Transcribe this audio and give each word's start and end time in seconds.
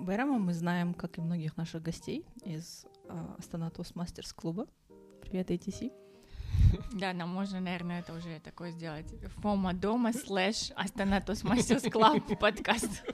Байрама 0.00 0.38
мы 0.38 0.54
знаем, 0.54 0.94
как 0.94 1.18
и 1.18 1.20
многих 1.20 1.58
наших 1.58 1.82
гостей 1.82 2.24
из 2.42 2.86
э, 3.04 3.34
Астана 3.38 3.70
Тостмастерс 3.70 4.32
клуба. 4.32 4.66
Привет, 5.20 5.50
ATC. 5.50 5.92
Да, 6.92 7.12
нам 7.12 7.28
можно, 7.28 7.60
наверное, 7.60 8.00
это 8.00 8.14
уже 8.14 8.40
такое 8.40 8.70
сделать. 8.70 9.14
Фома 9.42 9.74
дома 9.74 10.12
slash 10.14 10.72
Астана 10.74 11.20
Toastmasters 11.20 11.82
club 11.92 12.22
подкаст. 12.40 13.04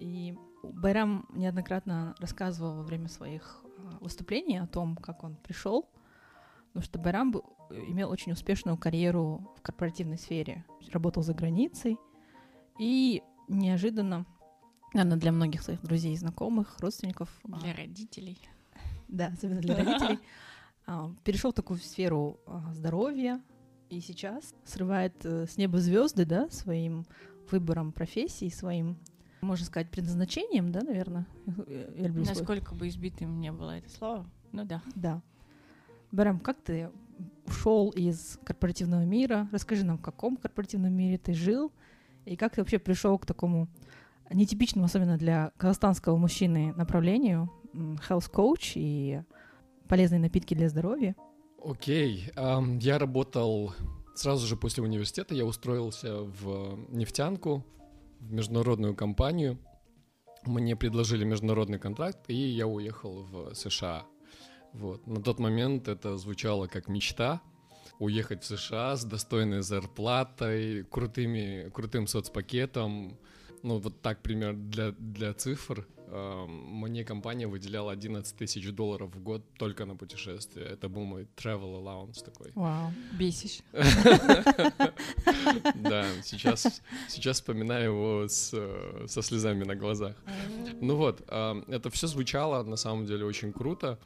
И 0.00 0.36
Байрам 0.64 1.24
неоднократно 1.30 2.16
рассказывал 2.18 2.78
во 2.78 2.82
время 2.82 3.08
своих 3.08 3.62
выступлений 4.00 4.58
о 4.58 4.66
том, 4.66 4.96
как 4.96 5.22
он 5.22 5.36
пришел, 5.36 5.88
потому 6.68 6.82
что 6.82 6.98
Байрам 6.98 7.32
имел 7.70 8.10
очень 8.10 8.32
успешную 8.32 8.76
карьеру 8.76 9.54
в 9.56 9.62
корпоративной 9.62 10.18
сфере, 10.18 10.64
работал 10.90 11.22
за 11.22 11.32
границей, 11.32 11.96
и 12.78 13.22
неожиданно 13.48 14.26
Наверное, 14.94 15.18
для 15.18 15.32
многих 15.32 15.62
своих 15.62 15.82
друзей, 15.82 16.16
знакомых, 16.16 16.76
родственников. 16.78 17.28
Для 17.44 17.74
родителей. 17.74 18.38
Да, 19.08 19.26
особенно 19.26 19.60
для 19.60 19.76
родителей. 19.84 20.18
А, 20.86 21.10
Перешел 21.24 21.50
в 21.50 21.54
такую 21.54 21.80
сферу 21.80 22.40
а, 22.46 22.72
здоровья 22.72 23.42
и 23.90 24.00
сейчас 24.00 24.54
срывает 24.64 25.14
э, 25.24 25.46
с 25.46 25.56
неба 25.56 25.78
звезды, 25.78 26.24
да, 26.24 26.48
своим 26.50 27.06
выбором 27.50 27.92
профессии, 27.92 28.48
своим, 28.48 28.96
можно 29.40 29.66
сказать, 29.66 29.90
предназначением, 29.90 30.72
да, 30.72 30.80
наверное. 30.82 31.26
Я 31.96 32.06
люблю 32.08 32.24
Насколько 32.24 32.68
свой. 32.68 32.78
бы 32.80 32.88
избитым 32.88 33.40
не 33.40 33.52
было 33.52 33.78
это 33.78 33.90
слово, 33.90 34.26
ну 34.52 34.64
да. 34.64 34.82
Да. 34.94 35.22
Барам, 36.12 36.38
как 36.38 36.60
ты 36.62 36.90
ушел 37.46 37.90
из 37.90 38.38
корпоративного 38.44 39.04
мира? 39.04 39.48
Расскажи 39.52 39.84
нам, 39.84 39.98
в 39.98 40.02
каком 40.02 40.36
корпоративном 40.36 40.92
мире 40.92 41.18
ты 41.18 41.34
жил 41.34 41.72
и 42.24 42.36
как 42.36 42.54
ты 42.54 42.60
вообще 42.60 42.78
пришел 42.78 43.18
к 43.18 43.26
такому 43.26 43.68
нетипичному, 44.30 44.86
особенно 44.86 45.16
для 45.16 45.52
казахстанского 45.56 46.16
мужчины, 46.16 46.72
направлению 46.74 47.50
health 47.72 48.30
coach 48.30 48.72
и 48.74 49.22
полезные 49.88 50.20
напитки 50.20 50.54
для 50.54 50.68
здоровья. 50.68 51.14
Окей, 51.62 52.28
okay. 52.28 52.34
um, 52.36 52.78
я 52.80 52.98
работал 52.98 53.74
сразу 54.14 54.46
же 54.46 54.56
после 54.56 54.82
университета, 54.82 55.34
я 55.34 55.44
устроился 55.44 56.22
в 56.22 56.78
нефтянку, 56.90 57.64
в 58.20 58.32
международную 58.32 58.94
компанию. 58.94 59.58
Мне 60.44 60.76
предложили 60.76 61.24
международный 61.24 61.78
контракт, 61.78 62.18
и 62.28 62.34
я 62.34 62.66
уехал 62.66 63.24
в 63.24 63.54
США. 63.54 64.04
Вот. 64.72 65.06
На 65.06 65.22
тот 65.22 65.38
момент 65.38 65.88
это 65.88 66.16
звучало 66.18 66.66
как 66.66 66.88
мечта 66.88 67.40
уехать 67.98 68.42
в 68.42 68.46
США 68.46 68.96
с 68.96 69.04
достойной 69.04 69.62
зарплатой, 69.62 70.84
крутыми, 70.84 71.70
крутым 71.70 72.06
соцпакетом, 72.06 73.18
ну 73.64 73.78
вот 73.78 74.02
так 74.02 74.22
пример 74.22 74.54
для, 74.54 74.92
для 74.92 75.32
цифр, 75.32 75.88
э, 75.96 76.44
мне 76.46 77.02
компания 77.02 77.46
выделяла 77.46 77.92
11 77.92 78.36
тысяч 78.36 78.70
долларов 78.70 79.14
в 79.14 79.22
год 79.22 79.42
только 79.58 79.86
на 79.86 79.96
путешествие. 79.96 80.66
Это 80.66 80.90
был 80.90 81.04
мой 81.04 81.26
travel 81.34 81.82
allowance 81.82 82.22
такой. 82.22 82.52
Вау, 82.54 82.92
бесишь. 83.18 83.60
Да, 85.74 86.06
сейчас, 86.22 86.82
сейчас 87.08 87.36
вспоминаю 87.36 87.92
его 87.92 88.28
с, 88.28 88.54
со 89.06 89.22
слезами 89.22 89.64
на 89.64 89.74
глазах. 89.74 90.14
Ну 90.80 90.96
вот, 90.96 91.22
э, 91.26 91.62
это 91.68 91.88
все 91.88 92.06
звучало 92.06 92.62
на 92.64 92.76
самом 92.76 93.06
деле 93.06 93.24
очень 93.24 93.52
круто. 93.52 93.98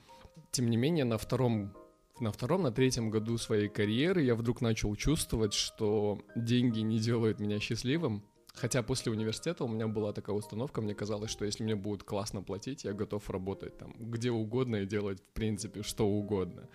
Тем 0.53 0.71
не 0.71 0.77
менее, 0.77 1.05
на 1.05 1.19
втором 1.19 1.75
на 2.21 2.31
втором, 2.33 2.63
на 2.63 2.73
третьем 2.73 3.11
году 3.11 3.39
своей 3.39 3.69
карьеры 3.69 4.23
я 4.23 4.35
вдруг 4.35 4.61
начал 4.61 4.95
чувствовать, 4.97 5.55
что 5.55 6.21
деньги 6.35 6.81
не 6.81 6.99
делают 6.99 7.39
меня 7.41 7.61
счастливым, 7.61 8.25
Хотя 8.61 8.83
после 8.83 9.13
университета 9.13 9.65
у 9.65 9.69
меня 9.69 9.87
была 9.87 10.13
такая 10.13 10.35
установка, 10.35 10.81
мне 10.81 10.95
казалось, 10.95 11.31
что 11.31 11.45
если 11.45 11.65
мне 11.65 11.77
будут 11.77 12.03
классно 12.03 12.43
платить, 12.43 12.85
я 12.85 12.93
готов 12.93 13.31
работать 13.31 13.79
там 13.79 13.95
где 13.99 14.31
угодно 14.31 14.77
и 14.77 14.87
делать, 14.87 15.21
в 15.21 15.33
принципе, 15.33 15.83
что 15.83 16.07
угодно 16.07 16.69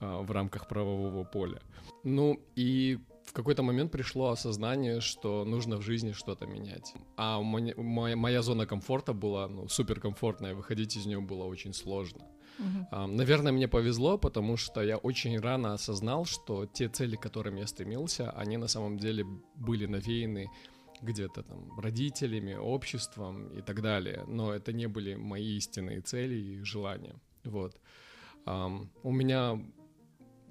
а, 0.00 0.22
в 0.22 0.30
рамках 0.30 0.68
правового 0.68 1.24
поля. 1.24 1.60
Ну 2.04 2.40
и 2.54 2.98
в 3.24 3.32
какой-то 3.32 3.62
момент 3.62 3.90
пришло 3.90 4.30
осознание, 4.30 5.00
что 5.00 5.44
нужно 5.44 5.76
в 5.76 5.82
жизни 5.82 6.12
что-то 6.12 6.46
менять. 6.46 6.94
А 7.16 7.40
моя, 7.40 7.74
моя 8.16 8.42
зона 8.42 8.66
комфорта 8.66 9.12
была 9.12 9.48
ну, 9.48 9.68
суперкомфортная, 9.68 10.54
выходить 10.54 10.96
из 10.96 11.06
нее 11.06 11.20
было 11.20 11.44
очень 11.44 11.72
сложно. 11.72 12.20
Uh-huh. 12.58 12.86
А, 12.92 13.06
наверное, 13.06 13.50
мне 13.50 13.66
повезло, 13.66 14.18
потому 14.18 14.56
что 14.56 14.82
я 14.82 14.96
очень 14.96 15.40
рано 15.40 15.72
осознал, 15.72 16.24
что 16.24 16.66
те 16.66 16.88
цели, 16.88 17.16
к 17.16 17.20
которым 17.20 17.56
я 17.56 17.66
стремился, 17.66 18.30
они 18.30 18.56
на 18.56 18.68
самом 18.68 18.98
деле 18.98 19.24
были 19.56 19.86
навеяны 19.86 20.50
где-то 21.02 21.42
там 21.42 21.78
родителями, 21.78 22.54
обществом 22.54 23.48
и 23.48 23.62
так 23.62 23.82
далее, 23.82 24.24
но 24.26 24.52
это 24.52 24.72
не 24.72 24.86
были 24.86 25.14
мои 25.14 25.56
истинные 25.56 26.00
цели 26.00 26.34
и 26.34 26.62
желания. 26.62 27.14
Вот. 27.44 27.76
Um, 28.46 28.88
у 29.02 29.10
меня 29.10 29.58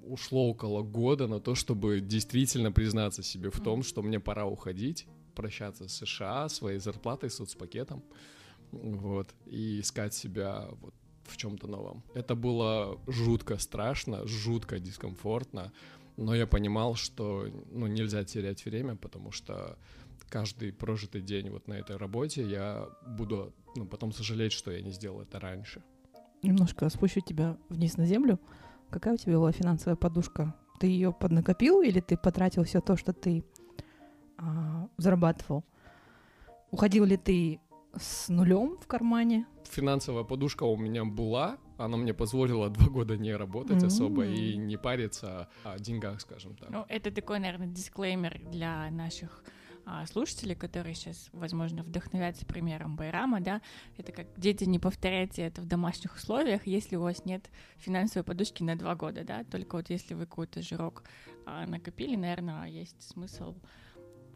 ушло 0.06 0.50
около 0.50 0.82
года 0.82 1.26
на 1.26 1.40
то, 1.40 1.54
чтобы 1.54 2.00
действительно 2.00 2.72
признаться 2.72 3.22
себе 3.22 3.50
в 3.50 3.60
том, 3.60 3.82
что 3.82 4.02
мне 4.02 4.20
пора 4.20 4.46
уходить, 4.46 5.06
прощаться 5.34 5.88
с 5.88 5.96
США, 5.96 6.48
своей 6.48 6.78
зарплатой, 6.78 7.30
соцпакетом, 7.30 8.02
вот, 8.72 9.28
и 9.46 9.80
искать 9.80 10.14
себя 10.14 10.68
вот 10.80 10.94
в 11.24 11.36
чем-то 11.36 11.66
новом. 11.66 12.02
Это 12.14 12.34
было 12.34 13.00
жутко 13.06 13.58
страшно, 13.58 14.26
жутко 14.26 14.78
дискомфортно, 14.78 15.72
но 16.16 16.34
я 16.34 16.46
понимал, 16.46 16.94
что 16.94 17.48
ну, 17.70 17.86
нельзя 17.86 18.24
терять 18.24 18.64
время, 18.64 18.96
потому 18.96 19.32
что 19.32 19.78
каждый 20.28 20.72
прожитый 20.72 21.20
день 21.20 21.50
вот 21.50 21.68
на 21.68 21.74
этой 21.74 21.96
работе 21.96 22.42
я 22.46 22.88
буду 23.06 23.52
ну, 23.76 23.86
потом 23.86 24.12
сожалеть, 24.12 24.52
что 24.52 24.70
я 24.70 24.80
не 24.82 24.90
сделал 24.90 25.20
это 25.20 25.40
раньше. 25.40 25.82
Немножко 26.42 26.88
спущу 26.88 27.20
тебя 27.20 27.56
вниз 27.68 27.96
на 27.96 28.06
землю. 28.06 28.38
Какая 28.90 29.14
у 29.14 29.16
тебя 29.16 29.38
была 29.38 29.52
финансовая 29.52 29.96
подушка? 29.96 30.54
Ты 30.78 30.88
ее 30.88 31.12
поднакопил 31.12 31.80
или 31.82 32.00
ты 32.00 32.16
потратил 32.16 32.64
все 32.64 32.80
то, 32.80 32.96
что 32.96 33.12
ты 33.12 33.44
а, 34.36 34.88
зарабатывал? 34.96 35.64
Уходил 36.70 37.04
ли 37.04 37.16
ты 37.16 37.60
с 37.96 38.28
нулем 38.28 38.76
в 38.80 38.86
кармане? 38.86 39.46
Финансовая 39.70 40.24
подушка 40.24 40.64
у 40.64 40.76
меня 40.76 41.04
была, 41.04 41.58
она 41.78 41.96
мне 41.96 42.12
позволила 42.12 42.68
два 42.68 42.88
года 42.88 43.16
не 43.16 43.34
работать 43.34 43.82
mm-hmm. 43.82 43.86
особо 43.86 44.26
и 44.26 44.56
не 44.56 44.76
париться 44.76 45.48
о 45.64 45.78
деньгах, 45.78 46.20
скажем 46.20 46.56
так. 46.56 46.70
Ну, 46.70 46.84
это 46.88 47.10
такой, 47.10 47.38
наверное, 47.38 47.68
дисклеймер 47.68 48.40
для 48.50 48.90
наших 48.90 49.44
слушатели, 50.06 50.54
которые 50.54 50.94
сейчас, 50.94 51.28
возможно, 51.32 51.82
вдохновятся 51.82 52.46
примером 52.46 52.96
Байрама, 52.96 53.40
да, 53.40 53.60
это 53.96 54.12
как 54.12 54.26
дети, 54.36 54.64
не 54.64 54.78
повторяйте 54.78 55.42
это 55.42 55.60
в 55.60 55.66
домашних 55.66 56.16
условиях, 56.16 56.66
если 56.66 56.96
у 56.96 57.02
вас 57.02 57.24
нет 57.24 57.50
финансовой 57.76 58.24
подушки 58.24 58.62
на 58.62 58.76
два 58.76 58.94
года, 58.94 59.24
да, 59.24 59.44
только 59.44 59.76
вот 59.76 59.90
если 59.90 60.14
вы 60.14 60.26
какой-то 60.26 60.62
жирок 60.62 61.04
а, 61.46 61.66
накопили, 61.66 62.16
наверное, 62.16 62.66
есть 62.66 63.02
смысл 63.02 63.54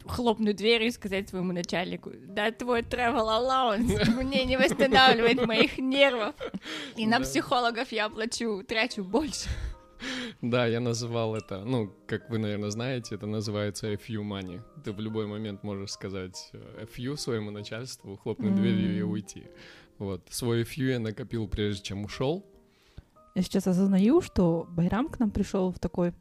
хлопнуть 0.05 0.55
дверью 0.55 0.87
и 0.87 0.91
сказать 0.91 1.29
своему 1.29 1.51
начальнику, 1.51 2.11
да, 2.13 2.51
твой 2.51 2.81
travel 2.81 3.27
allowance 3.27 4.09
мне 4.23 4.45
не 4.45 4.57
восстанавливает 4.57 5.45
моих 5.45 5.77
нервов, 5.77 6.35
и 6.95 7.05
на 7.05 7.19
психологов 7.19 7.91
я 7.91 8.09
плачу, 8.09 8.63
трачу 8.63 9.03
больше. 9.03 9.49
Да, 10.41 10.65
я 10.65 10.79
называл 10.79 11.35
это, 11.35 11.63
ну, 11.65 11.93
как 12.07 12.29
вы, 12.29 12.37
наверное, 12.37 12.69
знаете, 12.69 13.15
это 13.15 13.25
называется 13.25 13.91
FU 13.93 14.23
money. 14.23 14.61
Ты 14.83 14.91
в 14.91 14.99
любой 14.99 15.27
момент 15.27 15.63
можешь 15.63 15.91
сказать 15.91 16.49
э, 16.53 16.85
FU 16.85 17.17
своему 17.17 17.51
начальству, 17.51 18.17
хлопнуть 18.17 18.55
дверью 18.55 18.97
и 18.97 19.01
уйти. 19.01 19.47
Вот, 19.97 20.27
свой 20.29 20.63
FU 20.63 20.91
я 20.91 20.99
накопил 20.99 21.47
прежде 21.47 21.83
чем 21.83 22.05
ушел. 22.05 22.45
Я 23.35 23.41
сейчас 23.41 23.67
осознаю, 23.67 24.21
что 24.21 24.67
Байрам 24.69 25.07
к 25.09 25.19
нам 25.19 25.31
пришел 25.31 25.71
в 25.71 25.79
такой 25.79 26.13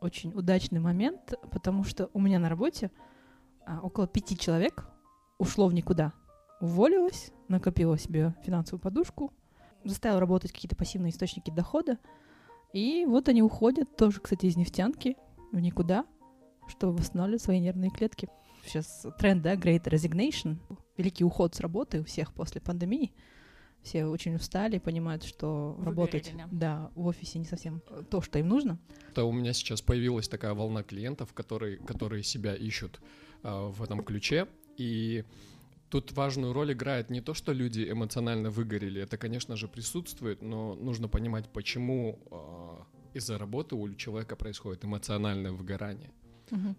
очень 0.00 0.32
удачный 0.32 0.80
момент, 0.80 1.34
потому 1.50 1.84
что 1.84 2.10
у 2.12 2.20
меня 2.20 2.38
на 2.38 2.48
работе 2.48 2.90
а, 3.66 3.80
около 3.80 4.06
пяти 4.06 4.36
человек 4.36 4.86
ушло 5.38 5.66
в 5.66 5.74
никуда. 5.74 6.12
Уволилась, 6.60 7.32
накопила 7.48 7.98
себе 7.98 8.34
финансовую 8.44 8.80
подушку, 8.80 9.32
заставила 9.84 10.20
работать 10.20 10.52
какие-то 10.52 10.76
пассивные 10.76 11.10
источники 11.10 11.50
дохода, 11.50 11.98
и 12.72 13.04
вот 13.06 13.28
они 13.28 13.42
уходят, 13.42 13.96
тоже, 13.96 14.20
кстати, 14.20 14.46
из 14.46 14.56
нефтянки 14.56 15.16
в 15.52 15.58
никуда, 15.58 16.06
чтобы 16.68 16.96
восстанавливать 16.96 17.42
свои 17.42 17.58
нервные 17.58 17.90
клетки. 17.90 18.28
Сейчас 18.64 19.06
тренд, 19.18 19.42
да, 19.42 19.54
Great 19.54 19.84
Resignation, 19.84 20.58
великий 20.96 21.24
уход 21.24 21.54
с 21.54 21.60
работы 21.60 22.00
у 22.00 22.04
всех 22.04 22.32
после 22.32 22.60
пандемии. 22.60 23.12
Все 23.82 24.04
очень 24.04 24.34
устали, 24.34 24.78
понимают, 24.78 25.24
что 25.24 25.74
Выгорели, 25.78 25.86
работать 25.86 26.32
да. 26.36 26.48
да, 26.50 26.90
в 26.94 27.06
офисе 27.06 27.38
не 27.38 27.46
совсем 27.46 27.82
то, 28.10 28.20
что 28.20 28.38
им 28.38 28.48
нужно. 28.48 28.78
То 29.14 29.26
у 29.26 29.32
меня 29.32 29.54
сейчас 29.54 29.80
появилась 29.80 30.28
такая 30.28 30.52
волна 30.52 30.82
клиентов, 30.82 31.32
которые, 31.32 31.78
которые 31.78 32.22
себя 32.22 32.54
ищут 32.54 33.00
а, 33.42 33.70
в 33.70 33.82
этом 33.82 34.04
ключе. 34.04 34.48
И 34.76 35.24
тут 35.90 36.12
важную 36.12 36.52
роль 36.52 36.72
играет 36.72 37.10
не 37.10 37.20
то, 37.20 37.34
что 37.34 37.52
люди 37.52 37.90
эмоционально 37.90 38.50
выгорели, 38.50 39.02
это, 39.02 39.18
конечно 39.18 39.56
же, 39.56 39.68
присутствует, 39.68 40.40
но 40.40 40.74
нужно 40.74 41.08
понимать, 41.08 41.52
почему 41.52 42.18
а, 42.30 42.86
из-за 43.12 43.38
работы 43.38 43.74
у 43.74 43.94
человека 43.94 44.36
происходит 44.36 44.84
эмоциональное 44.84 45.52
выгорание. 45.52 46.10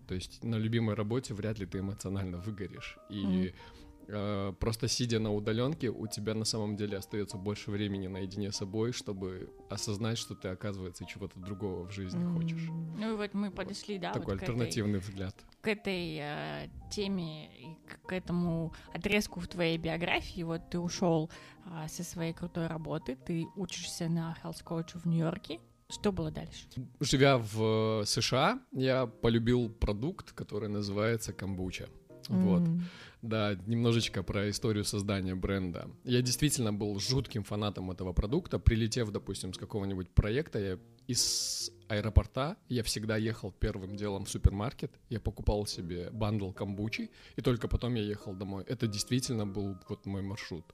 То 0.08 0.16
есть 0.16 0.44
на 0.44 0.56
любимой 0.56 0.96
работе 0.96 1.34
вряд 1.34 1.60
ли 1.60 1.66
ты 1.66 1.80
эмоционально 1.80 2.40
выгоришь. 2.40 2.98
И 3.10 3.54
э, 4.08 4.54
просто 4.60 4.90
сидя 4.90 5.20
на 5.20 5.34
удаленке, 5.34 5.90
у 5.90 6.08
тебя 6.08 6.34
на 6.34 6.44
самом 6.44 6.76
деле 6.76 6.98
остается 6.98 7.38
больше 7.38 7.72
времени 7.72 8.08
наедине 8.08 8.52
с 8.52 8.58
собой, 8.58 8.92
чтобы 8.92 9.50
осознать, 9.70 10.18
что 10.18 10.36
ты, 10.36 10.50
оказывается, 10.50 11.06
чего-то 11.06 11.40
другого 11.40 11.88
в 11.88 11.92
жизни 11.92 12.22
хочешь. 12.34 12.68
Ну 12.98 13.14
и 13.14 13.16
вот 13.16 13.34
мы 13.34 13.50
подошли, 13.50 13.98
да, 13.98 14.12
Такой 14.12 14.34
вот 14.34 14.40
к 14.40 14.44
этой, 14.44 14.52
альтернативный 14.52 15.00
взгляд. 15.00 15.36
К 15.62 15.68
этой 15.68 16.18
э, 16.20 16.70
теме 16.90 17.46
и 17.56 17.78
к, 18.06 18.12
этому 18.12 18.74
отрезку 18.94 19.40
в 19.40 19.48
твоей 19.48 19.78
биографии. 19.78 20.44
Вот 20.44 20.70
ты 20.70 20.80
ушел 20.80 21.30
а, 21.66 21.88
со 21.88 22.04
своей 22.04 22.34
крутой 22.34 22.68
работы, 22.68 23.16
ты 23.16 23.48
учишься 23.56 24.10
на 24.10 24.36
health 24.44 24.64
coach 24.64 25.00
в 25.00 25.06
Нью-Йорке. 25.06 25.60
Что 25.90 26.12
было 26.12 26.32
дальше? 26.32 26.68
Живя 27.00 27.38
в 27.38 28.02
э, 28.02 28.06
США, 28.06 28.62
я 28.72 29.06
полюбил 29.06 29.70
продукт, 29.70 30.32
который 30.32 30.70
называется 30.70 31.34
камбуча. 31.34 31.90
Вот. 32.30 32.62
М. 32.62 32.84
Да, 33.22 33.56
немножечко 33.68 34.24
про 34.24 34.50
историю 34.50 34.84
создания 34.84 35.36
бренда. 35.36 35.90
Я 36.04 36.22
действительно 36.22 36.74
был 36.74 37.00
жутким 37.00 37.44
фанатом 37.44 37.92
этого 37.92 38.14
продукта. 38.14 38.58
Прилетев, 38.58 39.12
допустим, 39.12 39.54
с 39.54 39.58
какого-нибудь 39.58 40.10
проекта, 40.10 40.60
я 40.60 40.80
из 41.12 41.72
аэропорта, 41.88 42.58
я 42.70 42.84
всегда 42.84 43.18
ехал 43.18 43.52
первым 43.52 43.96
делом 43.96 44.24
в 44.26 44.30
супермаркет, 44.30 44.92
я 45.10 45.20
покупал 45.20 45.66
себе 45.66 46.10
бандл 46.12 46.52
камбучи, 46.52 47.12
и 47.36 47.42
только 47.42 47.68
потом 47.68 47.96
я 47.96 48.04
ехал 48.04 48.34
домой. 48.34 48.64
Это 48.68 48.88
действительно 48.88 49.46
был 49.46 49.78
вот 49.90 50.06
мой 50.06 50.22
маршрут. 50.22 50.74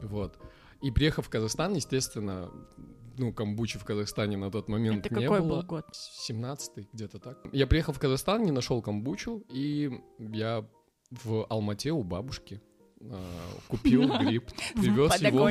Вот. 0.00 0.38
И 0.80 0.92
приехав 0.92 1.26
в 1.26 1.28
Казахстан, 1.28 1.74
естественно, 1.74 2.52
ну, 3.18 3.32
камбучи 3.32 3.78
в 3.78 3.84
Казахстане 3.84 4.36
на 4.36 4.50
тот 4.50 4.68
момент 4.68 5.06
Это 5.06 5.14
не 5.16 5.22
какой 5.24 5.40
было. 5.40 5.56
был 5.56 5.62
год? 5.64 5.86
17-й, 6.28 6.88
где-то 6.92 7.18
так. 7.18 7.38
Я 7.52 7.66
приехал 7.66 7.92
в 7.92 7.98
Казахстан, 7.98 8.44
не 8.44 8.52
нашел 8.52 8.80
камбучу, 8.80 9.42
и 9.50 9.90
я 10.18 10.64
в 11.10 11.46
Алмате 11.48 11.90
у 11.90 12.04
бабушки 12.04 12.60
купил 13.68 14.08
гриб, 14.18 14.50
привез 14.74 15.20
его. 15.20 15.46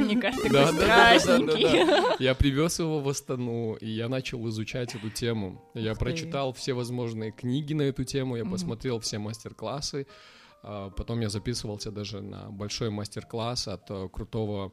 Да, 0.52 0.72
да, 0.72 1.20
да, 1.20 1.40
да. 1.40 2.16
Я 2.20 2.36
привез 2.36 2.80
его 2.80 3.00
в 3.00 3.08
Астану, 3.08 3.76
и 3.76 3.88
я 3.90 4.10
начал 4.10 4.48
изучать 4.50 4.96
эту 4.96 5.10
тему. 5.10 5.64
Я 5.74 5.96
прочитал 5.96 6.54
все 6.54 6.74
возможные 6.74 7.32
книги 7.32 7.74
на 7.74 7.84
эту 7.84 8.04
тему, 8.04 8.36
я 8.36 8.46
посмотрел 8.46 9.00
все 9.00 9.18
мастер-классы. 9.18 10.08
а, 10.64 10.90
Потом 10.90 11.22
я 11.22 11.30
записывался 11.30 11.92
даже 11.92 12.22
на 12.22 12.50
большой 12.50 12.90
мастер-класс 12.90 13.68
от 13.68 13.90
э, 13.90 14.10
крутого 14.12 14.72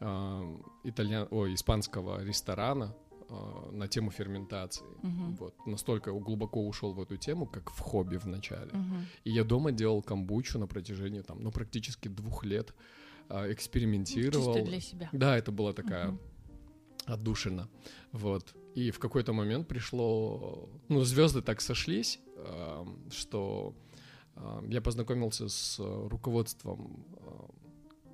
а, 0.00 0.42
итальян... 0.84 1.26
Ой, 1.30 1.54
испанского 1.54 2.22
ресторана 2.24 2.94
а, 3.32 3.70
на 3.72 3.86
тему 3.88 4.10
ферментации. 4.10 4.84
Мгм. 5.02 5.36
Вот. 5.40 5.54
Настолько 5.66 6.12
глубоко 6.12 6.66
ушел 6.66 6.92
в 6.92 7.00
эту 7.00 7.16
тему, 7.16 7.46
как 7.46 7.70
в 7.70 7.78
хобби 7.80 8.18
в 8.18 8.26
начале. 8.26 8.70
Мгм. 8.72 9.06
И 9.24 9.30
я 9.30 9.44
дома 9.44 9.72
делал 9.72 10.02
камбучу 10.02 10.58
на 10.58 10.66
протяжении 10.66 11.22
там, 11.22 11.42
ну, 11.42 11.50
практически 11.50 12.08
двух 12.08 12.44
лет. 12.44 12.74
а, 13.28 13.50
Экспериментировал. 13.52 14.54
Чисто 14.54 14.70
для 14.70 14.80
себя. 14.80 15.08
Да, 15.12 15.36
это 15.38 15.52
была 15.52 15.72
такая 15.72 16.08
Мгм. 16.08 16.20
отдушина. 17.06 17.68
Вот. 18.12 18.54
И 18.76 18.90
в 18.90 18.98
какой-то 18.98 19.32
момент 19.32 19.68
пришло... 19.68 20.68
Ну, 20.88 21.00
звезды 21.04 21.40
так 21.42 21.60
сошлись, 21.60 22.20
ам, 22.36 22.98
что 23.10 23.74
я 24.68 24.80
познакомился 24.80 25.48
с 25.48 25.78
э, 25.78 26.08
руководством 26.08 27.04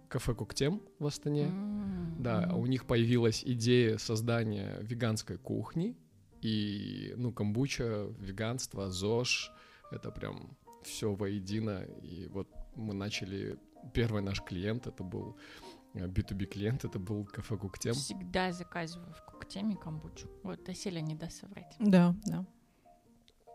кафе 0.08 0.34
Коктем 0.34 0.80
в 0.98 1.06
Астане. 1.06 1.44
М, 1.46 2.16
Да, 2.22 2.52
у 2.54 2.66
них 2.66 2.84
появилась 2.86 3.42
идея 3.44 3.98
создания 3.98 4.78
веганской 4.80 5.38
кухни. 5.38 5.96
И, 6.40 7.14
ну, 7.16 7.32
камбуча, 7.32 8.06
веганство, 8.18 8.90
ЗОЖ, 8.90 9.50
это 9.90 10.10
прям 10.10 10.56
все 10.84 11.14
воедино. 11.14 11.84
И 12.02 12.28
вот 12.28 12.48
мы 12.76 12.94
начали... 12.94 13.56
Первый 13.94 14.22
наш 14.22 14.42
клиент, 14.42 14.86
это 14.88 15.04
был 15.04 15.36
э, 15.94 16.06
B2B 16.08 16.46
клиент, 16.46 16.84
это 16.84 16.98
был 16.98 17.24
кафе 17.24 17.56
Коктем. 17.56 17.94
Всегда 17.94 18.52
заказываю 18.52 19.12
в 19.14 19.24
Коктеме 19.24 19.76
камбучу. 19.76 20.28
Вот 20.42 20.68
Аселя 20.68 21.00
не 21.00 21.14
даст 21.14 21.40
соврать. 21.40 21.76
Да, 21.78 22.14
да. 22.26 22.44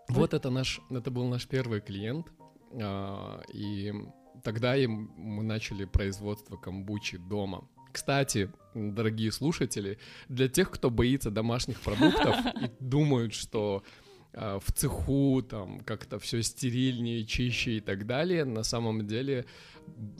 Вот 0.10 0.33
это 0.33 0.50
наш, 0.50 0.79
это 0.89 1.12
был 1.12 1.27
наш 1.27 1.45
первый 1.48 1.81
клиент, 1.81 2.31
а, 2.81 3.41
и 3.53 3.93
тогда 4.43 4.75
им 4.75 5.12
мы 5.17 5.43
начали 5.43 5.85
производство 5.85 6.57
камбучи 6.57 7.17
дома. 7.17 7.67
Кстати, 7.91 8.51
дорогие 8.73 9.31
слушатели, 9.31 9.97
для 10.27 10.47
тех, 10.47 10.69
кто 10.71 10.89
боится 10.89 11.31
домашних 11.31 11.79
продуктов 11.79 12.35
и 12.62 12.69
думают, 12.79 13.33
что 13.33 13.83
а, 14.33 14.59
в 14.59 14.71
цеху 14.71 15.43
там 15.43 15.79
как-то 15.81 16.19
все 16.19 16.41
стерильнее, 16.41 17.23
чище 17.25 17.77
и 17.77 17.79
так 17.79 18.05
далее, 18.05 18.45
на 18.45 18.63
самом 18.63 19.05
деле, 19.05 19.45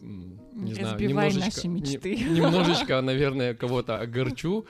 не 0.02 0.74
знаю, 0.74 1.00
немножечко, 1.00 1.68
не- 1.68 2.36
немножечко, 2.36 3.02
наверное, 3.02 3.56
кого-то 3.56 4.00
огорчу. 4.00 4.66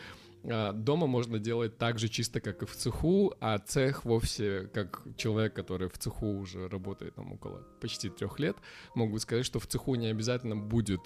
А, 0.46 0.74
Дома 0.74 1.08
можно 1.08 1.40
делать 1.40 1.78
так 1.78 2.00
же 2.00 2.10
чисто, 2.10 2.42
как 2.42 2.64
и 2.64 2.66
в 2.66 2.76
цеху, 2.76 3.34
а 3.40 3.58
цех 3.60 4.06
вовсе, 4.06 4.70
как 4.74 5.04
человек, 5.18 5.54
который 5.54 5.90
в 5.90 5.98
цеху 5.98 6.28
уже 6.28 6.68
работает 6.68 7.16
там 7.16 7.32
около 7.34 7.64
почти 7.82 8.10
трех 8.10 8.40
лет, 8.40 8.58
могу 8.96 9.20
сказать, 9.20 9.46
что 9.46 9.60
в 9.60 9.68
цеху 9.68 9.96
не 9.96 10.08
обязательно 10.08 10.56
будет 10.56 11.02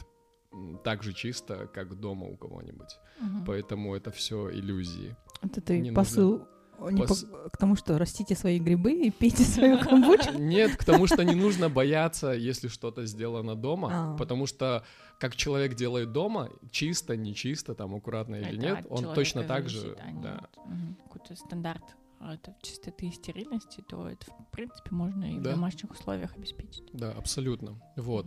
так 0.83 1.03
же 1.03 1.13
чисто, 1.13 1.67
как 1.67 1.99
дома 1.99 2.25
у 2.25 2.37
кого-нибудь. 2.37 2.97
Мгм. 3.19 3.45
Поэтому 3.45 3.95
это 3.95 4.11
все 4.11 4.49
иллюзии. 4.49 5.15
Это 5.41 5.61
ты 5.61 5.79
Не 5.79 5.91
посыл 5.91 6.47
не 6.91 7.01
Пос- 7.01 7.25
по- 7.29 7.49
к 7.49 7.57
тому, 7.57 7.75
что 7.75 7.97
растите 7.97 8.35
свои 8.35 8.59
грибы 8.59 8.91
и 8.93 9.11
пейте 9.11 9.43
свою 9.43 9.79
камбучу. 9.83 10.37
Нет, 10.37 10.75
к 10.77 10.83
тому, 10.83 11.07
что 11.07 11.23
не 11.23 11.35
нужно 11.35 11.69
бояться, 11.69 12.31
если 12.31 12.67
что-то 12.69 13.05
сделано 13.05 13.55
дома, 13.55 13.89
А. 14.13 14.17
потому 14.17 14.45
что 14.47 14.83
как 15.19 15.35
человек 15.35 15.75
делает 15.75 16.11
дома, 16.11 16.49
чисто, 16.71 17.15
нечисто, 17.17 17.73
там 17.75 17.95
аккуратно 17.95 18.35
или 18.35 18.57
Это 18.57 18.57
нет, 18.57 18.85
он 18.89 19.13
точно 19.13 19.43
так 19.43 19.69
же, 19.69 19.97
а 19.99 20.21
да, 20.21 20.47
мгм, 20.65 20.95
какой-то 21.03 21.35
стандарт 21.35 21.83
а, 22.19 22.33
это 22.33 22.55
чистоты 22.61 23.07
и 23.07 23.11
стерильности, 23.11 23.83
то 23.87 24.07
это, 24.09 24.25
в 24.31 24.51
принципе, 24.51 24.89
можно 24.91 25.25
и 25.25 25.39
Да. 25.39 25.51
в 25.51 25.53
домашних 25.55 25.91
условиях 25.91 26.35
обеспечить. 26.35 26.83
да, 26.93 27.11
абсолютно. 27.11 27.79
Вот. 27.95 28.25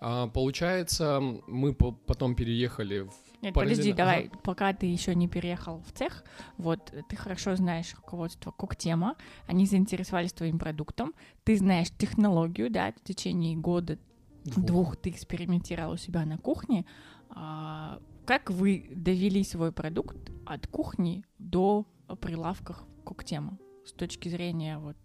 А, 0.00 0.28
получается, 0.28 1.20
мы 1.46 1.74
по- 1.74 1.92
потом 1.92 2.34
переехали 2.34 3.00
в 3.00 3.12
Нет, 3.42 3.54
Параллельно, 3.54 3.76
подожди, 3.76 3.92
давай, 3.92 4.26
ага. 4.26 4.38
пока 4.42 4.72
ты 4.74 4.86
еще 4.86 5.14
не 5.14 5.26
переехал 5.26 5.82
в 5.86 5.92
цех, 5.92 6.24
вот 6.58 6.92
ты 7.08 7.16
хорошо 7.16 7.56
знаешь 7.56 7.94
руководство 7.94 8.50
Коктема, 8.50 9.16
они 9.46 9.64
заинтересовались 9.64 10.32
твоим 10.32 10.58
продуктом, 10.58 11.14
ты 11.44 11.56
знаешь 11.56 11.88
технологию, 11.90 12.70
да, 12.70 12.92
в 12.92 13.02
течение 13.02 13.56
года, 13.56 13.98
двух, 14.44 14.96
ты 14.96 15.10
экспериментировал 15.10 15.92
у 15.92 15.96
себя 15.96 16.24
на 16.26 16.36
кухне. 16.36 16.84
А, 17.30 18.00
как 18.26 18.50
вы 18.50 18.90
довели 18.94 19.42
свой 19.42 19.72
продукт 19.72 20.16
от 20.46 20.66
кухни 20.66 21.24
до 21.38 21.86
прилавков 22.20 22.84
Коктема 23.04 23.58
с 23.84 23.92
точки 23.92 24.28
зрения 24.28 24.78
вот 24.78 24.96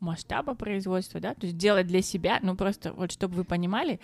масштаба 0.00 0.54
производства, 0.54 1.20
да, 1.20 1.34
то 1.34 1.46
есть 1.46 1.56
делать 1.56 1.86
для 1.86 2.02
себя, 2.02 2.38
ну 2.42 2.56
просто 2.56 2.92
вот 2.92 3.12
чтобы 3.12 3.36
вы 3.36 3.44
понимали, 3.44 4.00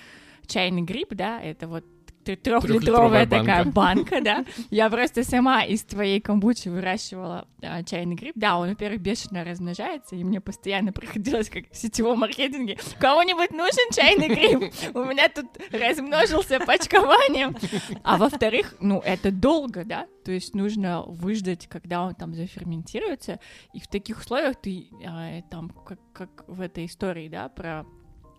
чайный 0.46 0.82
гриб, 0.82 1.14
да, 1.14 1.40
это 1.40 1.68
вот 1.68 1.84
трехлитровая 2.24 3.26
такая 3.26 3.64
банка. 3.64 4.20
банка, 4.20 4.20
да. 4.20 4.44
Я 4.70 4.90
просто 4.90 5.24
сама 5.24 5.62
из 5.64 5.82
твоей 5.84 6.20
камбучи 6.20 6.68
выращивала 6.68 7.46
а, 7.62 7.82
чайный 7.82 8.14
гриб. 8.14 8.32
Да, 8.34 8.58
он, 8.58 8.70
во-первых, 8.70 9.00
бешено 9.00 9.44
размножается, 9.44 10.16
и 10.16 10.24
мне 10.24 10.40
постоянно 10.40 10.92
приходилось, 10.92 11.48
как 11.48 11.70
в 11.70 11.76
сетевом 11.76 12.20
маркетинге, 12.20 12.78
кому-нибудь 12.98 13.50
нужен 13.50 13.90
чайный 13.92 14.28
гриб? 14.28 14.72
У 14.94 15.04
меня 15.04 15.28
тут 15.28 15.46
размножился 15.70 16.60
почкованием. 16.60 17.56
А 18.02 18.16
во-вторых, 18.16 18.74
ну, 18.80 19.00
это 19.00 19.30
долго, 19.30 19.84
да, 19.84 20.06
то 20.24 20.32
есть 20.32 20.54
нужно 20.54 21.02
выждать, 21.02 21.66
когда 21.66 22.04
он 22.04 22.14
там 22.14 22.34
заферментируется, 22.34 23.40
и 23.72 23.80
в 23.80 23.88
таких 23.88 24.20
условиях 24.20 24.56
ты 24.56 24.88
а, 25.06 25.42
там, 25.50 25.70
как, 25.70 25.98
как 26.12 26.44
в 26.48 26.60
этой 26.60 26.86
истории, 26.86 27.28
да, 27.28 27.48
про 27.48 27.84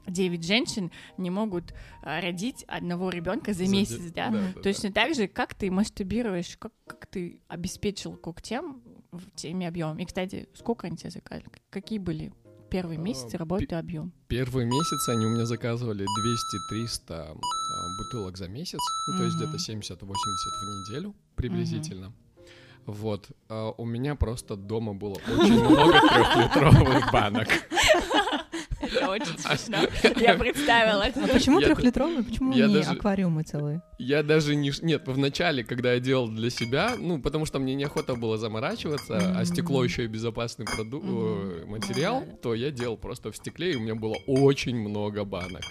девять 0.07 0.45
женщин 0.45 0.91
не 1.17 1.29
могут 1.29 1.73
а, 2.01 2.21
родить 2.21 2.63
одного 2.67 3.09
ребенка 3.09 3.53
за 3.53 3.65
За 3.65 3.71
месяц, 3.71 3.99
де- 3.99 4.09
да? 4.11 4.29
да, 4.29 4.41
да, 4.55 4.61
Точно 4.61 4.91
так 4.91 5.15
же, 5.15 5.27
как 5.27 5.53
ты 5.53 5.71
масштабируешь, 5.71 6.57
как, 6.57 6.71
как 6.87 7.05
ты 7.07 7.41
обеспечил 7.47 8.15
когтем 8.15 8.81
в 9.11 9.31
теми 9.35 9.65
объемами. 9.65 10.03
И, 10.03 10.05
кстати, 10.05 10.47
сколько 10.55 10.87
они 10.87 10.97
тебе 10.97 11.09
заказали? 11.11 11.45
Какие 11.69 11.99
были 11.99 12.33
первые 12.69 12.99
А, 12.99 13.01
месяцы 13.01 13.37
работы 13.37 13.75
объем? 13.75 14.11
Первые 14.27 14.65
месяцы 14.65 15.09
они 15.09 15.25
у 15.25 15.29
меня 15.29 15.45
заказывали 15.45 16.05
200-300 16.73 16.99
а, 17.09 17.35
бутылок 17.97 18.37
за 18.37 18.47
месяц, 18.47 18.79
ну, 19.11 19.17
то 19.17 19.23
есть 19.23 19.35
где-то 19.37 19.55
70-80 19.57 19.95
в 20.05 20.89
неделю 20.89 21.15
приблизительно. 21.35 22.11
Вот. 22.85 23.29
А 23.49 23.71
у 23.71 23.85
меня 23.85 24.13
просто 24.15 24.55
дома 24.55 24.93
было 24.93 25.15
очень 25.27 25.59
много 25.59 25.99
трехлитровых 26.01 27.11
банок. 27.11 27.47
Это 28.93 29.09
очень 29.09 29.37
смешно. 29.37 29.77
Я 30.19 30.35
представила 30.35 31.03
А 31.03 31.27
почему 31.27 31.61
трехлитровый? 31.61 32.23
Почему 32.23 32.53
не 32.53 32.81
аквариумы 32.81 33.43
целые? 33.43 33.81
Я 33.97 34.23
даже 34.23 34.55
не... 34.55 34.71
Нет, 34.81 35.07
в 35.07 35.17
начале, 35.17 35.63
когда 35.63 35.93
я 35.93 35.99
делал 35.99 36.27
для 36.27 36.49
себя, 36.49 36.95
ну, 36.99 37.21
потому 37.21 37.45
что 37.45 37.59
мне 37.59 37.75
неохота 37.75 38.15
было 38.15 38.37
заморачиваться, 38.37 39.17
а 39.37 39.45
стекло 39.45 39.83
еще 39.83 40.05
и 40.05 40.07
безопасный 40.07 40.65
материал, 41.65 42.23
то 42.41 42.53
я 42.53 42.71
делал 42.71 42.97
просто 42.97 43.31
в 43.31 43.35
стекле, 43.35 43.73
и 43.73 43.75
у 43.75 43.79
меня 43.79 43.95
было 43.95 44.15
очень 44.27 44.75
много 44.77 45.23
банок. 45.23 45.63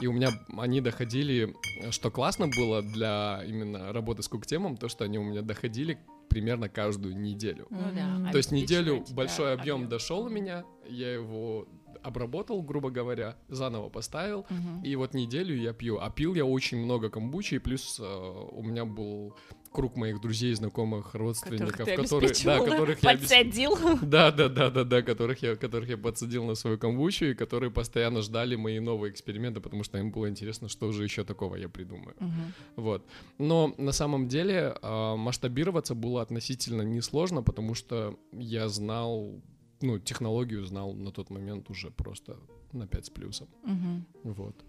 И 0.00 0.06
у 0.06 0.12
меня 0.12 0.30
они 0.56 0.80
доходили, 0.80 1.54
что 1.90 2.10
классно 2.10 2.48
было 2.48 2.82
для 2.82 3.42
именно 3.46 3.92
работы 3.92 4.22
с 4.22 4.28
куктемом, 4.28 4.76
то, 4.76 4.88
что 4.88 5.04
они 5.04 5.18
у 5.18 5.24
меня 5.24 5.42
доходили 5.42 5.98
примерно 6.28 6.68
каждую 6.68 7.18
неделю. 7.18 7.66
Ну 7.70 7.82
да. 7.94 8.00
М. 8.00 8.30
То 8.30 8.38
есть 8.38 8.52
неделю 8.52 9.04
большой 9.10 9.52
объем 9.52 9.82
объем. 9.82 9.88
дошел 9.88 10.22
у 10.22 10.28
меня, 10.28 10.64
я 10.88 11.12
его 11.12 11.66
обработал, 12.02 12.62
грубо 12.62 12.90
говоря, 12.90 13.36
заново 13.48 13.88
поставил, 13.88 14.46
Мгм. 14.50 14.82
и 14.82 14.96
вот 14.96 15.14
неделю 15.14 15.56
я 15.56 15.72
пью. 15.72 15.98
А 16.00 16.10
пил 16.10 16.34
я 16.34 16.44
очень 16.44 16.78
много 16.78 17.10
камбучи, 17.10 17.54
и 17.54 17.58
плюс 17.58 17.98
э, 18.00 18.04
у 18.52 18.62
меня 18.62 18.84
был 18.84 19.34
круг 19.72 19.94
моих 19.96 20.20
друзей, 20.20 20.52
знакомых, 20.54 21.14
родственников, 21.14 21.76
Которых 21.86 22.10
которые, 22.10 22.34
да, 22.44 22.58
которых 22.58 23.02
я 23.04 23.12
обес- 23.14 23.18
подсадил. 23.20 23.78
да, 24.02 24.32
да, 24.32 24.48
да, 24.48 24.68
да, 24.70 24.82
да, 24.84 25.02
которых 25.02 25.42
я, 25.42 25.54
которых 25.54 25.88
я 25.88 25.96
подсадил 25.96 26.44
на 26.44 26.56
свою 26.56 26.76
камбучу 26.76 27.26
и 27.26 27.34
которые 27.34 27.70
постоянно 27.70 28.20
ждали 28.22 28.56
мои 28.56 28.80
новые 28.80 29.12
эксперименты, 29.12 29.60
потому 29.60 29.84
что 29.84 29.98
им 29.98 30.10
было 30.10 30.28
интересно, 30.28 30.68
что 30.68 30.90
же 30.90 31.04
еще 31.04 31.22
такого 31.24 31.54
я 31.54 31.68
придумаю. 31.68 32.16
Мгм. 32.18 32.52
Вот. 32.76 33.06
Но 33.38 33.72
на 33.78 33.92
самом 33.92 34.26
деле 34.26 34.74
а, 34.82 35.14
масштабироваться 35.16 35.94
было 35.94 36.20
относительно 36.22 36.82
несложно, 36.82 37.42
потому 37.42 37.74
что 37.74 38.18
я 38.32 38.68
знал, 38.68 39.40
ну, 39.82 39.98
технологию 39.98 40.64
знал 40.64 40.94
на 40.94 41.10
тот 41.10 41.30
момент 41.30 41.70
уже 41.70 41.90
просто 41.90 42.36
на 42.72 42.86
5 42.86 43.06
с 43.06 43.10
плюсом. 43.10 43.48
Мгм. 43.64 44.06
Вот. 44.24 44.64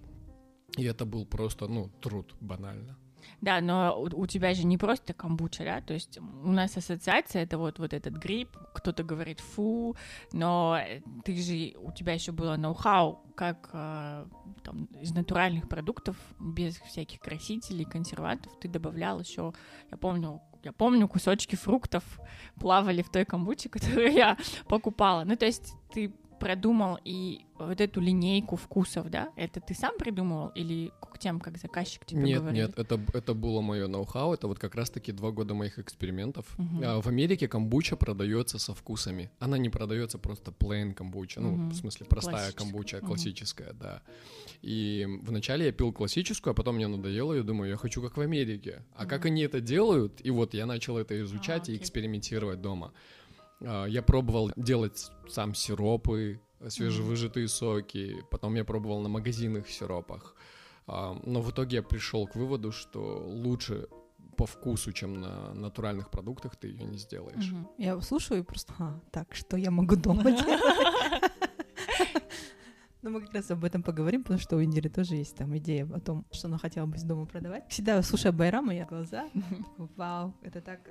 И 0.78 0.84
это 0.84 1.06
был 1.06 1.26
просто, 1.26 1.68
ну, 1.68 1.90
труд, 2.02 2.36
банально. 2.40 2.98
Да, 3.42 3.62
но 3.62 3.96
у, 4.00 4.22
у 4.22 4.28
тебя 4.28 4.54
же 4.54 4.66
не 4.66 4.78
просто 4.78 5.14
камбуча, 5.14 5.64
да, 5.64 5.82
то 5.82 5.94
есть 5.94 6.18
у 6.18 6.52
нас 6.52 6.78
ассоциация 6.78 7.44
это 7.44 7.58
вот, 7.58 7.80
вот 7.80 7.94
этот 7.94 8.16
гриб, 8.16 8.50
кто-то 8.74 9.04
говорит 9.04 9.40
фу, 9.40 9.96
но 10.32 10.78
э, 10.80 11.02
ты 11.24 11.36
же, 11.36 11.78
у 11.80 11.92
тебя 11.92 12.14
еще 12.14 12.32
было 12.32 12.58
ноу-хау, 12.58 13.20
как 13.36 13.70
э, 13.74 14.26
там, 14.64 14.86
из 15.02 15.14
натуральных 15.14 15.70
продуктов, 15.70 16.16
без 16.40 16.78
всяких 16.78 17.20
красителей, 17.20 17.86
консервантов, 17.86 18.58
ты 18.60 18.68
добавлял 18.68 19.20
еще, 19.20 19.54
я 19.92 19.98
помню, 19.98 20.42
я 20.64 20.72
помню, 20.72 21.08
кусочки 21.08 21.56
фруктов 21.56 22.04
плавали 22.60 23.02
в 23.02 23.10
той 23.10 23.26
камбуче, 23.26 23.70
которую 23.70 24.12
я 24.12 24.38
покупала. 24.68 25.24
Ну, 25.24 25.36
то 25.36 25.46
есть 25.46 25.74
ты 25.94 26.14
продумал 26.42 26.98
и 27.06 27.46
вот 27.60 27.80
эту 27.80 28.02
линейку 28.02 28.56
вкусов, 28.56 29.10
да? 29.10 29.32
Это 29.36 29.62
ты 29.62 29.76
сам 29.76 29.98
придумывал 29.98 30.50
или 30.50 30.92
тем, 31.20 31.40
как 31.40 31.58
заказчик 31.58 32.04
тебе 32.06 32.24
нет, 32.24 32.40
говорил? 32.40 32.62
нет, 32.62 32.80
это, 32.80 33.00
это 33.14 33.34
было 33.36 33.62
мое 33.62 33.88
ноу-хау, 33.88 34.34
это 34.34 34.48
вот 34.48 34.58
как 34.58 34.74
раз-таки 34.74 35.12
два 35.12 35.30
года 35.30 35.54
моих 35.54 35.78
экспериментов. 35.78 36.58
Мгм. 36.58 36.84
А, 36.84 37.00
в 37.00 37.08
Америке 37.08 37.48
камбуча 37.48 37.96
продается 37.96 38.58
со 38.58 38.74
вкусами. 38.74 39.30
Она 39.40 39.60
не 39.60 39.70
продается 39.70 40.18
просто 40.18 40.52
plain 40.52 40.94
камбуча, 40.94 41.40
ну, 41.40 41.52
Мгм. 41.52 41.70
в 41.70 41.76
смысле, 41.76 42.08
простая 42.08 42.52
камбуча, 42.52 43.02
классическая, 43.02 43.74
да. 43.74 44.02
И 44.64 45.08
вначале 45.22 45.68
я 45.68 45.72
пил 45.72 45.94
классическую, 45.94 46.52
а 46.52 46.56
потом 46.56 46.76
мне 46.76 46.88
надоело, 46.88 47.34
я 47.34 47.44
думаю, 47.44 47.70
я 47.70 47.78
хочу 47.78 48.02
как 48.02 48.18
в 48.18 48.22
Америке. 48.22 48.84
А 48.96 49.06
как 49.06 49.22
Мгм. 49.22 49.28
они 49.28 49.42
это 49.44 49.62
делают? 49.62 50.26
И 50.26 50.32
вот 50.32 50.56
я 50.56 50.66
начал 50.66 50.98
это 50.98 51.20
изучать 51.22 51.70
и 51.70 51.74
окей. 51.74 51.78
экспериментировать 51.78 52.62
дома. 52.62 52.94
А, 53.66 53.86
Я 53.86 54.02
пробовал 54.02 54.52
делать 54.56 55.12
сам 55.30 55.54
сиропы, 55.56 56.40
свежевыжатые 56.68 57.48
соки, 57.48 58.24
потом 58.30 58.56
я 58.56 58.64
пробовал 58.64 59.02
на 59.02 59.10
магазинных 59.10 59.70
сиропах. 59.70 60.36
А, 60.88 61.18
Но 61.24 61.42
в 61.42 61.50
итоге 61.52 61.78
я 61.78 61.84
пришел 61.84 62.28
к 62.28 62.36
выводу, 62.36 62.72
что 62.72 63.24
лучше 63.26 63.88
по 64.38 64.46
вкусу, 64.46 64.92
чем 64.92 65.22
на 65.22 65.54
натуральных 65.54 66.10
продуктах, 66.10 66.56
ты 66.56 66.68
ее 66.70 66.84
не 66.86 66.98
сделаешь. 66.98 67.52
Мгм. 67.52 67.68
Я 67.78 68.00
слушаю 68.02 68.42
и 68.42 68.44
просто, 68.44 68.74
а, 68.80 69.00
так, 69.12 69.36
что 69.36 69.58
я 69.58 69.72
могу 69.72 69.96
дома 69.96 70.24
делать? 70.32 70.62
Но 73.02 73.10
мы 73.10 73.22
как 73.22 73.34
раз 73.34 73.50
об 73.50 73.64
этом 73.64 73.82
поговорим, 73.82 74.22
потому 74.22 74.40
что 74.40 74.58
у 74.58 74.64
Индиры 74.64 74.90
тоже 74.90 75.16
есть 75.16 75.36
там 75.36 75.58
идея 75.58 75.90
о 75.92 76.00
том, 76.00 76.26
что 76.32 76.48
она 76.48 76.60
хотела 76.60 76.86
бы 76.86 76.98
из 76.98 77.04
дома 77.04 77.26
продавать. 77.26 77.64
Всегда 77.68 78.02
слушая 78.04 78.32
Байрама, 78.32 78.76
я 78.76 78.86
глаза, 78.86 79.28
вау, 79.78 80.36
это 80.44 80.62
так 80.62 80.82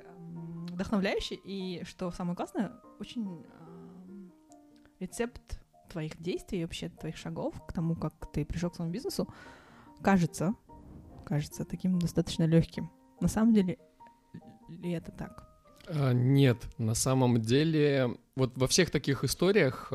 вдохновляюще. 0.71 1.37
И 1.45 1.85
что 1.85 2.11
самое 2.11 2.37
классное, 2.37 2.73
очень 2.99 3.45
рецепт 4.99 5.61
твоих 5.88 6.21
действий, 6.21 6.62
вообще 6.62 6.88
твоих 6.88 7.17
шагов 7.17 7.55
к 7.67 7.73
тому, 7.73 7.95
как 7.95 8.31
ты 8.33 8.45
пришел 8.45 8.71
к 8.71 8.75
своему 8.75 8.93
бизнесу, 8.93 9.29
кажется, 10.02 10.55
кажется 11.25 11.64
таким 11.64 11.99
достаточно 11.99 12.45
легким. 12.45 12.90
На 13.21 13.29
самом 13.29 13.52
деле, 13.52 13.79
ли 14.69 14.90
это 14.93 15.12
так? 15.12 15.49
А, 15.87 16.12
Нет, 16.12 16.59
на 16.79 16.95
самом 16.95 17.40
деле, 17.40 18.17
вот 18.37 18.57
во 18.57 18.67
всех 18.67 18.90
таких 18.90 19.25
историях, 19.25 19.93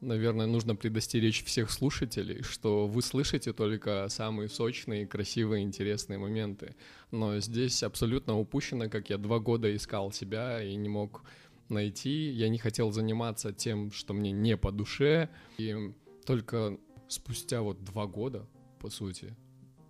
наверное, 0.00 0.46
нужно 0.46 0.76
предостеречь 0.76 1.44
всех 1.44 1.70
слушателей, 1.70 2.42
что 2.42 2.86
вы 2.86 3.02
слышите 3.02 3.52
только 3.52 4.06
самые 4.08 4.48
сочные, 4.48 5.06
красивые, 5.06 5.62
интересные 5.62 6.18
моменты. 6.18 6.74
Но 7.10 7.38
здесь 7.40 7.82
абсолютно 7.82 8.38
упущено, 8.38 8.88
как 8.88 9.10
я 9.10 9.18
два 9.18 9.38
года 9.38 9.74
искал 9.74 10.12
себя 10.12 10.62
и 10.62 10.74
не 10.74 10.88
мог 10.88 11.22
найти. 11.68 12.30
Я 12.30 12.48
не 12.48 12.58
хотел 12.58 12.92
заниматься 12.92 13.52
тем, 13.52 13.90
что 13.92 14.14
мне 14.14 14.32
не 14.32 14.56
по 14.56 14.72
душе. 14.72 15.28
И 15.58 15.92
только 16.24 16.78
спустя 17.08 17.62
вот 17.62 17.82
два 17.84 18.06
года, 18.06 18.46
по 18.80 18.90
сути, 18.90 19.36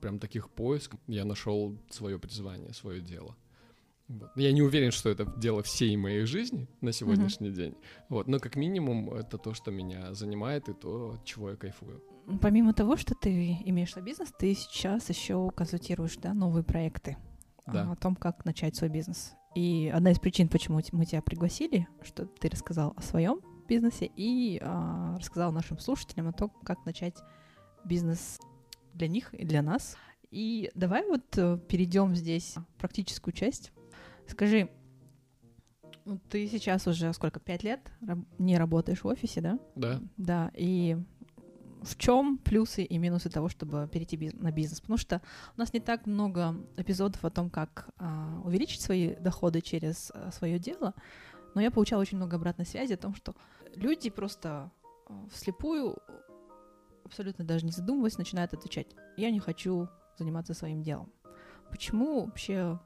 прям 0.01 0.19
таких 0.19 0.51
поисков, 0.51 1.01
я 1.07 1.25
нашел 1.25 1.77
свое 1.91 2.19
призвание, 2.19 2.73
свое 2.73 3.01
дело. 3.01 3.37
Я 4.37 4.53
не 4.53 4.63
уверен, 4.63 4.91
что 4.91 5.11
это 5.11 5.27
дело 5.37 5.63
всей 5.63 5.97
моей 5.97 6.25
жизни 6.25 6.67
на 6.81 6.93
сегодняшний 6.93 7.51
день. 7.51 7.75
Вот. 8.09 8.27
Но 8.27 8.39
как 8.39 8.57
минимум 8.57 9.13
это 9.13 9.37
то, 9.37 9.53
что 9.53 9.71
меня 9.71 10.15
занимает, 10.15 10.69
и 10.69 10.73
то, 10.73 11.13
от 11.15 11.25
чего 11.25 11.51
я 11.51 11.57
кайфую. 11.57 12.03
Помимо 12.41 12.73
того, 12.73 12.97
что 12.97 13.15
ты 13.15 13.59
имеешь 13.65 13.93
свой 13.93 14.05
бизнес, 14.05 14.33
ты 14.39 14.55
сейчас 14.55 15.09
еще 15.09 15.51
консультируешь 15.51 16.17
да, 16.17 16.35
новые 16.35 16.65
проекты 16.65 17.17
а, 17.65 17.73
Да. 17.73 17.93
о 17.93 17.97
том, 17.97 18.17
как 18.17 18.45
начать 18.45 18.77
свой 18.77 18.91
бизнес. 18.91 19.35
И 19.55 19.91
одна 19.95 20.11
из 20.11 20.19
причин, 20.19 20.49
почему 20.49 20.81
мы 20.93 21.05
тебя 21.05 21.23
пригласили, 21.23 21.89
что 22.03 22.27
ты 22.27 22.49
рассказал 22.49 22.95
о 22.97 23.03
своем 23.03 23.41
бизнесе 23.67 24.11
и 24.17 24.59
а, 24.63 25.17
рассказал 25.19 25.53
нашим 25.53 25.79
слушателям 25.79 26.29
о 26.29 26.33
том, 26.33 26.51
как 26.65 26.85
начать 26.87 27.17
бизнес 27.85 28.39
для 28.95 29.09
них 29.09 29.33
и 29.35 29.45
для 29.45 29.63
нас. 29.63 29.97
И 30.31 30.71
давай 30.75 31.07
вот 31.07 31.25
э, 31.39 31.59
перейдем 31.69 32.15
здесь 32.15 32.55
в 32.55 32.79
практическую 32.79 33.33
часть. 33.33 33.73
Скажи, 34.29 34.69
ну, 36.05 36.19
ты 36.31 36.47
сейчас 36.49 36.87
уже 36.87 37.13
сколько, 37.13 37.41
пять 37.41 37.65
лет 37.65 37.81
не 38.39 38.57
работаешь 38.57 39.03
в 39.03 39.07
офисе, 39.07 39.41
да? 39.41 39.59
Да. 39.75 40.01
Да, 40.17 40.51
и 40.55 40.97
в 41.83 41.97
чем 41.97 42.39
плюсы 42.39 42.83
и 42.83 42.99
минусы 42.99 43.31
того, 43.31 43.49
чтобы 43.49 43.89
перейти 43.93 44.31
на 44.35 44.51
бизнес? 44.51 44.81
Потому 44.81 44.99
что 44.99 45.23
у 45.57 45.61
нас 45.61 45.73
не 45.73 45.81
так 45.81 46.07
много 46.07 46.57
эпизодов 46.77 47.25
о 47.25 47.31
том, 47.31 47.51
как 47.51 47.91
а, 47.99 48.41
увеличить 48.45 48.81
свои 48.81 49.15
доходы 49.17 49.61
через 49.61 50.11
а, 50.15 50.31
свое 50.31 50.59
дело, 50.59 50.95
но 51.55 51.61
я 51.61 51.71
получала 51.71 52.01
очень 52.01 52.17
много 52.17 52.37
обратной 52.37 52.67
связи 52.67 52.95
о 52.95 52.99
том, 52.99 53.15
что 53.15 53.35
люди 53.75 54.11
просто 54.11 54.71
а, 55.07 55.27
вслепую, 55.33 55.99
абсолютно 57.05 57.45
даже 57.45 57.65
не 57.65 57.73
задумываясь, 57.73 58.19
начинают 58.19 58.55
отвечать: 58.55 58.89
я 59.17 59.31
не 59.31 59.41
хочу 59.41 59.89
заниматься 60.19 60.55
своим 60.55 60.83
делом. 60.83 61.13
Почему 61.71 62.25
вообще 62.25 62.81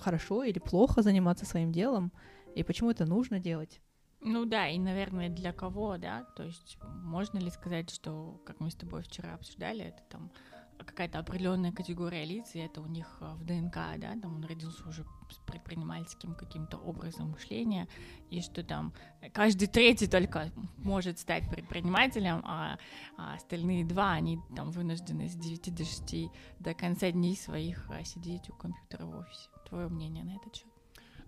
хорошо 0.00 0.44
или 0.44 0.58
плохо 0.58 1.02
заниматься 1.02 1.46
своим 1.46 1.72
делом, 1.72 2.12
и 2.54 2.62
почему 2.62 2.90
это 2.90 3.04
нужно 3.06 3.40
делать? 3.40 3.80
Ну 4.20 4.46
да, 4.46 4.68
и, 4.68 4.78
наверное, 4.78 5.28
для 5.28 5.52
кого, 5.52 5.98
да, 5.98 6.24
то 6.36 6.44
есть 6.44 6.78
можно 6.80 7.38
ли 7.38 7.50
сказать, 7.50 7.90
что, 7.90 8.40
как 8.46 8.58
мы 8.60 8.70
с 8.70 8.74
тобой 8.74 9.02
вчера 9.02 9.34
обсуждали, 9.34 9.84
это 9.84 10.02
там 10.08 10.30
какая-то 10.78 11.18
определенная 11.18 11.72
категория 11.72 12.24
лиц, 12.24 12.54
и 12.54 12.58
это 12.58 12.80
у 12.80 12.86
них 12.86 13.18
э, 13.20 13.34
в 13.34 13.44
ДНК, 13.44 13.74
да, 13.98 14.18
там 14.20 14.36
он 14.36 14.44
родился 14.44 14.88
уже 14.88 15.04
с 15.30 15.36
предпринимательским 15.46 16.34
каким-то 16.34 16.76
образом 16.78 17.30
мышления, 17.30 17.88
и 18.30 18.40
что 18.40 18.62
там 18.62 18.92
каждый 19.32 19.66
третий 19.66 20.06
только 20.06 20.50
может 20.76 21.18
стать 21.18 21.48
предпринимателем, 21.50 22.42
а, 22.44 22.78
а 23.16 23.34
остальные 23.34 23.84
два, 23.84 24.12
они 24.12 24.38
там 24.56 24.70
вынуждены 24.70 25.28
с 25.28 25.34
9 25.34 25.74
до 25.74 25.84
6 25.84 26.14
до 26.60 26.74
конца 26.74 27.10
дней 27.10 27.36
своих 27.36 27.88
э, 27.90 28.04
сидеть 28.04 28.48
у 28.50 28.52
компьютера 28.52 29.06
в 29.06 29.18
офисе. 29.18 29.48
Твое 29.68 29.88
мнение 29.88 30.24
на 30.24 30.36
этот 30.36 30.56
счет? 30.56 30.66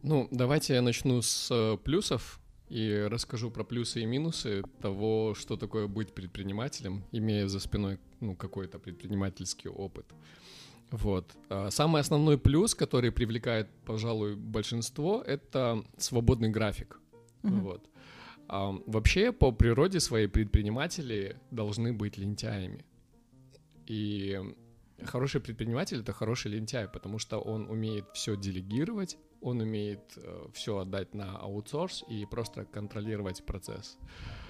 Ну, 0.03 0.29
давайте 0.31 0.75
я 0.75 0.83
начну 0.83 1.23
с 1.23 1.49
э, 1.51 1.77
плюсов 1.79 2.41
и 2.69 3.07
расскажу 3.09 3.51
про 3.51 3.65
плюсы 3.65 4.03
и 4.03 4.07
минусы 4.07 4.63
того, 4.81 5.35
что 5.35 5.57
такое 5.57 5.87
быть 5.87 6.15
предпринимателем, 6.15 7.05
имея 7.13 7.47
за 7.47 7.61
спиной 7.61 7.99
ну, 8.21 8.35
какой-то 8.35 8.79
предпринимательский 8.79 9.71
опыт. 9.71 10.07
Вот. 10.91 11.37
А 11.49 11.71
самый 11.71 12.01
основной 12.01 12.39
плюс, 12.39 12.75
который 12.75 13.11
привлекает, 13.11 13.69
пожалуй, 13.85 14.37
большинство, 14.37 15.23
это 15.27 15.85
свободный 15.97 16.49
график. 16.49 17.01
Mm-hmm. 17.43 17.61
Вот. 17.61 17.89
А, 18.49 18.73
вообще, 18.87 19.33
по 19.33 19.53
природе 19.53 20.01
своей 20.01 20.29
предприниматели 20.29 21.37
должны 21.51 21.93
быть 21.93 22.19
лентяями. 22.19 22.85
И 23.87 24.41
хороший 25.05 25.41
предприниматель 25.41 26.01
это 26.01 26.13
хороший 26.13 26.53
лентяй, 26.53 26.89
потому 26.89 27.19
что 27.19 27.39
он 27.39 27.69
умеет 27.69 28.07
все 28.15 28.37
делегировать, 28.37 29.19
он 29.41 29.61
умеет 29.61 30.17
э, 30.17 30.47
все 30.55 30.79
отдать 30.79 31.15
на 31.15 31.37
аутсорс 31.37 32.05
и 32.09 32.27
просто 32.27 32.65
контролировать 32.65 33.45
процесс. 33.45 33.99
А, 33.99 34.46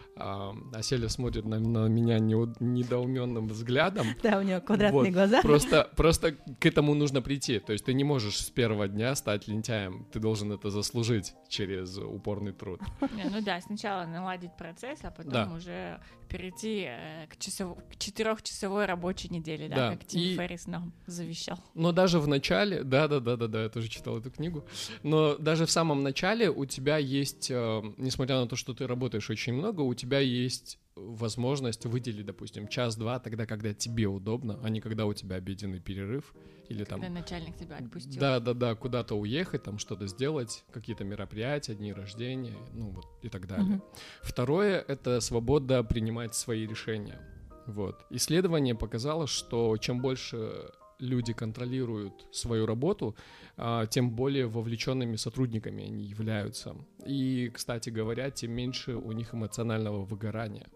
Селя 0.82 1.08
смотрит 1.08 1.44
на, 1.44 1.58
на 1.58 1.86
меня 1.88 2.18
недоуменным 2.18 3.48
взглядом. 3.48 4.06
Да, 4.22 4.38
у 4.38 4.42
него 4.42 4.60
квадратные 4.60 5.04
вот. 5.04 5.12
глаза. 5.12 5.42
Просто, 5.42 5.90
просто 5.96 6.32
к 6.32 6.66
этому 6.66 6.94
нужно 6.94 7.22
прийти. 7.22 7.58
То 7.58 7.72
есть 7.72 7.84
ты 7.84 7.92
не 7.92 8.04
можешь 8.04 8.38
с 8.38 8.50
первого 8.50 8.88
дня 8.88 9.14
стать 9.14 9.46
лентяем. 9.46 10.06
Ты 10.12 10.18
должен 10.18 10.52
это 10.52 10.70
заслужить 10.70 11.34
через 11.48 11.98
упорный 11.98 12.52
труд. 12.52 12.80
Не, 13.14 13.24
ну 13.24 13.42
да, 13.42 13.60
сначала 13.60 14.06
наладить 14.06 14.56
процесс, 14.56 15.00
а 15.02 15.10
потом 15.10 15.32
да. 15.32 15.50
уже 15.54 16.00
перейти 16.28 16.86
э, 16.88 17.26
к, 17.28 17.38
часов... 17.38 17.78
к 17.90 17.96
четырехчасовой 17.96 18.86
рабочей 18.86 19.28
неделе, 19.28 19.68
да, 19.68 19.76
да. 19.76 19.90
как 19.96 20.06
Тим 20.06 20.20
и... 20.20 20.34
Феррис 20.36 20.66
нам 20.66 20.92
завещал. 21.06 21.58
Но 21.74 21.92
даже 21.92 22.18
в 22.18 22.28
начале, 22.28 22.82
да, 22.82 23.08
да, 23.08 23.20
да, 23.20 23.36
да, 23.36 23.46
да, 23.46 23.62
я 23.64 23.68
тоже 23.68 23.88
читал 23.88 24.18
эту 24.18 24.30
книгу. 24.30 24.64
Но 25.02 25.36
даже 25.36 25.66
в 25.66 25.70
самом 25.70 26.02
начале 26.02 26.50
у 26.50 26.64
тебя 26.64 26.98
есть, 26.98 27.50
э, 27.50 27.82
несмотря 27.96 28.40
на 28.40 28.46
то, 28.46 28.56
что 28.56 28.74
ты 28.74 28.86
работаешь 28.86 29.28
очень 29.30 29.54
много, 29.54 29.80
у 29.80 29.94
тебя 29.94 30.20
есть 30.20 30.78
возможность 30.96 31.84
выделить, 31.84 32.24
допустим, 32.24 32.68
час-два 32.68 33.18
тогда, 33.18 33.46
когда 33.46 33.74
тебе 33.74 34.06
удобно, 34.06 34.58
а 34.62 34.70
не 34.70 34.80
когда 34.80 35.04
у 35.06 35.12
тебя 35.12 35.36
обеденный 35.36 35.78
перерыв 35.78 36.34
или 36.68 36.84
там... 36.84 37.00
Когда 37.00 37.20
начальник 37.20 37.56
тебя 37.56 37.76
отпустил. 37.76 38.18
Да, 38.18 38.40
да, 38.40 38.54
да, 38.54 38.74
куда-то 38.74 39.14
уехать, 39.14 39.62
там 39.62 39.78
что-то 39.78 40.06
сделать, 40.06 40.64
какие-то 40.72 41.04
мероприятия, 41.04 41.74
дни 41.74 41.92
рождения, 41.92 42.56
ну 42.72 42.88
вот 42.90 43.06
и 43.22 43.28
так 43.28 43.46
далее. 43.46 43.76
Угу. 43.76 43.84
Второе— 44.22 44.80
это 44.88 45.20
свобода 45.20 45.84
принимать 45.84 46.15
свои 46.34 46.66
решения. 46.66 47.20
Вот. 47.66 48.04
Исследование 48.10 48.74
показало, 48.74 49.26
что 49.26 49.76
чем 49.76 50.00
больше 50.00 50.70
люди 50.98 51.32
контролируют 51.32 52.26
свою 52.32 52.66
работу, 52.66 53.16
а, 53.56 53.86
тем 53.86 54.10
более 54.10 54.46
вовлеченными 54.46 55.16
сотрудниками 55.16 55.84
они 55.84 56.04
являются. 56.04 56.74
И, 57.04 57.50
кстати 57.52 57.90
говоря, 57.90 58.30
тем 58.30 58.52
меньше 58.52 58.94
у 58.94 59.12
них 59.12 59.34
эмоционального 59.34 60.04
выгорания. 60.04 60.66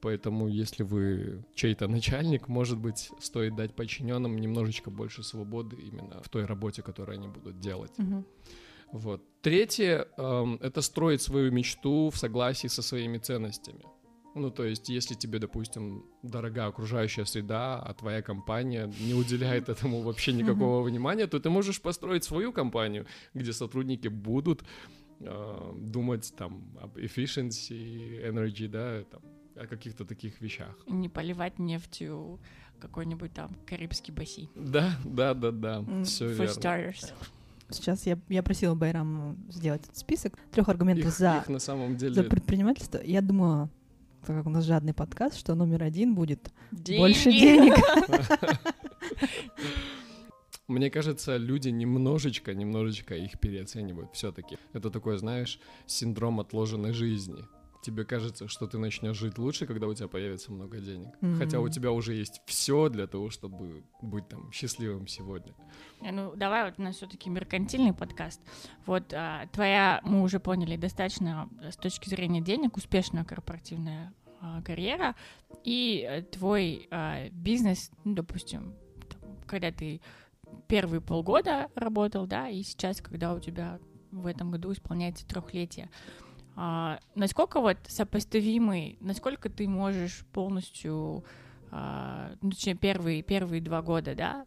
Поэтому, 0.00 0.48
если 0.48 0.82
вы 0.82 1.44
чей-то 1.54 1.86
начальник, 1.86 2.48
может 2.48 2.78
быть, 2.78 3.10
стоит 3.20 3.54
дать 3.54 3.74
подчиненным 3.74 4.38
немножечко 4.38 4.90
больше 4.90 5.22
свободы 5.22 5.76
именно 5.76 6.22
в 6.22 6.28
той 6.30 6.46
работе, 6.46 6.82
которую 6.82 7.18
они 7.18 7.28
будут 7.28 7.60
делать. 7.60 7.92
Угу. 7.98 8.24
Вот. 8.92 9.22
Третье 9.42 10.08
эм, 10.16 10.58
это 10.62 10.80
строить 10.80 11.20
свою 11.20 11.52
мечту 11.52 12.08
в 12.10 12.16
согласии 12.16 12.68
со 12.68 12.82
своими 12.82 13.18
ценностями. 13.18 13.84
Ну, 14.34 14.50
то 14.50 14.64
есть, 14.64 14.88
если 14.88 15.14
тебе, 15.14 15.38
допустим, 15.38 16.04
дорога 16.22 16.66
окружающая 16.66 17.24
среда, 17.24 17.80
а 17.80 17.94
твоя 17.94 18.22
компания 18.22 18.92
не 19.00 19.14
уделяет 19.14 19.68
этому 19.68 20.02
вообще 20.02 20.32
никакого 20.32 20.82
внимания, 20.82 21.26
то 21.26 21.40
ты 21.40 21.50
можешь 21.50 21.80
построить 21.80 22.24
свою 22.24 22.52
компанию, 22.52 23.06
где 23.34 23.52
сотрудники 23.52 24.08
будут 24.08 24.62
э, 25.20 25.72
думать 25.76 26.32
там 26.36 26.62
об 26.80 26.96
efficiency, 26.96 28.22
energy, 28.24 28.68
да, 28.68 29.02
там, 29.10 29.22
о 29.56 29.66
каких-то 29.66 30.04
таких 30.04 30.40
вещах. 30.40 30.78
Не 30.86 31.08
поливать 31.08 31.58
нефтью 31.58 32.38
какой-нибудь 32.80 33.32
там 33.32 33.50
Карибский 33.66 34.12
бассейн. 34.12 34.48
Да, 34.54 34.92
да, 35.04 35.34
да, 35.34 35.50
да, 35.50 35.78
mm. 35.80 36.04
все 36.04 36.26
For 36.26 36.34
верно. 36.34 36.52
starters. 36.52 37.12
Сейчас 37.68 38.06
я, 38.06 38.18
я 38.28 38.42
просила 38.42 38.74
Байрам 38.74 39.36
сделать 39.48 39.82
этот 39.82 39.96
список 39.96 40.36
трех 40.50 40.68
аргументов 40.68 41.06
их, 41.06 41.12
за, 41.12 41.38
их 41.42 41.48
на 41.48 41.60
самом 41.60 41.96
деле... 41.96 42.14
за 42.14 42.24
предпринимательство. 42.24 43.00
Я 43.04 43.22
думаю, 43.22 43.70
так 44.26 44.36
как 44.36 44.46
у 44.46 44.50
нас 44.50 44.64
жадный 44.64 44.94
подкаст, 44.94 45.38
что 45.38 45.54
номер 45.54 45.82
один 45.82 46.14
будет 46.14 46.52
деньги. 46.72 47.00
больше 47.00 47.32
денег. 47.32 47.74
Мне 50.68 50.90
кажется, 50.90 51.36
люди 51.36 51.68
немножечко, 51.68 52.54
немножечко 52.54 53.16
их 53.16 53.40
переоценивают 53.40 54.10
все-таки. 54.14 54.56
Это 54.72 54.90
такой, 54.90 55.18
знаешь, 55.18 55.58
синдром 55.86 56.38
отложенной 56.38 56.92
жизни 56.92 57.44
тебе 57.82 58.04
кажется, 58.04 58.48
что 58.48 58.66
ты 58.66 58.78
начнешь 58.78 59.16
жить 59.16 59.38
лучше, 59.38 59.66
когда 59.66 59.86
у 59.86 59.94
тебя 59.94 60.08
появится 60.08 60.52
много 60.52 60.78
денег. 60.78 61.08
Mm-hmm. 61.20 61.38
Хотя 61.38 61.60
у 61.60 61.68
тебя 61.68 61.92
уже 61.92 62.14
есть 62.14 62.42
все 62.46 62.88
для 62.88 63.06
того, 63.06 63.30
чтобы 63.30 63.84
быть 64.02 64.28
там 64.28 64.50
счастливым 64.52 65.06
сегодня. 65.06 65.54
Ну, 66.00 66.34
давай 66.36 66.64
вот 66.64 66.74
у 66.78 66.82
нас 66.82 66.96
все-таки 66.96 67.30
меркантильный 67.30 67.92
подкаст. 67.92 68.40
Вот 68.86 69.12
а, 69.12 69.46
твоя, 69.52 70.00
мы 70.04 70.22
уже 70.22 70.40
поняли, 70.40 70.76
достаточно 70.76 71.48
с 71.60 71.76
точки 71.76 72.08
зрения 72.08 72.40
денег 72.40 72.76
успешная 72.76 73.24
корпоративная 73.24 74.12
а, 74.40 74.62
карьера 74.62 75.14
и 75.64 76.06
а, 76.08 76.22
твой 76.22 76.88
а, 76.90 77.28
бизнес, 77.30 77.90
ну, 78.04 78.14
допустим, 78.14 78.74
там, 79.08 79.36
когда 79.46 79.70
ты 79.70 80.00
первые 80.66 81.00
полгода 81.00 81.70
работал, 81.74 82.26
да, 82.26 82.48
и 82.48 82.62
сейчас, 82.62 83.00
когда 83.00 83.34
у 83.34 83.40
тебя 83.40 83.78
в 84.10 84.26
этом 84.26 84.50
году 84.50 84.72
исполняется 84.72 85.26
трехлетие. 85.26 85.90
А, 86.56 86.98
насколько 87.14 87.60
вот 87.60 87.78
сопоставимый, 87.86 88.98
насколько 89.00 89.48
ты 89.48 89.68
можешь 89.68 90.24
полностью, 90.32 91.24
а, 91.70 92.32
ну, 92.42 92.50
точнее, 92.50 92.74
первые, 92.74 93.22
первые 93.22 93.60
два 93.60 93.82
года, 93.82 94.14
да, 94.14 94.46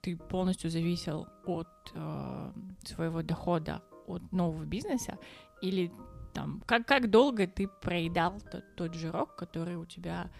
ты 0.00 0.16
полностью 0.16 0.70
зависел 0.70 1.26
от 1.44 1.68
а, 1.94 2.52
своего 2.84 3.22
дохода, 3.22 3.82
от 4.06 4.32
нового 4.32 4.64
бизнеса, 4.64 5.18
или 5.62 5.92
там, 6.32 6.62
как, 6.66 6.86
как 6.86 7.10
долго 7.10 7.46
ты 7.46 7.66
проедал 7.66 8.40
тот, 8.52 8.64
тот 8.76 8.94
жирок, 8.94 9.36
который 9.36 9.76
у 9.76 9.86
тебя 9.86 10.30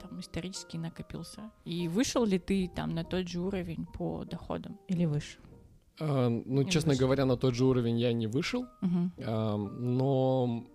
там 0.00 0.20
исторически 0.20 0.76
накопился? 0.76 1.50
И 1.64 1.88
вышел 1.88 2.24
ли 2.24 2.38
ты 2.38 2.68
там 2.68 2.90
на 2.90 3.04
тот 3.04 3.28
же 3.28 3.40
уровень 3.40 3.86
по 3.86 4.24
доходам? 4.24 4.78
Или 4.88 5.06
выше? 5.06 5.38
А, 5.98 6.28
ну, 6.28 6.62
не 6.62 6.70
честно 6.70 6.90
вышел. 6.90 7.06
говоря, 7.06 7.24
на 7.24 7.36
тот 7.36 7.54
же 7.54 7.64
уровень 7.64 7.98
я 7.98 8.12
не 8.12 8.26
вышел, 8.26 8.66
угу. 8.82 9.10
а, 9.24 9.56
но 9.56 10.66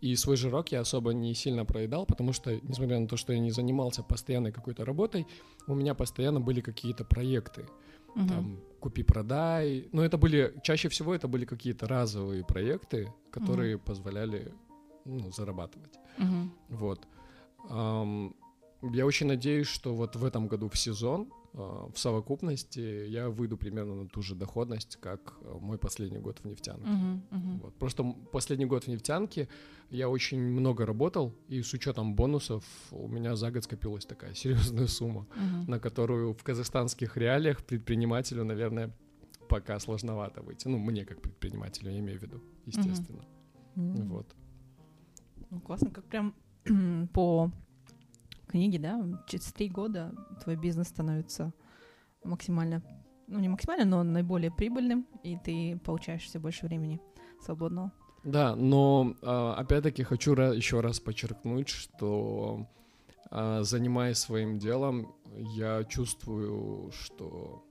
и 0.00 0.16
свой 0.16 0.36
жирок 0.36 0.72
я 0.72 0.80
особо 0.80 1.12
не 1.12 1.34
сильно 1.34 1.64
проедал, 1.64 2.06
потому 2.06 2.32
что, 2.32 2.58
несмотря 2.62 2.98
на 2.98 3.08
то, 3.08 3.16
что 3.16 3.32
я 3.32 3.40
не 3.40 3.50
занимался 3.50 4.02
постоянной 4.02 4.52
какой-то 4.52 4.84
работой, 4.84 5.26
у 5.66 5.74
меня 5.74 5.94
постоянно 5.94 6.40
были 6.40 6.60
какие-то 6.60 7.04
проекты. 7.04 7.66
Угу. 8.14 8.28
Там 8.28 8.60
купи-продай. 8.80 9.88
Но 9.92 10.04
это 10.04 10.16
были, 10.16 10.54
чаще 10.62 10.88
всего 10.88 11.14
это 11.14 11.28
были 11.28 11.44
какие-то 11.44 11.86
разовые 11.86 12.44
проекты, 12.44 13.12
которые 13.30 13.76
угу. 13.76 13.84
позволяли 13.86 14.52
ну, 15.04 15.30
зарабатывать. 15.32 15.94
Угу. 16.18 16.76
Вот. 16.78 17.06
Um, 17.70 18.34
я 18.82 19.04
очень 19.04 19.26
надеюсь, 19.26 19.66
что 19.66 19.94
вот 19.94 20.16
в 20.16 20.24
этом 20.24 20.46
году 20.46 20.68
в 20.68 20.78
сезон 20.78 21.32
в 21.52 21.94
совокупности 21.96 23.06
я 23.08 23.28
выйду 23.30 23.56
примерно 23.56 23.94
на 23.94 24.08
ту 24.08 24.22
же 24.22 24.34
доходность, 24.34 24.96
как 25.00 25.38
мой 25.60 25.78
последний 25.78 26.18
год 26.18 26.38
в 26.40 26.44
нефтянке. 26.44 26.88
Мгм, 26.88 27.22
мгм. 27.30 27.58
Вот. 27.58 27.74
Просто 27.74 28.04
последний 28.32 28.66
год 28.66 28.84
в 28.84 28.88
нефтянке 28.88 29.48
я 29.90 30.08
очень 30.08 30.40
много 30.40 30.86
работал, 30.86 31.34
и 31.48 31.62
с 31.62 31.72
учетом 31.72 32.14
бонусов 32.14 32.64
у 32.92 33.08
меня 33.08 33.34
за 33.36 33.50
год 33.50 33.64
скопилась 33.64 34.04
такая 34.06 34.34
серьезная 34.34 34.86
сумма, 34.86 35.26
Мгм. 35.34 35.64
на 35.70 35.80
которую 35.80 36.32
в 36.34 36.42
казахстанских 36.42 37.16
реалиях 37.16 37.64
предпринимателю, 37.64 38.44
наверное, 38.44 38.90
пока 39.48 39.78
сложновато 39.80 40.42
выйти. 40.42 40.68
Ну, 40.68 40.78
мне 40.78 41.04
как 41.04 41.22
предпринимателю, 41.22 41.90
я 41.90 41.98
имею 41.98 42.18
в 42.18 42.22
виду, 42.22 42.42
естественно. 42.66 43.24
М. 43.76 44.08
Вот. 44.08 44.36
Ну, 45.50 45.60
классно, 45.60 45.90
как 45.90 46.04
прям 46.04 46.34
по 47.14 47.50
книге, 48.48 48.78
да, 48.78 49.24
через 49.26 49.52
три 49.52 49.68
года 49.68 50.12
твой 50.42 50.56
бизнес 50.56 50.88
становится 50.88 51.52
максимально, 52.24 52.82
ну 53.26 53.38
не 53.38 53.48
максимально, 53.48 53.84
но 53.84 54.02
наиболее 54.02 54.50
прибыльным, 54.50 55.06
и 55.22 55.36
ты 55.36 55.78
получаешь 55.84 56.22
все 56.24 56.38
больше 56.38 56.66
времени 56.66 57.00
свободного. 57.40 57.92
Да, 58.24 58.56
но 58.56 59.14
а, 59.22 59.54
опять-таки 59.54 60.02
хочу 60.02 60.34
еще 60.34 60.80
раз 60.80 61.00
подчеркнуть, 61.00 61.68
что 61.68 62.66
а, 63.30 63.62
занимаясь 63.62 64.18
своим 64.18 64.58
делом, 64.58 65.14
я 65.54 65.84
чувствую, 65.84 66.90
что 66.92 67.64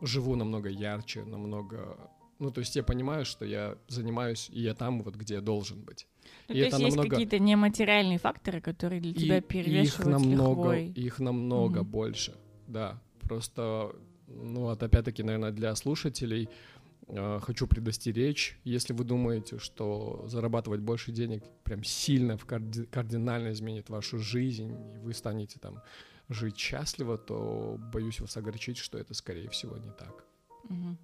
живу 0.00 0.36
намного 0.36 0.68
ярче, 0.68 1.24
намного... 1.24 2.10
Ну, 2.38 2.50
то 2.50 2.60
есть 2.60 2.76
я 2.76 2.82
понимаю, 2.82 3.24
что 3.24 3.44
я 3.44 3.76
занимаюсь, 3.88 4.50
и 4.52 4.60
я 4.60 4.74
там 4.74 5.02
вот, 5.02 5.14
где 5.16 5.34
я 5.34 5.40
должен 5.40 5.82
быть. 5.82 6.06
Ну, 6.48 6.54
И 6.54 6.58
то 6.60 6.66
это 6.66 6.76
есть 6.76 6.78
есть 6.78 6.96
намного- 6.96 7.10
какие-то 7.10 7.38
нематериальные 7.38 8.18
факторы, 8.18 8.60
которые 8.60 9.00
для 9.00 9.10
И- 9.12 9.14
тебя 9.14 9.36
и 9.36 9.38
их 9.40 9.46
перевешивают 9.46 10.10
намного, 10.20 10.72
лихвой. 10.74 10.88
их 11.04 11.18
намного 11.20 11.80
Мгм. 11.80 11.90
больше, 11.90 12.34
да. 12.66 13.00
Просто, 13.20 13.94
ну 14.26 14.60
вот 14.62 14.82
опять-таки, 14.82 15.22
наверное, 15.22 15.52
для 15.52 15.74
слушателей 15.74 16.48
э, 17.06 17.38
хочу 17.42 17.66
предостеречь, 17.66 18.58
если 18.64 18.94
вы 18.94 19.04
думаете, 19.04 19.58
что 19.58 20.24
зарабатывать 20.26 20.80
больше 20.80 21.12
денег 21.12 21.44
прям 21.62 21.84
сильно, 21.84 22.38
в 22.38 22.46
карди- 22.46 22.86
кардинально 22.86 23.52
изменит 23.52 23.90
вашу 23.90 24.18
жизнь, 24.18 24.72
и 24.94 24.98
вы 25.00 25.12
станете 25.12 25.58
там 25.60 25.82
жить 26.30 26.56
счастливо, 26.56 27.18
то 27.18 27.76
боюсь 27.92 28.20
вас 28.20 28.38
огорчить, 28.38 28.78
что 28.78 28.96
это, 28.96 29.12
скорее 29.12 29.50
всего, 29.50 29.76
не 29.76 29.90
так. 29.90 30.24
Мгм. 30.70 30.96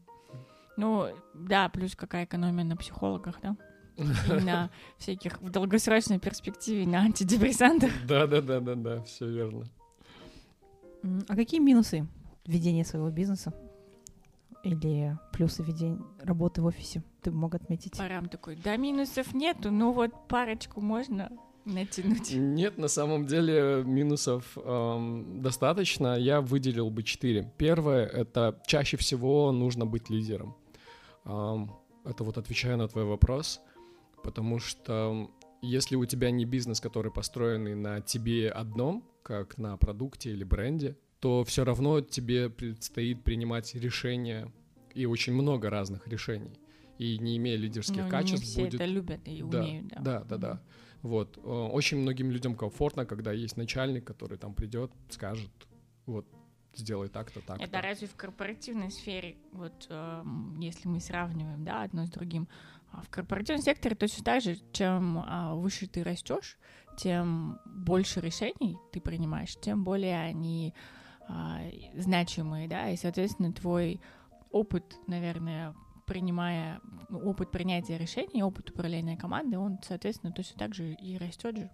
Ну, 0.76 1.08
да, 1.34 1.68
плюс 1.68 1.94
какая 1.94 2.24
экономия 2.24 2.64
на 2.64 2.76
психологах, 2.76 3.40
да? 3.42 3.56
И 3.96 4.02
на 4.44 4.70
всяких 4.98 5.40
в 5.40 5.50
долгосрочной 5.50 6.18
перспективе 6.18 6.86
на 6.86 7.00
антидепрессантах. 7.00 7.90
Да-да-да-да-да, 8.06 9.02
все 9.02 9.26
верно. 9.28 9.66
А 11.28 11.36
какие 11.36 11.60
минусы 11.60 12.06
ведения 12.46 12.84
своего 12.84 13.10
бизнеса? 13.10 13.54
Или 14.62 15.16
плюсы 15.32 15.62
ведения 15.62 15.98
работы 16.22 16.60
в 16.60 16.66
офисе 16.66 17.02
ты 17.22 17.30
мог 17.30 17.54
отметить? 17.54 17.96
Парам 17.96 18.28
такой, 18.28 18.56
да, 18.56 18.76
минусов 18.76 19.32
нету, 19.34 19.70
ну 19.70 19.92
вот 19.92 20.10
парочку 20.28 20.80
можно 20.80 21.30
натянуть. 21.64 22.32
Нет, 22.34 22.78
на 22.78 22.88
самом 22.88 23.26
деле 23.26 23.82
минусов 23.84 24.56
эм, 24.56 25.40
достаточно. 25.40 26.18
Я 26.18 26.40
выделил 26.40 26.90
бы 26.90 27.02
четыре. 27.02 27.50
Первое— 27.56 28.06
это 28.06 28.60
чаще 28.66 28.96
всего 28.96 29.52
нужно 29.52 29.86
быть 29.86 30.10
лидером. 30.10 30.56
Это 31.24 32.24
вот 32.24 32.38
отвечая 32.38 32.76
на 32.76 32.88
твой 32.88 33.04
вопрос, 33.04 33.60
потому 34.22 34.58
что 34.58 35.30
если 35.62 35.96
у 35.96 36.06
тебя 36.06 36.30
не 36.30 36.44
бизнес, 36.44 36.80
который 36.80 37.12
построенный 37.12 37.74
на 37.74 38.00
тебе 38.00 38.50
одном, 38.50 39.04
как 39.22 39.58
на 39.58 39.76
продукте 39.76 40.30
или 40.30 40.44
бренде, 40.44 40.96
то 41.20 41.44
все 41.44 41.64
равно 41.64 42.00
тебе 42.00 42.48
предстоит 42.48 43.22
принимать 43.22 43.74
решения 43.74 44.50
и 44.94 45.04
очень 45.06 45.34
много 45.34 45.68
разных 45.68 46.08
решений. 46.08 46.58
И 46.98 47.18
не 47.18 47.36
имея 47.36 47.56
лидерских 47.56 47.98
Ну, 47.98 48.04
не 48.04 48.10
качеств, 48.10 48.44
все 48.44 48.62
будет 48.62 48.74
это 48.74 48.84
любят 48.86 49.20
и 49.26 49.42
да, 49.42 49.62
умеют, 49.62 49.88
да. 49.88 50.00
Да, 50.00 50.24
да, 50.24 50.36
да. 50.36 50.62
Вот. 51.02 51.38
э, 51.38 51.40
Очень 51.40 51.98
многим 51.98 52.30
людям 52.30 52.54
комфортно, 52.54 53.06
когда 53.06 53.32
есть 53.32 53.56
начальник, 53.56 54.04
который 54.04 54.36
там 54.38 54.54
придет, 54.54 54.90
скажет, 55.08 55.50
вот, 56.06 56.26
сделай 56.74 57.08
так-то, 57.08 57.40
так-то. 57.40 57.62
Это 57.62 57.80
разве 57.80 58.06
в 58.06 58.14
корпоративной 58.16 58.90
сфере, 58.90 59.36
вот 59.52 59.86
эм, 59.90 60.58
если 60.60 60.88
мы 60.88 61.00
сравниваем, 61.00 61.64
да, 61.64 61.82
одно 61.82 62.06
с 62.06 62.10
другим, 62.10 62.48
а 62.92 63.02
в 63.02 63.08
корпоративном 63.08 63.62
секторе 63.62 63.94
точно 63.94 64.24
так 64.24 64.42
же, 64.42 64.58
чем 64.72 65.22
а, 65.26 65.54
выше 65.54 65.86
ты 65.86 66.02
растешь, 66.02 66.58
тем 66.96 67.58
больше 67.64 68.20
решений 68.20 68.76
ты 68.92 69.00
принимаешь, 69.00 69.56
тем 69.60 69.84
более 69.84 70.20
они 70.20 70.74
а, 71.28 71.60
значимые, 71.94 72.68
да, 72.68 72.90
и, 72.90 72.96
соответственно, 72.96 73.52
твой 73.52 74.00
опыт, 74.50 74.96
наверное, 75.06 75.74
принимая 76.06 76.80
ну, 77.08 77.20
опыт 77.20 77.52
принятия 77.52 77.96
решений, 77.96 78.42
опыт 78.42 78.70
управления 78.70 79.16
командой, 79.16 79.56
он, 79.56 79.78
соответственно, 79.82 80.32
точно 80.32 80.58
так 80.58 80.74
же 80.74 80.92
и 80.92 81.16
растет 81.16 81.56
же. 81.56 81.70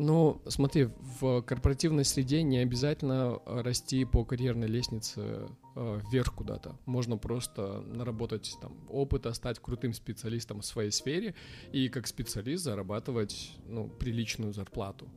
Ну, 0.00 0.40
смотри, 0.46 0.90
в 1.20 1.42
корпоративной 1.42 2.04
среде 2.04 2.44
не 2.44 2.58
обязательно 2.58 3.40
э, 3.44 3.62
расти 3.62 4.04
по 4.04 4.24
карьерной 4.24 4.68
лестнице 4.68 5.48
э, 5.74 6.00
вверх 6.08 6.36
куда-то. 6.36 6.76
Можно 6.86 7.16
просто 7.16 7.80
наработать 7.80 8.56
там 8.62 8.76
опыта, 8.88 9.32
стать 9.32 9.58
крутым 9.58 9.92
специалистом 9.92 10.60
в 10.60 10.66
своей 10.66 10.92
сфере 10.92 11.34
и 11.72 11.88
как 11.88 12.06
специалист 12.06 12.62
зарабатывать 12.62 13.56
ну, 13.66 13.88
приличную 13.88 14.52
зарплату. 14.52 15.08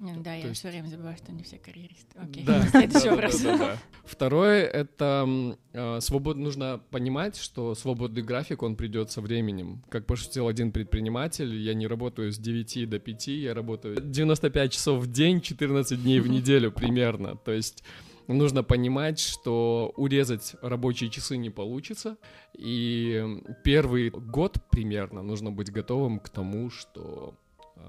Не, 0.00 0.14
Да, 0.16 0.34
я 0.34 0.48
есть- 0.48 0.60
все 0.60 0.68
время 0.70 0.88
забываю, 0.88 1.16
что 1.16 1.32
не 1.32 1.42
все 1.42 1.58
карьеристы. 1.58 2.18
Окей, 2.18 2.44
Да, 2.44 2.62
следующий 2.68 3.08
вопрос. 3.10 3.40
да, 3.40 3.58
да, 3.58 3.66
да. 3.66 3.78
Второе 4.04 4.64
это 4.66 5.26
э, 5.72 6.00
свобод... 6.00 6.36
нужно 6.36 6.80
понимать, 6.90 7.36
что 7.36 7.74
свободный 7.74 8.22
график 8.22 8.62
он 8.62 8.76
придет 8.76 9.10
со 9.10 9.20
временем. 9.20 9.82
Как 9.88 10.06
пошутил 10.06 10.48
один 10.48 10.72
предприниматель, 10.72 11.54
я 11.54 11.74
не 11.74 11.86
работаю 11.86 12.32
с 12.32 12.38
9 12.38 12.88
до 12.88 12.98
5, 12.98 13.28
я 13.28 13.54
работаю 13.54 14.00
95 14.00 14.72
часов 14.72 15.02
в 15.02 15.10
день, 15.10 15.40
14 15.40 16.02
дней 16.02 16.20
в 16.20 16.28
неделю 16.28 16.70
примерно. 16.72 17.36
То 17.36 17.52
есть 17.52 17.82
нужно 18.26 18.62
понимать, 18.62 19.18
что 19.20 19.92
урезать 19.96 20.54
рабочие 20.62 21.10
часы 21.10 21.36
не 21.36 21.50
получится. 21.50 22.16
И 22.54 23.24
первый 23.64 24.10
год 24.10 24.58
примерно 24.70 25.22
нужно 25.22 25.50
быть 25.50 25.70
готовым 25.70 26.18
к 26.20 26.28
тому, 26.28 26.70
что 26.70 27.34
э, 27.76 27.80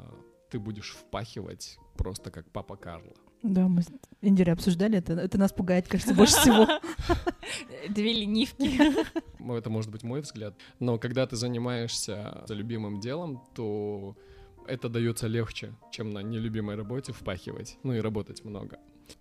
ты 0.49 0.59
будешь 0.59 0.91
впахивать 0.91 1.77
просто 1.97 2.31
как 2.31 2.49
папа 2.51 2.75
Карло. 2.75 3.13
Да, 3.43 3.67
мы 3.67 3.83
с 3.83 3.87
Индирой 4.21 4.53
обсуждали 4.53 4.97
это. 4.97 5.13
Это 5.13 5.37
нас 5.37 5.53
пугает, 5.53 5.87
кажется, 5.87 6.13
больше 6.15 6.35
всего. 6.35 6.67
Две 7.89 8.13
ленивки. 8.13 8.79
Ну, 9.39 9.55
это 9.55 9.69
может 9.69 9.91
быть 9.91 10.03
мой 10.03 10.21
взгляд. 10.21 10.55
Но 10.79 10.97
когда 10.97 11.27
ты 11.27 11.35
занимаешься 11.35 12.43
за 12.47 12.53
любимым 12.55 12.99
делом, 12.99 13.43
то 13.53 14.17
это 14.67 14.89
дается 14.89 15.27
легче, 15.27 15.75
чем 15.91 16.11
на 16.11 16.19
нелюбимой 16.19 16.75
работе 16.75 17.13
впахивать, 17.13 17.77
ну 17.83 17.93
и 17.93 17.99
работать 17.99 18.43
много. 18.43 18.79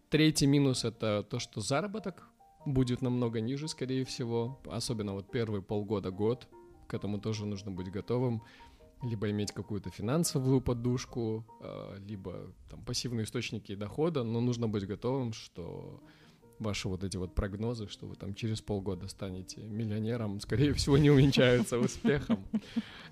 Третий 0.08 0.46
минус— 0.46 0.84
это 0.86 1.22
то, 1.28 1.38
что 1.38 1.60
заработок 1.60 2.28
будет 2.64 3.02
намного 3.02 3.40
ниже, 3.40 3.68
скорее 3.68 4.04
всего, 4.04 4.58
особенно 4.66 5.12
вот 5.12 5.30
первые 5.30 5.62
полгода-год. 5.62 6.48
К 6.86 6.94
этому 6.94 7.18
тоже 7.18 7.46
нужно 7.46 7.70
быть 7.70 7.90
готовым. 7.90 8.42
Либо 9.04 9.30
иметь 9.30 9.52
какую-то 9.52 9.90
финансовую 9.90 10.60
подушку, 10.60 11.44
э, 11.60 11.98
либо 12.08 12.52
там 12.70 12.82
пассивные 12.84 13.24
источники 13.24 13.74
дохода, 13.74 14.24
но 14.24 14.40
нужно 14.40 14.66
быть 14.66 14.86
готовым, 14.86 15.32
что 15.32 16.02
ваши 16.58 16.88
вот 16.88 17.04
эти 17.04 17.16
вот 17.16 17.34
прогнозы, 17.34 17.88
что 17.88 18.06
вы 18.06 18.16
там 18.16 18.34
через 18.34 18.60
полгода 18.60 19.08
станете 19.08 19.62
миллионером, 19.62 20.40
скорее 20.40 20.72
всего, 20.72 20.98
не 20.98 21.10
увенчаются 21.10 21.78
успехом. 21.78 22.44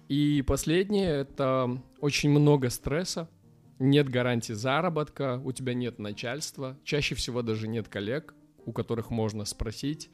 И 0.09 0.43
последнее— 0.47 1.11
это 1.11 1.81
очень 2.01 2.31
много 2.31 2.71
стресса, 2.71 3.29
нет 3.79 4.09
гарантии 4.09 4.53
заработка, 4.53 5.41
у 5.45 5.53
тебя 5.53 5.75
нет 5.75 5.99
начальства, 5.99 6.79
чаще 6.85 7.15
всего 7.15 7.43
даже 7.43 7.69
нет 7.69 7.89
коллег, 7.89 8.35
у 8.65 8.73
которых 8.73 9.11
можно 9.11 9.45
спросить, 9.45 10.11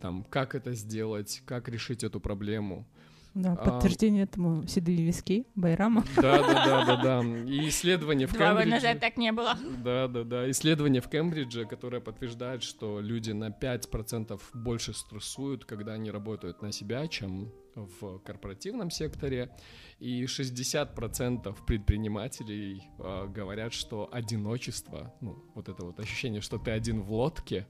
там, 0.00 0.24
как 0.24 0.54
это 0.54 0.74
сделать, 0.74 1.42
как 1.46 1.68
решить 1.68 2.02
эту 2.02 2.20
проблему. 2.20 2.86
Да, 3.34 3.52
А, 3.52 3.56
подтверждение 3.56 4.24
этому 4.24 4.66
седые 4.66 5.02
виски 5.04 5.46
Байрама. 5.54 6.04
Да, 6.16 6.38
да, 6.42 6.64
да, 6.66 6.84
да, 6.84 6.96
да. 7.02 7.28
И 7.46 7.68
исследование 7.68 8.26
в 8.26 8.32
Два 8.34 8.48
Кембридже. 8.48 8.70
назад 8.70 9.00
так 9.00 9.16
не 9.16 9.32
было. 9.32 9.56
Да, 9.82 10.06
да, 10.08 10.24
да. 10.24 10.50
Исследование 10.50 11.00
в 11.00 11.08
Кембридже, 11.08 11.64
которое 11.64 12.00
подтверждает, 12.00 12.62
что 12.62 13.00
люди 13.00 13.32
на 13.32 13.48
5% 13.48 14.40
больше 14.54 14.92
стрессуют, 14.92 15.64
когда 15.64 15.92
они 15.94 16.10
работают 16.10 16.60
на 16.62 16.72
себя, 16.72 17.06
чем 17.08 17.50
в 17.74 18.18
корпоративном 18.18 18.90
секторе. 18.90 19.50
И 19.98 20.24
60% 20.24 21.56
предпринимателей 21.66 22.82
э, 22.98 23.26
говорят, 23.28 23.72
что 23.72 24.08
одиночество, 24.12 25.14
ну, 25.20 25.42
вот 25.54 25.68
это 25.68 25.84
вот 25.84 25.98
ощущение, 26.00 26.40
что 26.40 26.58
ты 26.58 26.70
один 26.72 27.00
в 27.02 27.12
лодке, 27.12 27.66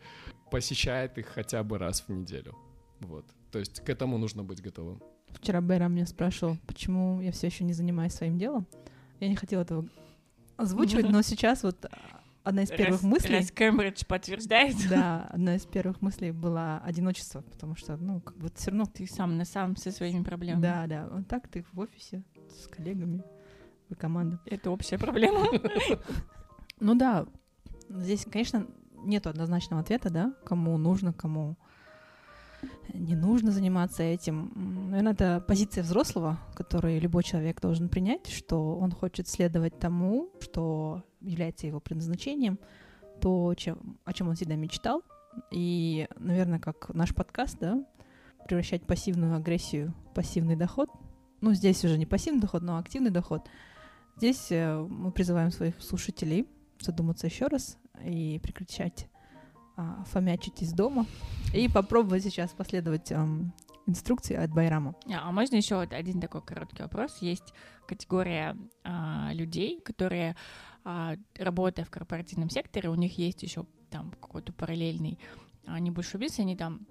посещает 0.51 1.19
их 1.19 1.27
хотя 1.27 1.63
бы 1.63 1.79
раз 1.79 2.05
в 2.07 2.09
неделю. 2.09 2.57
Вот. 3.01 3.27
То 3.53 3.59
есть 3.59 3.81
к 3.85 3.89
этому 3.91 4.19
нужно 4.19 4.43
быть 4.43 4.63
готовым. 4.63 5.03
Вчера 5.33 5.61
Байрам 5.61 5.93
меня 5.93 6.07
спрашивал, 6.07 6.57
почему 6.67 7.21
я 7.21 7.33
все 7.33 7.49
еще 7.49 7.65
не 7.65 7.73
занимаюсь 7.73 8.13
своим 8.13 8.39
делом. 8.39 8.67
Я 9.21 9.29
не 9.29 9.37
хотела 9.37 9.63
этого 9.63 9.87
озвучивать, 10.57 11.09
но 11.09 11.23
сейчас 11.23 11.63
вот 11.63 11.85
а, 11.85 12.21
одна 12.45 12.63
из 12.63 12.71
первых 12.71 13.03
раз, 13.03 13.03
мыслей... 13.03 13.37
Раз 13.39 13.51
Кембридж 13.51 14.05
подтверждает. 14.07 14.77
Да, 14.89 15.29
одна 15.31 15.57
из 15.57 15.67
первых 15.67 16.01
мыслей 16.03 16.33
была 16.33 16.81
одиночество, 16.85 17.43
потому 17.43 17.77
что, 17.77 17.97
ну, 17.97 18.21
как 18.21 18.37
бы 18.37 18.51
все 18.55 18.71
равно... 18.71 18.87
Ты 18.87 19.07
сам 19.07 19.37
на 19.37 19.45
сам 19.45 19.77
со 19.77 19.91
своими 19.91 20.23
проблемами. 20.23 20.63
Да, 20.63 20.87
да, 20.87 21.09
вот 21.11 21.27
так 21.29 21.49
ты 21.49 21.65
в 21.73 21.79
офисе 21.81 22.23
с 22.49 22.69
коллегами, 22.69 23.23
вы 23.89 23.97
команда. 23.97 24.41
Это 24.47 24.71
общая 24.71 24.99
проблема. 24.99 25.47
Ну 26.81 26.97
да, 26.97 27.27
здесь, 27.89 28.27
конечно, 28.29 28.67
нету 29.05 29.29
однозначного 29.31 29.83
ответа, 29.83 30.11
да, 30.11 30.35
кому 30.45 30.77
нужно, 30.79 31.13
кому 31.13 31.57
не 32.93 33.15
нужно 33.15 33.51
заниматься 33.51 34.03
этим. 34.03 34.53
Наверное, 34.91 35.13
это 35.13 35.45
позиция 35.47 35.83
взрослого, 35.83 36.39
которую 36.55 37.01
любой 37.01 37.23
человек 37.23 37.61
должен 37.61 37.89
принять, 37.89 38.29
что 38.29 38.77
он 38.77 38.93
хочет 38.93 39.29
следовать 39.29 39.79
тому, 39.79 40.31
что 40.41 41.03
является 41.21 41.67
его 41.67 41.81
предназначением, 41.81 42.59
то, 43.21 43.55
чем, 43.55 43.99
о 44.05 44.13
чем 44.13 44.29
он 44.29 44.35
всегда 44.35 44.57
мечтал. 44.57 45.03
И, 45.51 46.07
наверное, 46.19 46.59
как 46.59 46.93
наш 46.95 47.15
подкаст, 47.15 47.59
да, 47.61 47.85
превращать 48.47 48.87
пассивную 48.87 49.37
агрессию 49.37 49.95
в 50.11 50.15
пассивный 50.15 50.57
доход. 50.57 50.91
Ну, 51.41 51.55
здесь 51.55 51.85
уже 51.85 51.99
не 51.99 52.07
пассивный 52.07 52.41
доход, 52.41 52.63
но 52.63 52.77
активный 52.77 53.11
доход. 53.11 53.49
Здесь 54.17 54.49
э, 54.51 54.79
мы 54.79 55.11
призываем 55.11 55.51
своих 55.51 55.81
слушателей 55.81 56.47
задуматься 56.79 57.27
еще 57.27 57.47
раз 57.47 57.79
и 58.05 58.41
прекращать 58.43 59.09
а, 59.77 60.05
фомячить 60.05 60.63
из 60.63 60.73
дома 60.73 61.07
и 61.55 61.69
попробовать 61.69 62.25
сейчас 62.25 62.51
последовать 62.51 63.11
эм, 63.11 63.53
инструкции 63.87 64.37
от 64.37 64.51
Байрама. 64.51 64.95
А, 65.07 65.29
а 65.29 65.33
можно 65.33 65.57
еще 65.57 65.77
вот 65.77 65.93
один 65.93 66.21
такой 66.21 66.43
короткий 66.43 66.83
вопрос? 66.83 67.19
Есть 67.21 67.53
категория 67.87 68.57
а, 68.85 69.31
людей, 69.33 69.81
которые, 69.81 70.37
а, 70.85 71.15
работая 71.37 71.85
в 71.85 71.91
корпоративном 71.91 72.51
секторе, 72.51 72.89
у 72.89 72.95
них 72.95 73.19
есть 73.19 73.43
еще 73.43 73.67
там 73.91 74.13
какой-то 74.21 74.53
параллельный 74.53 75.19
а, 75.67 75.79
небольшой 75.79 76.21
бизнес, 76.21 76.41
они 76.41 76.57
там 76.57 76.87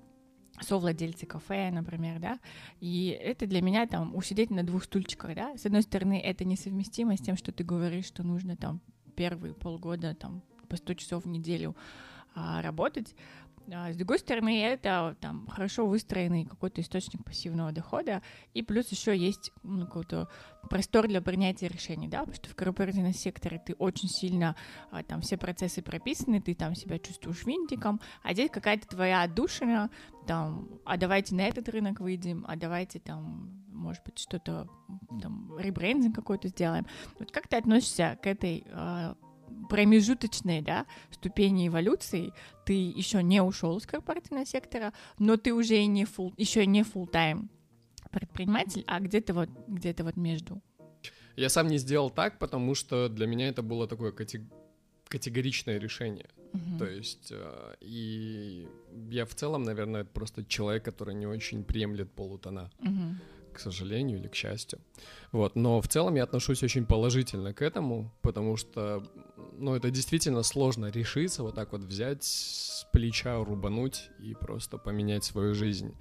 совладельцы 0.59 1.25
кафе, 1.25 1.71
например, 1.71 2.19
да, 2.19 2.39
и 2.79 3.07
это 3.07 3.47
для 3.47 3.61
меня 3.61 3.87
там 3.87 4.15
усидеть 4.15 4.51
на 4.51 4.63
двух 4.63 4.83
стульчиках, 4.83 5.35
да, 5.35 5.57
с 5.57 5.65
одной 5.65 5.81
стороны, 5.81 6.19
это 6.19 6.45
несовместимо 6.45 7.17
с 7.17 7.21
тем, 7.21 7.35
что 7.35 7.51
ты 7.51 7.63
говоришь, 7.63 8.05
что 8.05 8.23
нужно 8.23 8.55
там 8.55 8.81
первые 9.15 9.53
полгода 9.53 10.13
там 10.13 10.43
по 10.67 10.77
100 10.77 10.93
часов 10.95 11.25
в 11.25 11.27
неделю 11.27 11.75
а, 12.33 12.61
работать. 12.61 13.15
А, 13.73 13.91
с 13.91 13.95
другой 13.95 14.19
стороны, 14.19 14.63
это 14.63 15.15
там 15.19 15.47
хорошо 15.47 15.85
выстроенный 15.85 16.45
какой-то 16.45 16.81
источник 16.81 17.23
пассивного 17.23 17.71
дохода, 17.71 18.21
и 18.53 18.63
плюс 18.63 18.89
еще 18.89 19.15
есть 19.15 19.51
ну, 19.63 19.85
какой-то 19.85 20.29
простор 20.69 21.07
для 21.07 21.21
принятия 21.21 21.67
решений, 21.67 22.07
да, 22.07 22.19
потому 22.19 22.35
что 22.35 22.49
в 22.49 22.55
корпоративном 22.55 23.13
секторе 23.13 23.61
ты 23.65 23.73
очень 23.75 24.09
сильно, 24.09 24.55
а, 24.89 25.03
там 25.03 25.21
все 25.21 25.37
процессы 25.37 25.81
прописаны, 25.81 26.41
ты 26.41 26.53
там 26.55 26.75
себя 26.75 26.99
чувствуешь 26.99 27.45
винтиком, 27.45 28.01
а 28.23 28.33
здесь 28.33 28.49
какая-то 28.51 28.87
твоя 28.87 29.23
отдушина, 29.23 29.89
там, 30.27 30.69
а 30.85 30.97
давайте 30.97 31.35
на 31.35 31.41
этот 31.41 31.69
рынок 31.69 31.99
выйдем, 31.99 32.45
а 32.47 32.55
давайте 32.55 32.99
там, 32.99 33.63
может 33.67 34.03
быть, 34.03 34.19
что-то, 34.19 34.67
там, 35.21 35.57
ребрендинг 35.57 36.15
какой-то 36.15 36.49
сделаем. 36.49 36.85
Вот 37.19 37.31
как 37.31 37.47
ты 37.47 37.57
относишься 37.57 38.17
к 38.21 38.27
этой 38.27 38.65
промежуточные 39.69 40.61
да, 40.61 40.85
ступени 41.11 41.67
эволюции. 41.67 42.33
Ты 42.65 42.73
еще 42.73 43.23
не 43.23 43.41
ушел 43.41 43.77
из 43.77 43.85
корпоративного 43.85 44.45
сектора, 44.45 44.93
но 45.19 45.37
ты 45.37 45.53
уже 45.53 45.85
не 45.85 46.03
full, 46.03 46.33
еще 46.37 46.65
не 46.65 46.81
full 46.81 47.09
time 47.11 47.47
предприниматель, 48.11 48.83
а 48.87 48.99
где-то 48.99 49.33
вот, 49.33 49.49
где-то 49.67 50.03
вот 50.03 50.17
между. 50.17 50.61
Я 51.35 51.49
сам 51.49 51.67
не 51.67 51.77
сделал 51.77 52.09
так, 52.09 52.39
потому 52.39 52.75
что 52.75 53.07
для 53.09 53.25
меня 53.25 53.47
это 53.47 53.61
было 53.61 53.87
такое 53.87 54.13
категоричное 55.07 55.79
решение. 55.79 56.29
Uh-huh. 56.53 56.79
То 56.79 56.85
есть, 56.85 57.31
э, 57.31 57.75
и 57.79 58.67
я 59.09 59.25
в 59.25 59.33
целом, 59.33 59.63
наверное, 59.63 60.03
просто 60.03 60.43
человек, 60.43 60.83
который 60.83 61.15
не 61.15 61.25
очень 61.25 61.63
приемлет 61.63 62.11
полутона. 62.11 62.69
Uh-huh 62.79 63.15
к 63.53 63.59
сожалению 63.59 64.19
или 64.19 64.27
к 64.27 64.35
счастью. 64.35 64.79
Вот, 65.31 65.55
но 65.55 65.81
в 65.81 65.87
целом 65.87 66.15
я 66.15 66.23
отношусь 66.23 66.63
очень 66.63 66.85
положительно 66.85 67.53
к 67.53 67.61
этому, 67.61 68.11
потому 68.21 68.57
что, 68.57 69.03
ну, 69.57 69.75
это 69.75 69.91
действительно 69.91 70.43
сложно 70.43 70.91
решиться, 70.91 71.43
вот 71.43 71.55
так 71.55 71.71
вот 71.71 71.81
взять 71.81 72.23
с 72.23 72.87
плеча, 72.91 73.43
рубануть 73.43 74.09
и 74.19 74.33
просто 74.33 74.77
поменять 74.77 75.23
свою 75.23 75.53
жизнь. 75.53 75.95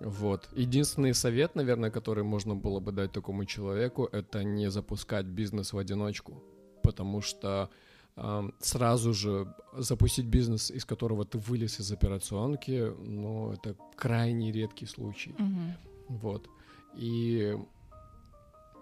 Вот. 0.00 0.48
Единственный 0.56 1.14
совет, 1.14 1.54
наверное, 1.54 1.90
который 1.90 2.24
можно 2.24 2.54
было 2.54 2.80
бы 2.80 2.92
дать 2.92 3.12
такому 3.12 3.44
человеку, 3.44 4.08
это 4.12 4.42
не 4.44 4.70
запускать 4.70 5.26
бизнес 5.26 5.72
в 5.72 5.78
одиночку, 5.78 6.42
потому 6.82 7.20
что 7.20 7.70
э, 8.16 8.50
сразу 8.60 9.14
же 9.14 9.54
запустить 9.76 10.26
бизнес, 10.26 10.70
из 10.70 10.84
которого 10.84 11.24
ты 11.24 11.38
вылез 11.38 11.80
из 11.80 11.92
операционки, 11.92 12.92
ну, 12.98 13.52
это 13.52 13.76
крайне 13.96 14.52
редкий 14.52 14.86
случай. 14.86 15.34
Mm-hmm. 15.38 15.72
Вот. 16.08 16.48
И 16.96 17.56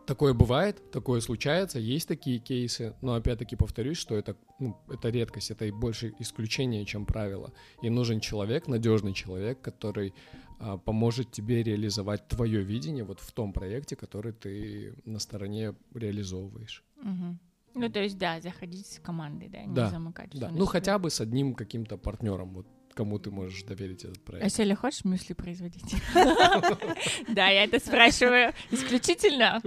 такое 0.07 0.35
бывает, 0.35 0.91
такое 0.91 1.21
случается, 1.21 1.79
есть 1.79 2.09
такие 2.09 2.39
кейсы, 2.39 2.95
но 3.01 3.15
опять-таки 3.15 3.57
повторюсь, 3.57 3.99
что 3.99 4.15
это, 4.15 4.37
ну, 4.59 4.77
это 4.89 5.11
редкость, 5.11 5.51
это 5.51 5.65
и 5.65 5.71
больше 5.71 6.15
исключение, 6.19 6.85
чем 6.85 7.07
правило. 7.07 7.53
И 7.83 7.91
нужен 7.91 8.21
человек, 8.21 8.69
надежный 8.69 9.13
человек, 9.13 9.61
который 9.61 10.15
а, 10.59 10.79
поможет 10.79 11.33
тебе 11.33 11.63
реализовать 11.63 12.29
твое 12.29 12.63
видение 12.63 13.05
вот 13.05 13.21
в 13.21 13.33
том 13.33 13.53
проекте, 13.53 13.97
который 13.97 14.33
ты 14.33 14.95
на 15.05 15.19
стороне 15.19 15.75
реализовываешь. 15.95 16.85
Угу. 16.99 17.39
Ну, 17.75 17.89
то 17.89 18.01
есть, 18.01 18.19
да, 18.19 18.41
заходить 18.41 18.87
с 18.87 18.99
командой, 19.01 19.49
да, 19.49 19.63
не 19.65 19.75
да, 19.75 19.89
замыкать. 19.89 20.31
Да, 20.39 20.51
ну, 20.51 20.67
хотя 20.67 20.99
бы 20.99 21.11
с 21.11 21.21
одним 21.21 21.55
каким-то 21.55 21.97
партнером, 21.97 22.55
вот 22.55 22.67
кому 22.95 23.19
ты 23.19 23.31
можешь 23.31 23.63
доверить 23.63 24.05
этот 24.05 24.23
проект. 24.23 24.47
А 24.47 24.49
Селя, 24.51 24.77
хочешь 24.77 25.05
мюсли 25.05 25.35
производить? 25.35 25.95
Да, 27.29 27.49
я 27.49 27.65
это 27.65 27.79
спрашиваю 27.79 28.53
исключительно 28.71 29.61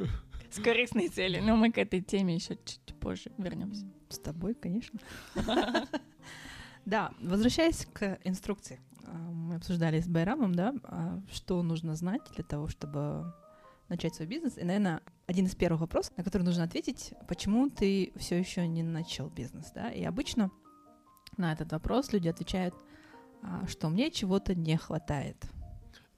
с 0.55 0.59
корыстной 0.63 1.09
целью, 1.09 1.43
но 1.43 1.55
мы 1.55 1.71
к 1.71 1.77
этой 1.77 2.01
теме 2.01 2.35
еще 2.35 2.57
чуть 2.63 2.95
позже 2.99 3.31
вернемся. 3.37 3.85
С 4.09 4.19
тобой, 4.19 4.55
конечно. 4.55 4.99
Да, 6.85 7.11
возвращаясь 7.19 7.87
к 7.93 8.19
инструкции. 8.23 8.79
А, 9.07 9.17
мы 9.17 9.55
обсуждали 9.55 9.99
с 9.99 10.07
Байрамом, 10.07 10.53
да, 10.53 10.71
а, 10.83 11.19
что 11.31 11.63
нужно 11.63 11.95
знать 11.95 12.21
для 12.35 12.43
того, 12.43 12.67
чтобы 12.67 13.33
начать 13.89 14.13
свой 14.13 14.27
бизнес. 14.27 14.59
И, 14.59 14.63
наверное, 14.63 15.01
один 15.25 15.47
из 15.47 15.55
первых 15.55 15.81
вопросов, 15.81 16.15
на 16.15 16.23
который 16.23 16.43
нужно 16.43 16.63
ответить, 16.63 17.15
почему 17.27 17.71
ты 17.71 18.13
все 18.17 18.37
еще 18.37 18.67
не 18.67 18.83
начал 18.83 19.31
бизнес, 19.31 19.71
да? 19.71 19.89
И 19.89 20.03
обычно 20.03 20.51
на 21.37 21.53
этот 21.53 21.71
вопрос 21.71 22.13
люди 22.13 22.27
отвечают, 22.27 22.75
а, 23.41 23.65
что 23.67 23.89
мне 23.89 24.11
чего-то 24.11 24.53
не 24.53 24.77
хватает. 24.77 25.37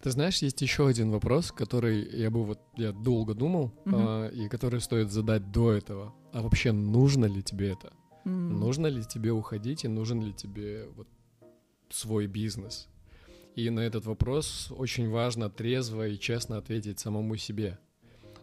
Ты 0.01 0.11
знаешь, 0.11 0.41
есть 0.43 0.61
еще 0.61 0.87
один 0.87 1.11
вопрос, 1.11 1.51
который 1.51 2.07
я 2.17 2.29
бы 2.29 2.43
вот 2.43 2.59
я 2.75 2.91
долго 2.91 3.33
думал 3.33 3.71
угу. 3.85 3.95
э, 3.95 4.31
и 4.33 4.47
который 4.47 4.79
стоит 4.79 5.11
задать 5.11 5.51
до 5.51 5.71
этого. 5.71 6.13
А 6.33 6.41
вообще 6.41 6.71
нужно 6.71 7.25
ли 7.25 7.41
тебе 7.41 7.71
это? 7.71 7.93
Mm. 8.25 8.59
Нужно 8.59 8.87
ли 8.87 9.03
тебе 9.05 9.31
уходить 9.31 9.85
и 9.85 9.87
нужен 9.87 10.21
ли 10.21 10.33
тебе 10.33 10.87
вот 10.95 11.07
свой 11.89 12.27
бизнес? 12.27 12.89
И 13.55 13.69
на 13.69 13.79
этот 13.79 14.05
вопрос 14.05 14.71
очень 14.77 15.09
важно 15.09 15.49
трезво 15.49 16.07
и 16.07 16.19
честно 16.19 16.57
ответить 16.57 16.99
самому 16.99 17.37
себе. 17.37 17.79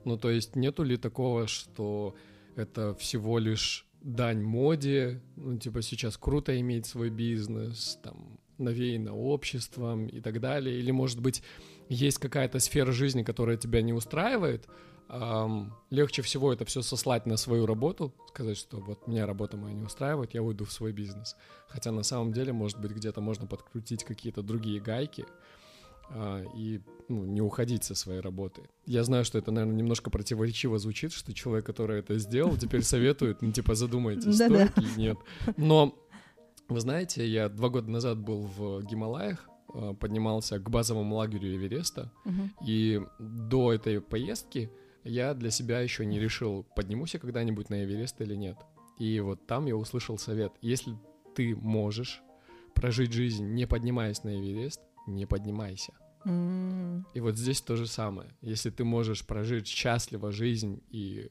Ну, 0.04 0.16
то 0.16 0.30
есть 0.30 0.56
нету 0.56 0.82
ли 0.82 0.96
такого, 0.96 1.46
что 1.46 2.16
это 2.56 2.94
всего 2.94 3.38
лишь 3.38 3.86
дань 4.00 4.42
моде, 4.42 5.22
ну, 5.36 5.56
типа 5.58 5.82
сейчас 5.82 6.16
круто 6.16 6.58
иметь 6.60 6.86
свой 6.86 7.10
бизнес, 7.10 7.98
там, 8.02 8.38
навеяно 8.58 9.14
обществом 9.14 10.06
и 10.06 10.20
так 10.20 10.40
далее, 10.40 10.78
или, 10.78 10.90
может 10.90 11.20
быть, 11.20 11.42
есть 11.88 12.18
какая-то 12.18 12.58
сфера 12.58 12.92
жизни, 12.92 13.22
которая 13.22 13.56
тебя 13.56 13.82
не 13.82 13.92
устраивает, 13.92 14.68
эм, 15.08 15.72
легче 15.90 16.22
всего 16.22 16.52
это 16.52 16.64
все 16.64 16.82
сослать 16.82 17.26
на 17.26 17.36
свою 17.36 17.66
работу, 17.66 18.14
сказать, 18.28 18.56
что 18.56 18.78
вот 18.78 19.06
меня 19.06 19.26
работа 19.26 19.56
моя 19.56 19.74
не 19.74 19.84
устраивает, 19.84 20.34
я 20.34 20.42
уйду 20.42 20.64
в 20.64 20.72
свой 20.72 20.92
бизнес. 20.92 21.36
Хотя 21.68 21.92
на 21.92 22.02
самом 22.02 22.32
деле, 22.32 22.52
может 22.52 22.80
быть, 22.80 22.92
где-то 22.92 23.20
можно 23.20 23.46
подкрутить 23.46 24.04
какие-то 24.04 24.42
другие 24.42 24.80
гайки 24.80 25.26
э, 26.10 26.46
и 26.56 26.80
ну, 27.08 27.24
не 27.24 27.42
уходить 27.42 27.84
со 27.84 27.94
своей 27.94 28.20
работы. 28.20 28.62
Я 28.86 29.04
знаю, 29.04 29.24
что 29.24 29.38
это, 29.38 29.50
наверное, 29.50 29.76
немножко 29.76 30.10
противоречиво 30.10 30.78
звучит, 30.78 31.12
что 31.12 31.34
человек, 31.34 31.66
который 31.66 31.98
это 31.98 32.18
сделал, 32.18 32.56
теперь 32.56 32.82
советует, 32.82 33.42
ну, 33.42 33.52
типа, 33.52 33.74
задумайтесь, 33.74 34.36
стоит 34.36 34.76
или 34.78 34.98
нет. 34.98 35.18
Но 35.56 35.94
вы 36.68 36.80
знаете, 36.80 37.26
я 37.26 37.48
два 37.48 37.68
года 37.68 37.90
назад 37.90 38.18
был 38.18 38.42
в 38.42 38.82
Гималаях, 38.82 39.48
э, 39.74 39.94
поднимался 39.98 40.58
к 40.58 40.70
базовому 40.70 41.16
лагерю 41.16 41.54
Эвереста, 41.54 42.12
uh-huh. 42.24 42.48
и 42.66 43.02
до 43.18 43.72
этой 43.72 44.00
поездки 44.00 44.70
я 45.04 45.34
для 45.34 45.50
себя 45.50 45.80
еще 45.80 46.06
не 46.06 46.18
решил, 46.18 46.64
поднимусь 46.74 47.14
я 47.14 47.20
когда-нибудь 47.20 47.70
на 47.70 47.84
Эверест 47.84 48.20
или 48.20 48.34
нет. 48.34 48.56
И 48.98 49.20
вот 49.20 49.46
там 49.46 49.66
я 49.66 49.76
услышал 49.76 50.18
совет, 50.18 50.52
если 50.62 50.94
ты 51.34 51.54
можешь 51.56 52.22
прожить 52.74 53.12
жизнь, 53.12 53.44
не 53.44 53.66
поднимаясь 53.66 54.24
на 54.24 54.36
Эверест, 54.36 54.80
не 55.06 55.26
поднимайся. 55.26 55.92
Mm. 56.24 57.04
И 57.12 57.20
вот 57.20 57.36
здесь 57.36 57.60
то 57.60 57.76
же 57.76 57.86
самое. 57.86 58.30
Если 58.40 58.70
ты 58.70 58.84
можешь 58.84 59.26
прожить 59.26 59.66
счастливо 59.66 60.32
жизнь 60.32 60.82
и 60.90 61.30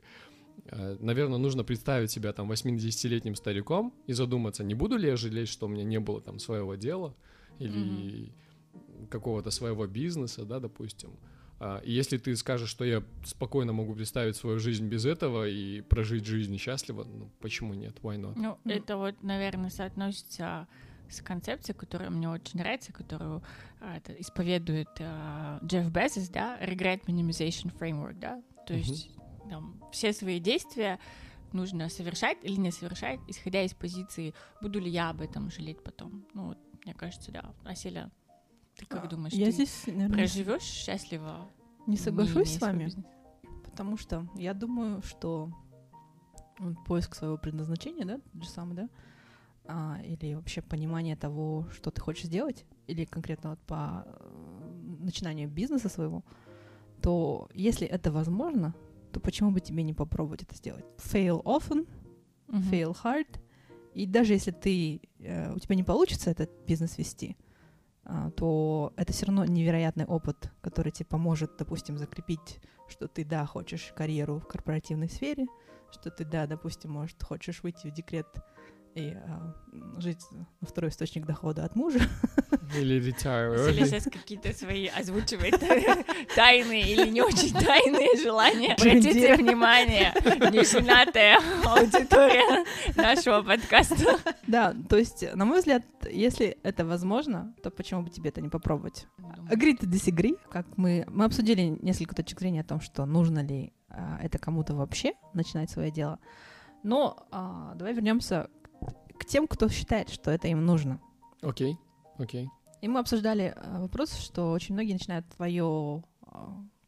наверное, 0.71 1.37
нужно 1.37 1.63
представить 1.63 2.11
себя 2.11 2.33
там 2.33 2.51
80-летним 2.51 3.35
стариком 3.35 3.93
и 4.07 4.13
задуматься, 4.13 4.63
не 4.63 4.73
буду 4.73 4.97
ли 4.97 5.07
я 5.07 5.15
жалеть, 5.15 5.49
что 5.49 5.65
у 5.65 5.69
меня 5.69 5.83
не 5.83 5.99
было 5.99 6.21
там 6.21 6.39
своего 6.39 6.75
дела 6.75 7.15
или 7.59 7.79
mm-hmm. 7.79 9.07
какого-то 9.09 9.51
своего 9.51 9.87
бизнеса, 9.87 10.45
да, 10.45 10.59
допустим. 10.59 11.11
А, 11.59 11.79
и 11.79 11.91
если 11.91 12.17
ты 12.17 12.35
скажешь, 12.35 12.69
что 12.69 12.83
я 12.83 13.03
спокойно 13.23 13.73
могу 13.73 13.93
представить 13.93 14.35
свою 14.35 14.59
жизнь 14.59 14.87
без 14.87 15.05
этого 15.05 15.47
и 15.47 15.81
прожить 15.81 16.25
жизнь 16.25 16.57
счастливо, 16.57 17.03
ну 17.03 17.29
почему 17.39 17.73
нет? 17.73 17.95
Why 18.01 18.17
not? 18.17 18.33
Ну, 18.35 18.57
mm-hmm. 18.63 18.73
это 18.73 18.97
вот, 18.97 19.21
наверное, 19.23 19.69
соотносится 19.69 20.67
с 21.09 21.21
концепцией, 21.21 21.77
которая 21.77 22.09
мне 22.09 22.27
очень 22.29 22.59
нравится, 22.59 22.91
которую 22.91 23.43
а, 23.79 23.97
это 23.97 24.13
исповедует 24.13 24.89
а, 24.99 25.59
Джефф 25.63 25.91
Безос, 25.91 26.29
да, 26.29 26.59
Regret 26.61 27.05
Minimization 27.05 27.71
Framework, 27.77 28.19
да, 28.19 28.41
то 28.67 28.73
mm-hmm. 28.73 28.77
есть 28.77 29.11
там, 29.49 29.81
все 29.91 30.13
свои 30.13 30.39
действия 30.39 30.99
нужно 31.51 31.89
совершать 31.89 32.37
или 32.43 32.55
не 32.55 32.71
совершать, 32.71 33.19
исходя 33.27 33.63
из 33.63 33.73
позиции, 33.73 34.33
буду 34.61 34.79
ли 34.79 34.89
я 34.89 35.09
об 35.09 35.21
этом 35.21 35.51
жалеть 35.51 35.83
потом. 35.83 36.25
Ну, 36.33 36.47
вот, 36.47 36.57
мне 36.83 36.93
кажется, 36.93 37.31
да. 37.31 37.53
Аселя, 37.63 38.11
ты 38.75 38.85
как 38.85 39.05
а, 39.05 39.07
думаешь, 39.07 39.33
я 39.33 39.45
ты 39.45 39.51
здесь, 39.51 39.83
наверное, 39.87 40.17
проживешь 40.17 40.63
счастливо? 40.63 41.49
Не 41.85 41.97
соглашусь 41.97 42.53
не 42.53 42.57
с 42.57 42.61
вами, 42.61 42.91
потому 43.63 43.97
что 43.97 44.27
я 44.35 44.53
думаю, 44.53 45.01
что 45.03 45.51
поиск 46.85 47.15
своего 47.15 47.37
предназначения, 47.37 48.05
да, 48.05 48.19
же 48.41 48.49
самое, 48.49 48.75
да, 48.75 48.89
а, 49.65 49.99
или 50.03 50.33
вообще 50.33 50.61
понимание 50.61 51.15
того, 51.15 51.67
что 51.71 51.91
ты 51.91 52.01
хочешь 52.01 52.25
сделать, 52.25 52.65
или 52.87 53.05
конкретно 53.05 53.51
вот 53.51 53.59
по 53.59 54.05
э, 54.05 54.97
начинанию 54.99 55.49
бизнеса 55.49 55.89
своего, 55.89 56.23
то 57.01 57.49
если 57.53 57.87
это 57.87 58.11
возможно, 58.11 58.73
то 59.13 59.19
почему 59.19 59.51
бы 59.51 59.61
тебе 59.61 59.83
не 59.83 59.93
попробовать 59.93 60.43
это 60.43 60.55
сделать? 60.55 60.85
Fail 60.97 61.41
often, 61.43 61.87
uh-huh. 62.47 62.71
fail 62.71 62.97
hard. 63.03 63.39
И 63.93 64.07
даже 64.07 64.33
если 64.33 64.51
ты, 64.51 65.01
э, 65.19 65.53
у 65.53 65.59
тебя 65.59 65.75
не 65.75 65.83
получится 65.83 66.31
этот 66.31 66.49
бизнес 66.65 66.97
вести, 66.97 67.37
э, 68.05 68.31
то 68.35 68.91
это 68.97 69.13
все 69.13 69.27
равно 69.27 69.45
невероятный 69.45 70.05
опыт, 70.05 70.51
который 70.61 70.91
тебе 70.91 71.05
поможет, 71.05 71.51
допустим, 71.57 71.97
закрепить, 71.97 72.59
что 72.89 73.07
ты, 73.07 73.23
да, 73.23 73.45
хочешь 73.45 73.93
карьеру 73.95 74.39
в 74.39 74.47
корпоративной 74.47 75.09
сфере, 75.09 75.45
что 75.91 76.09
ты, 76.09 76.25
да, 76.25 76.47
допустим, 76.47 76.91
может, 76.91 77.21
хочешь 77.21 77.61
выйти 77.61 77.87
в 77.87 77.91
декрет 77.91 78.27
и 78.95 79.15
а, 79.15 79.55
жить 79.99 80.21
на 80.61 80.67
второй 80.67 80.89
источник 80.91 81.25
дохода 81.25 81.65
от 81.65 81.75
мужа. 81.75 81.99
Или 82.75 82.99
retire 82.99 83.69
Или 83.69 83.85
сейчас 83.85 84.03
какие-то 84.05 84.53
свои 84.53 84.87
озвучивает 84.87 85.59
тайные 86.35 86.93
или 86.93 87.09
не 87.09 87.21
очень 87.21 87.53
тайные 87.53 88.17
желания. 88.21 88.73
Обратите 88.73 89.35
внимание, 89.35 90.13
неженатая 90.51 91.39
аудитория 91.65 92.65
нашего 92.95 93.41
подкаста. 93.41 94.19
Да, 94.47 94.73
то 94.89 94.97
есть, 94.97 95.23
на 95.35 95.45
мой 95.45 95.59
взгляд, 95.59 95.83
если 96.09 96.57
это 96.63 96.85
возможно, 96.85 97.53
то 97.61 97.69
почему 97.69 98.03
бы 98.03 98.09
тебе 98.09 98.29
это 98.29 98.41
не 98.41 98.49
попробовать? 98.49 99.07
Agree 99.49 99.77
to 99.77 99.85
disagree, 99.85 100.37
как 100.49 100.65
мы, 100.77 101.05
мы 101.09 101.25
обсудили 101.25 101.77
несколько 101.81 102.15
точек 102.15 102.39
зрения 102.39 102.61
о 102.61 102.65
том, 102.65 102.81
что 102.81 103.05
нужно 103.05 103.43
ли 103.43 103.73
а, 103.89 104.19
это 104.21 104.37
кому-то 104.39 104.73
вообще 104.73 105.13
начинать 105.33 105.69
свое 105.69 105.91
дело. 105.91 106.19
Но 106.83 107.27
а, 107.31 107.73
давай 107.75 107.93
вернемся 107.93 108.49
к 109.23 109.25
тем, 109.25 109.47
кто 109.47 109.69
считает, 109.69 110.09
что 110.09 110.31
это 110.31 110.47
им 110.49 110.65
нужно. 110.65 110.99
Окей, 111.41 111.73
okay, 111.73 112.23
окей. 112.23 112.45
Okay. 112.45 112.49
И 112.81 112.87
мы 112.89 112.99
обсуждали 112.99 113.53
э, 113.55 113.79
вопрос, 113.79 114.13
что 114.17 114.51
очень 114.51 114.75
многие 114.75 114.93
начинают 114.93 115.25
твое 115.29 116.03
э, 116.21 116.27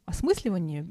осмысливание 0.06 0.90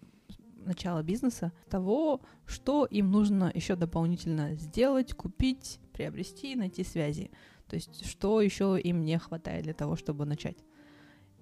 начала 0.64 1.02
бизнеса 1.02 1.52
того, 1.68 2.22
что 2.46 2.86
им 2.86 3.10
нужно 3.10 3.52
еще 3.54 3.76
дополнительно 3.76 4.54
сделать, 4.54 5.12
купить, 5.12 5.78
приобрести, 5.92 6.56
найти 6.56 6.84
связи. 6.84 7.30
То 7.68 7.76
есть, 7.76 8.06
что 8.06 8.40
еще 8.40 8.80
им 8.80 9.04
не 9.04 9.18
хватает 9.18 9.64
для 9.64 9.74
того, 9.74 9.96
чтобы 9.96 10.24
начать. 10.24 10.56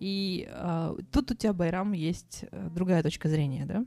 И 0.01 0.49
э, 0.51 0.97
тут 1.13 1.31
у 1.31 1.35
тебя, 1.35 1.53
Байрам, 1.53 1.93
есть 1.93 2.45
э, 2.51 2.69
другая 2.75 3.05
точка 3.05 3.29
зрения, 3.29 3.65
да? 3.65 3.87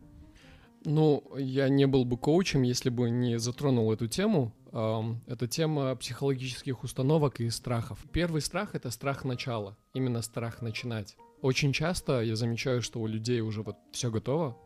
Ну, 0.86 1.22
я 1.38 1.68
не 1.68 1.88
был 1.88 2.06
бы 2.06 2.16
коучем, 2.16 2.62
если 2.62 2.90
бы 2.90 3.10
не 3.10 3.40
затронул 3.40 3.92
эту 3.92 4.08
тему. 4.08 4.54
Это 4.76 5.48
тема 5.48 5.96
психологических 5.96 6.84
установок 6.84 7.40
и 7.40 7.50
страхов. 7.50 8.00
Первый 8.12 8.42
страх— 8.42 8.70
это 8.76 8.92
страх 8.92 9.24
начала, 9.24 9.78
именно 9.94 10.22
страх 10.22 10.62
начинать. 10.62 11.16
Очень 11.42 11.72
часто 11.72 12.22
я 12.22 12.36
замечаю, 12.36 12.82
что 12.82 13.00
у 13.00 13.08
людей 13.08 13.40
уже 13.40 13.62
вот 13.62 13.78
все 13.94 14.12
готово 14.12 14.58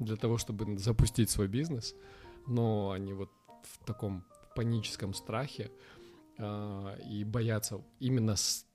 для 0.00 0.16
того, 0.16 0.36
чтобы 0.36 0.78
запустить 0.78 1.30
свой 1.30 1.46
бизнес, 1.46 1.94
но 2.48 2.90
они 2.90 3.12
вот 3.12 3.30
в 3.62 3.84
таком 3.86 4.24
паническом 4.56 5.14
страхе 5.14 5.70
э, 6.38 6.98
и 7.08 7.22
боятся 7.22 7.84
именно 8.00 8.34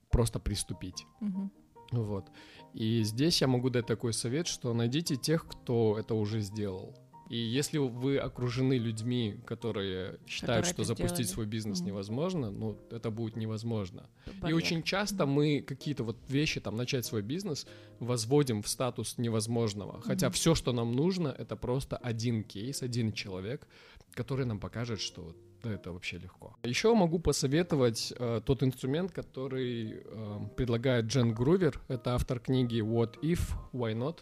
просто 0.10 0.40
приступить. 0.40 1.06
Mm-hmm. 1.22 1.50
Вот. 1.92 2.32
И 2.74 3.04
здесь 3.04 3.42
я 3.42 3.48
могу 3.48 3.70
дать 3.70 3.88
такой 3.88 4.14
совет, 4.14 4.48
что 4.48 4.74
найдите 4.74 5.18
тех, 5.18 5.46
кто 5.46 5.98
это 6.00 6.16
уже 6.16 6.40
сделал. 6.40 6.96
И 7.30 7.38
если 7.38 7.78
вы 7.78 8.18
окружены 8.18 8.78
людьми, 8.78 9.40
которые 9.46 10.20
считают, 10.28 10.66
которые 10.66 10.74
что 10.74 10.84
запустить 10.84 11.18
делали. 11.18 11.34
свой 11.34 11.46
бизнес 11.46 11.82
mm-hmm. 11.82 11.86
невозможно, 11.86 12.52
ну, 12.52 12.78
это 12.90 13.12
будет 13.12 13.36
невозможно. 13.36 14.10
Барьер. 14.26 14.50
И 14.50 14.54
очень 14.54 14.84
часто 14.84 15.26
мы 15.26 15.62
какие-то 15.62 16.04
вот 16.04 16.18
вещи, 16.30 16.60
там, 16.60 16.76
начать 16.76 17.06
свой 17.06 17.22
бизнес, 17.22 17.68
возводим 18.00 18.62
в 18.62 18.68
статус 18.68 19.18
невозможного. 19.18 20.02
Хотя 20.02 20.28
mm-hmm. 20.28 20.32
все, 20.32 20.56
что 20.56 20.72
нам 20.72 20.96
нужно, 20.96 21.28
это 21.28 21.56
просто 21.56 21.98
один 21.98 22.44
кейс, 22.44 22.82
один 22.82 23.12
человек, 23.12 23.68
который 24.14 24.46
нам 24.46 24.60
покажет, 24.60 25.02
что 25.02 25.36
да, 25.64 25.74
это 25.74 25.92
вообще 25.92 26.18
легко. 26.18 26.56
Еще 26.64 26.94
могу 26.94 27.20
посоветовать 27.20 28.14
э, 28.18 28.42
тот 28.46 28.64
инструмент, 28.64 29.12
который 29.12 30.02
э, 30.06 30.40
предлагает 30.56 31.06
Джен 31.06 31.34
Грувер. 31.34 31.82
Это 31.88 32.14
автор 32.14 32.40
книги 32.40 32.80
What 32.82 33.20
If, 33.22 33.40
Why 33.74 33.94
Not 33.96 34.20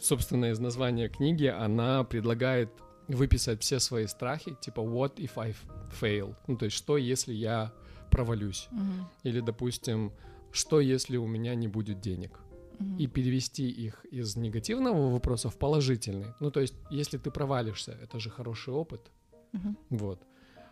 собственно, 0.00 0.46
из 0.46 0.58
названия 0.58 1.08
книги 1.08 1.46
она 1.46 2.04
предлагает 2.04 2.70
выписать 3.08 3.62
все 3.62 3.78
свои 3.78 4.06
страхи, 4.06 4.56
типа 4.60 4.80
what 4.80 5.16
if 5.16 5.32
I 5.36 5.54
fail, 6.00 6.34
ну 6.46 6.56
то 6.56 6.64
есть 6.64 6.76
что 6.76 6.96
если 6.96 7.32
я 7.32 7.72
провалюсь, 8.10 8.68
mm-hmm. 8.72 9.04
или 9.24 9.40
допустим 9.40 10.12
что 10.52 10.80
если 10.80 11.16
у 11.16 11.26
меня 11.26 11.54
не 11.54 11.68
будет 11.68 12.00
денег, 12.00 12.40
mm-hmm. 12.78 12.98
и 12.98 13.06
перевести 13.06 13.68
их 13.68 14.04
из 14.06 14.36
негативного 14.36 15.10
вопроса 15.10 15.50
в 15.50 15.58
положительный. 15.58 16.34
Ну 16.40 16.50
то 16.50 16.60
есть 16.60 16.74
если 16.90 17.18
ты 17.18 17.30
провалишься, 17.30 17.92
это 17.92 18.18
же 18.18 18.30
хороший 18.30 18.72
опыт, 18.72 19.10
mm-hmm. 19.52 19.76
вот. 19.90 20.22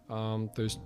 Um, 0.07 0.51
то 0.55 0.63
есть... 0.63 0.81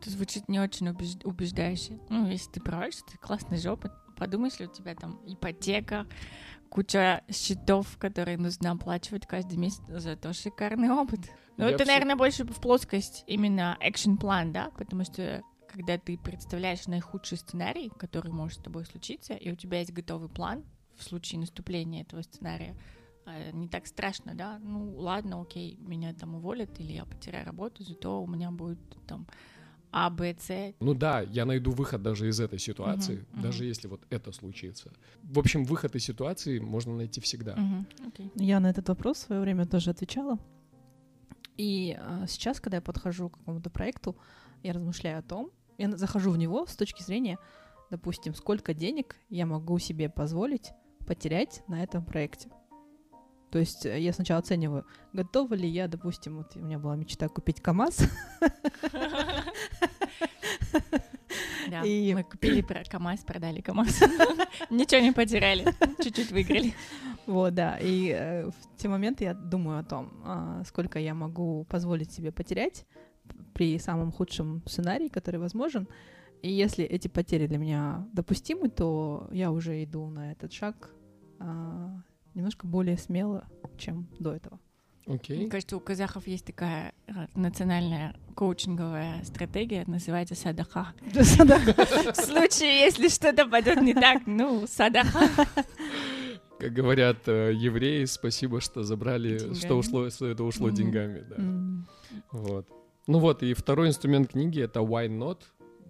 Это 0.00 0.10
звучит 0.10 0.48
не 0.48 0.58
очень 0.58 0.88
убеждающе. 0.88 2.00
Ну, 2.08 2.28
если 2.28 2.50
ты 2.50 2.60
провалишься, 2.60 3.04
это 3.06 3.16
классный 3.18 3.58
же 3.58 3.70
опыт. 3.70 3.92
Подумай, 4.16 4.50
если 4.50 4.66
у 4.66 4.72
тебя 4.72 4.96
там 4.96 5.20
ипотека, 5.24 6.06
куча 6.68 7.22
счетов, 7.30 7.96
которые 7.98 8.38
нужно 8.38 8.72
оплачивать 8.72 9.26
каждый 9.26 9.56
месяц. 9.58 9.82
Зато 9.88 10.32
шикарный 10.32 10.90
опыт. 10.90 11.20
Ну, 11.56 11.64
это, 11.64 11.84
все... 11.84 11.92
наверное, 11.92 12.16
больше 12.16 12.44
в 12.44 12.60
плоскость 12.60 13.24
именно 13.26 13.78
action 13.80 14.16
план, 14.18 14.52
да? 14.52 14.70
Потому 14.76 15.04
что 15.04 15.42
когда 15.68 15.98
ты 15.98 16.16
представляешь 16.16 16.86
наихудший 16.86 17.38
сценарий, 17.38 17.90
который 17.90 18.32
может 18.32 18.60
с 18.60 18.62
тобой 18.62 18.84
случиться, 18.86 19.34
и 19.34 19.50
у 19.50 19.56
тебя 19.56 19.80
есть 19.80 19.92
готовый 19.92 20.28
план 20.28 20.64
в 20.96 21.02
случае 21.02 21.40
наступления 21.40 22.02
этого 22.02 22.22
сценария, 22.22 22.76
а, 23.26 23.50
не 23.52 23.68
так 23.68 23.86
страшно, 23.86 24.34
да? 24.34 24.58
Ну, 24.60 24.96
ладно, 24.96 25.40
окей, 25.40 25.76
меня 25.80 26.14
там 26.14 26.34
уволят, 26.36 26.78
или 26.78 26.92
я 26.92 27.04
потеряю 27.04 27.44
работу, 27.44 27.82
зато 27.82 28.22
у 28.22 28.26
меня 28.26 28.50
будет 28.50 28.78
там 29.06 29.26
а, 29.90 30.10
Б, 30.10 30.36
С. 30.38 30.74
Ну 30.80 30.94
да, 30.94 31.20
я 31.20 31.44
найду 31.44 31.70
выход 31.70 32.02
даже 32.02 32.28
из 32.28 32.40
этой 32.40 32.58
ситуации, 32.58 33.16
uh-huh, 33.16 33.38
uh-huh. 33.38 33.42
даже 33.42 33.64
если 33.64 33.88
вот 33.88 34.02
это 34.10 34.32
случится. 34.32 34.92
В 35.22 35.38
общем, 35.38 35.64
выход 35.64 35.94
из 35.96 36.04
ситуации 36.04 36.58
можно 36.58 36.96
найти 36.96 37.20
всегда. 37.20 37.54
Uh-huh, 37.54 37.84
okay. 38.06 38.30
Я 38.36 38.60
на 38.60 38.70
этот 38.70 38.88
вопрос 38.88 39.18
в 39.18 39.20
свое 39.20 39.40
время 39.40 39.66
тоже 39.66 39.90
отвечала. 39.90 40.38
И 41.56 41.96
а, 41.98 42.26
сейчас, 42.26 42.60
когда 42.60 42.76
я 42.78 42.82
подхожу 42.82 43.30
к 43.30 43.38
какому-то 43.38 43.70
проекту, 43.70 44.16
я 44.62 44.72
размышляю 44.72 45.18
о 45.18 45.22
том, 45.22 45.50
я 45.78 45.96
захожу 45.96 46.30
в 46.30 46.38
него 46.38 46.66
с 46.66 46.76
точки 46.76 47.02
зрения, 47.02 47.38
допустим, 47.90 48.34
сколько 48.34 48.74
денег 48.74 49.16
я 49.28 49.46
могу 49.46 49.78
себе 49.78 50.08
позволить 50.08 50.72
потерять 51.06 51.62
на 51.68 51.82
этом 51.82 52.04
проекте. 52.04 52.50
То 53.56 53.60
есть 53.60 53.86
э, 53.86 53.98
я 53.98 54.12
сначала 54.12 54.40
оцениваю, 54.40 54.84
готова 55.14 55.54
ли 55.54 55.66
я, 55.66 55.88
допустим, 55.88 56.36
вот 56.36 56.54
у 56.56 56.58
меня 56.58 56.78
была 56.78 56.94
мечта 56.94 57.26
купить 57.26 57.62
КАМАЗ. 57.62 58.00
Да, 61.70 61.82
и... 61.82 62.12
мы 62.14 62.22
купили 62.22 62.60
КАМАЗ, 62.60 63.20
продали 63.24 63.62
КАМАЗ. 63.62 64.02
Ничего 64.70 65.00
не 65.00 65.12
потеряли, 65.12 65.64
чуть-чуть 66.02 66.32
выиграли. 66.32 66.74
Вот, 67.26 67.54
да, 67.54 67.78
и 67.80 68.10
э, 68.10 68.50
в 68.50 68.76
те 68.76 68.88
моменты 68.88 69.24
я 69.24 69.32
думаю 69.32 69.78
о 69.78 69.84
том, 69.84 70.12
э, 70.22 70.62
сколько 70.66 70.98
я 70.98 71.14
могу 71.14 71.64
позволить 71.64 72.12
себе 72.12 72.32
потерять 72.32 72.84
при 73.54 73.78
самом 73.78 74.12
худшем 74.12 74.62
сценарии, 74.66 75.08
который 75.08 75.40
возможен. 75.40 75.88
И 76.42 76.52
если 76.52 76.84
эти 76.84 77.08
потери 77.08 77.46
для 77.46 77.56
меня 77.56 78.06
допустимы, 78.12 78.68
то 78.68 79.28
я 79.32 79.50
уже 79.50 79.82
иду 79.82 80.10
на 80.10 80.32
этот 80.32 80.52
шаг 80.52 80.90
немножко 82.36 82.66
более 82.66 82.96
смело, 82.98 83.44
чем 83.78 84.06
до 84.20 84.32
этого. 84.34 84.60
Окей. 85.06 85.38
Мне 85.38 85.48
кажется, 85.48 85.76
у 85.76 85.80
казахов 85.80 86.26
есть 86.26 86.44
такая 86.46 86.92
э, 87.06 87.12
национальная 87.34 88.14
коучинговая 88.34 89.22
стратегия, 89.24 89.84
называется 89.86 90.34
садаха. 90.34 90.88
В 91.12 92.14
случае, 92.16 92.80
если 92.80 93.08
что-то 93.08 93.46
пойдет 93.46 93.80
не 93.80 93.94
так, 93.94 94.26
ну, 94.26 94.66
садаха. 94.66 95.46
Как 96.58 96.72
говорят 96.72 97.28
э, 97.28 97.52
евреи, 97.54 98.04
спасибо, 98.06 98.60
что 98.60 98.82
забрали, 98.82 99.38
Деньгами. 99.38 99.54
что 99.54 99.74
ушло, 99.76 100.10
что 100.10 100.26
это 100.26 100.42
ушло 100.42 100.68
Мгм. 100.68 100.74
деньгами, 100.76 101.20
да. 101.28 101.36
М. 101.36 101.86
Вот. 102.32 102.66
Ну 103.06 103.18
вот, 103.20 103.42
и 103.42 103.54
второй 103.54 103.88
инструмент 103.88 104.32
книги— 104.32 104.60
это 104.62 104.80
why 104.80 105.06
not, 105.08 105.38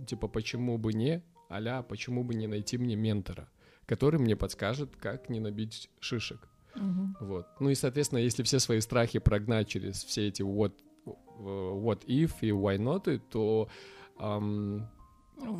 типа 0.06 0.28
почему 0.28 0.76
бы 0.76 0.92
не, 0.92 1.22
а 1.48 1.82
почему 1.82 2.22
бы 2.24 2.34
не 2.34 2.46
найти 2.48 2.78
мне 2.78 2.96
ментора, 2.96 3.48
который 3.86 4.18
мне 4.20 4.36
подскажет, 4.36 4.96
как 4.96 5.28
не 5.28 5.40
набить 5.40 5.88
шишек. 6.00 6.48
Мгм. 6.74 7.16
Вот. 7.20 7.46
Ну 7.60 7.70
и, 7.70 7.74
соответственно, 7.74 8.18
если 8.18 8.42
все 8.42 8.58
свои 8.58 8.80
страхи 8.80 9.18
прогнать 9.18 9.68
через 9.68 10.04
все 10.04 10.28
эти 10.28 10.42
what, 10.42 10.74
э, 11.06 11.10
what 11.40 12.04
if 12.06 12.32
и 12.42 12.50
why 12.50 12.76
not, 12.76 13.18
то 13.30 13.68
ам, 14.18 14.88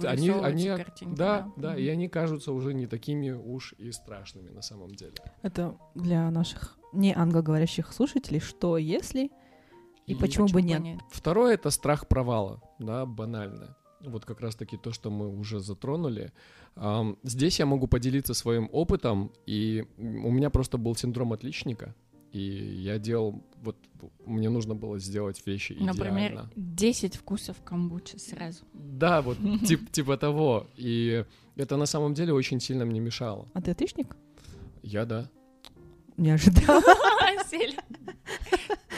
они, 0.05 0.31
они, 0.31 0.69
картинки, 0.69 1.17
да, 1.17 1.51
да, 1.57 1.71
Мгм. 1.73 1.79
и 1.79 1.89
они 1.89 2.09
кажутся 2.09 2.53
уже 2.53 2.75
не 2.75 2.87
такими 2.87 3.31
уж 3.31 3.75
и 3.79 3.93
страшными 3.93 4.51
на 4.51 4.63
самом 4.63 4.91
деле. 4.95 5.15
Это 5.43 5.77
для 5.95 6.31
наших 6.31 6.79
не 6.93 7.15
англоговорящих 7.15 7.93
слушателей, 7.93 8.41
что 8.41 8.79
если 8.79 9.31
и, 10.07 10.15
почему, 10.15 10.47
бы 10.49 10.63
нет. 10.63 11.01
Второе— 11.11 11.55
это 11.55 11.71
страх 11.71 12.09
провала, 12.09 12.61
да, 12.79 13.07
банально. 13.07 13.77
Вот 14.01 14.25
как 14.25 14.41
раз-таки 14.41 14.77
то, 14.77 14.93
что 14.93 15.11
мы 15.11 15.29
уже 15.29 15.61
затронули. 15.61 16.33
Здесь 17.23 17.59
я 17.59 17.67
могу 17.67 17.87
поделиться 17.87 18.35
своим 18.35 18.69
опытом, 18.73 19.33
и 19.47 19.85
у 19.99 20.31
меня 20.31 20.51
просто 20.51 20.79
был 20.79 20.95
синдром 20.97 21.33
отличника, 21.33 21.95
и 22.33 22.41
я 22.41 22.99
делал, 22.99 23.43
вот 23.63 23.77
мне 24.27 24.51
нужно 24.51 24.75
было 24.75 24.99
сделать 24.99 25.43
вещи 25.47 25.73
идеально. 25.73 25.93
Например, 25.95 26.51
10 26.57 27.17
вкусов 27.17 27.57
камбучи 27.65 28.17
сразу. 28.19 28.65
Да, 28.75 29.23
вот 29.23 29.39
тип- 29.67 29.91
типа 29.91 30.19
того. 30.19 30.67
И 30.77 31.25
это 31.57 31.79
на 31.79 31.87
самом 31.87 32.13
деле 32.13 32.35
очень 32.35 32.61
сильно 32.61 32.85
мне 32.85 33.01
мешало. 33.01 33.49
А 33.55 33.63
ты 33.63 33.71
отличник? 33.71 34.15
Я, 34.83 35.07
да. 35.07 35.31
Не 36.19 36.33
ожидала. 36.33 36.83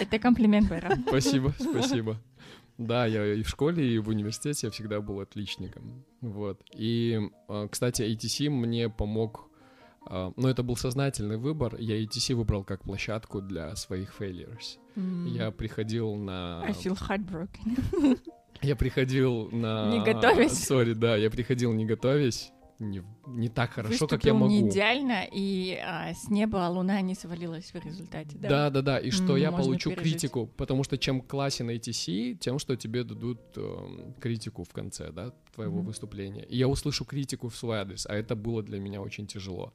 Это 0.01 0.19
комплимент, 0.19 0.69
Байрам. 0.69 1.05
Спасибо, 1.09 1.55
спасибо. 1.59 2.17
Да, 2.79 3.07
я 3.07 3.35
и 3.35 3.43
в 3.43 3.49
школе, 3.49 3.87
и 3.87 3.99
в 3.99 4.09
университете 4.09 4.69
я 4.69 4.71
всегда 4.71 5.01
был 5.01 5.21
отличником. 5.21 6.05
Вот. 6.21 6.61
И, 6.75 7.21
а, 7.49 7.67
кстати, 7.69 8.03
ATC 8.03 8.49
мне 8.49 8.89
помог... 8.89 9.51
а, 10.07 10.33
Но 10.37 10.49
это 10.49 10.63
был 10.63 10.77
сознательный 10.77 11.39
выбор. 11.39 11.77
Я 11.79 12.01
ATC 12.01 12.37
выбрал 12.37 12.63
как 12.63 12.85
площадку 12.85 13.41
для 13.41 13.75
своих 13.75 14.15
failures. 14.19 14.79
Я 15.27 15.51
приходил 15.51 16.15
на... 16.15 16.63
I 16.63 16.73
feel 16.73 16.97
heartbroken. 16.97 18.19
Я 18.63 18.75
приходил 18.77 19.49
на... 19.51 19.91
Не 19.91 20.05
готовясь. 20.05 20.65
Сори, 20.65 20.93
да, 20.93 21.17
я 21.17 21.31
приходил 21.31 21.73
не 21.73 21.85
готовясь. 21.85 22.53
Не, 22.79 23.03
не 23.27 23.49
так 23.49 23.73
хорошо, 23.73 24.07
как 24.07 24.25
я 24.25 24.33
Выступил 24.35 24.37
могу. 24.37 24.67
не 24.67 24.71
идеально, 24.71 25.27
и 25.33 25.77
а, 25.85 26.15
с 26.15 26.31
неба 26.31 26.69
луна 26.69 27.01
не 27.01 27.15
свалилась 27.17 27.73
в 27.75 27.85
результате. 27.85 28.39
Да, 28.39 28.49
Да, 28.49 28.71
да, 28.71 28.83
да. 28.83 28.99
И 29.01 29.11
что 29.11 29.37
М, 29.37 29.43
я 29.43 29.51
получу 29.51 29.91
пережить. 29.91 30.21
критику, 30.21 30.47
потому 30.57 30.85
что 30.85 30.97
чем 30.97 31.21
классен 31.21 31.71
ATC, 31.71 32.37
тем, 32.37 32.61
что 32.61 32.77
тебе 32.77 33.03
дадут 33.03 33.41
эм, 33.57 34.15
критику 34.21 34.63
в 34.63 34.69
конце, 34.69 35.11
да, 35.11 35.33
твоего 35.55 35.79
Мгм. 35.79 35.87
выступления. 35.87 36.45
И 36.45 36.57
я 36.57 36.69
услышу 36.69 37.05
критику 37.05 37.49
в 37.49 37.57
свой 37.57 37.79
адрес, 37.79 38.07
а 38.09 38.15
это 38.15 38.37
было 38.37 38.63
для 38.63 38.79
меня 38.79 39.01
очень 39.03 39.27
тяжело. 39.27 39.73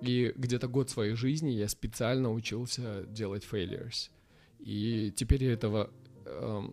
И 0.00 0.32
где-то 0.34 0.66
год 0.68 0.88
своей 0.88 1.14
жизни 1.14 1.50
я 1.50 1.68
специально 1.68 2.32
учился 2.32 3.04
делать 3.06 3.46
failures. 3.50 4.10
И 4.60 5.12
теперь 5.14 5.44
я 5.44 5.52
этого, 5.52 5.90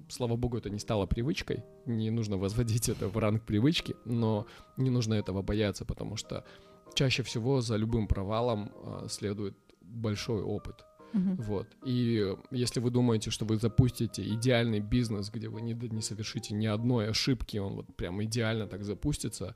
слава 0.10 0.36
богу, 0.36 0.58
это 0.58 0.70
не 0.70 0.80
стало 0.80 1.06
привычкой. 1.06 1.64
Не 1.86 2.12
нужно 2.12 2.38
возводить 2.38 2.90
это 2.90 3.08
в 3.08 3.18
ранг 3.18 3.44
привычки, 3.46 3.96
но 4.06 4.46
не 4.78 4.90
нужно 4.90 5.14
этого 5.14 5.42
бояться, 5.42 5.86
потому 5.86 6.16
что 6.16 6.46
чаще 6.94 7.24
всего 7.24 7.62
за 7.62 7.76
любым 7.76 8.08
провалом 8.08 8.72
э, 8.76 9.08
следует 9.10 9.58
большой 9.82 10.42
опыт. 10.42 10.86
Мгм. 11.14 11.36
Вот. 11.36 11.68
И 11.86 12.20
э, 12.24 12.36
если 12.52 12.80
вы 12.80 12.90
думаете, 12.90 13.30
что 13.30 13.46
вы 13.46 13.58
запустите 13.58 14.24
идеальный 14.24 14.80
бизнес, 14.80 15.30
где 15.30 15.48
вы 15.48 15.62
не, 15.62 15.74
не 15.74 16.02
совершите 16.02 16.56
ни 16.56 16.66
одной 16.66 17.10
ошибки, 17.10 17.58
он 17.58 17.76
вот 17.76 17.96
прям 17.96 18.24
идеально 18.24 18.68
так 18.68 18.84
запустится, 18.84 19.56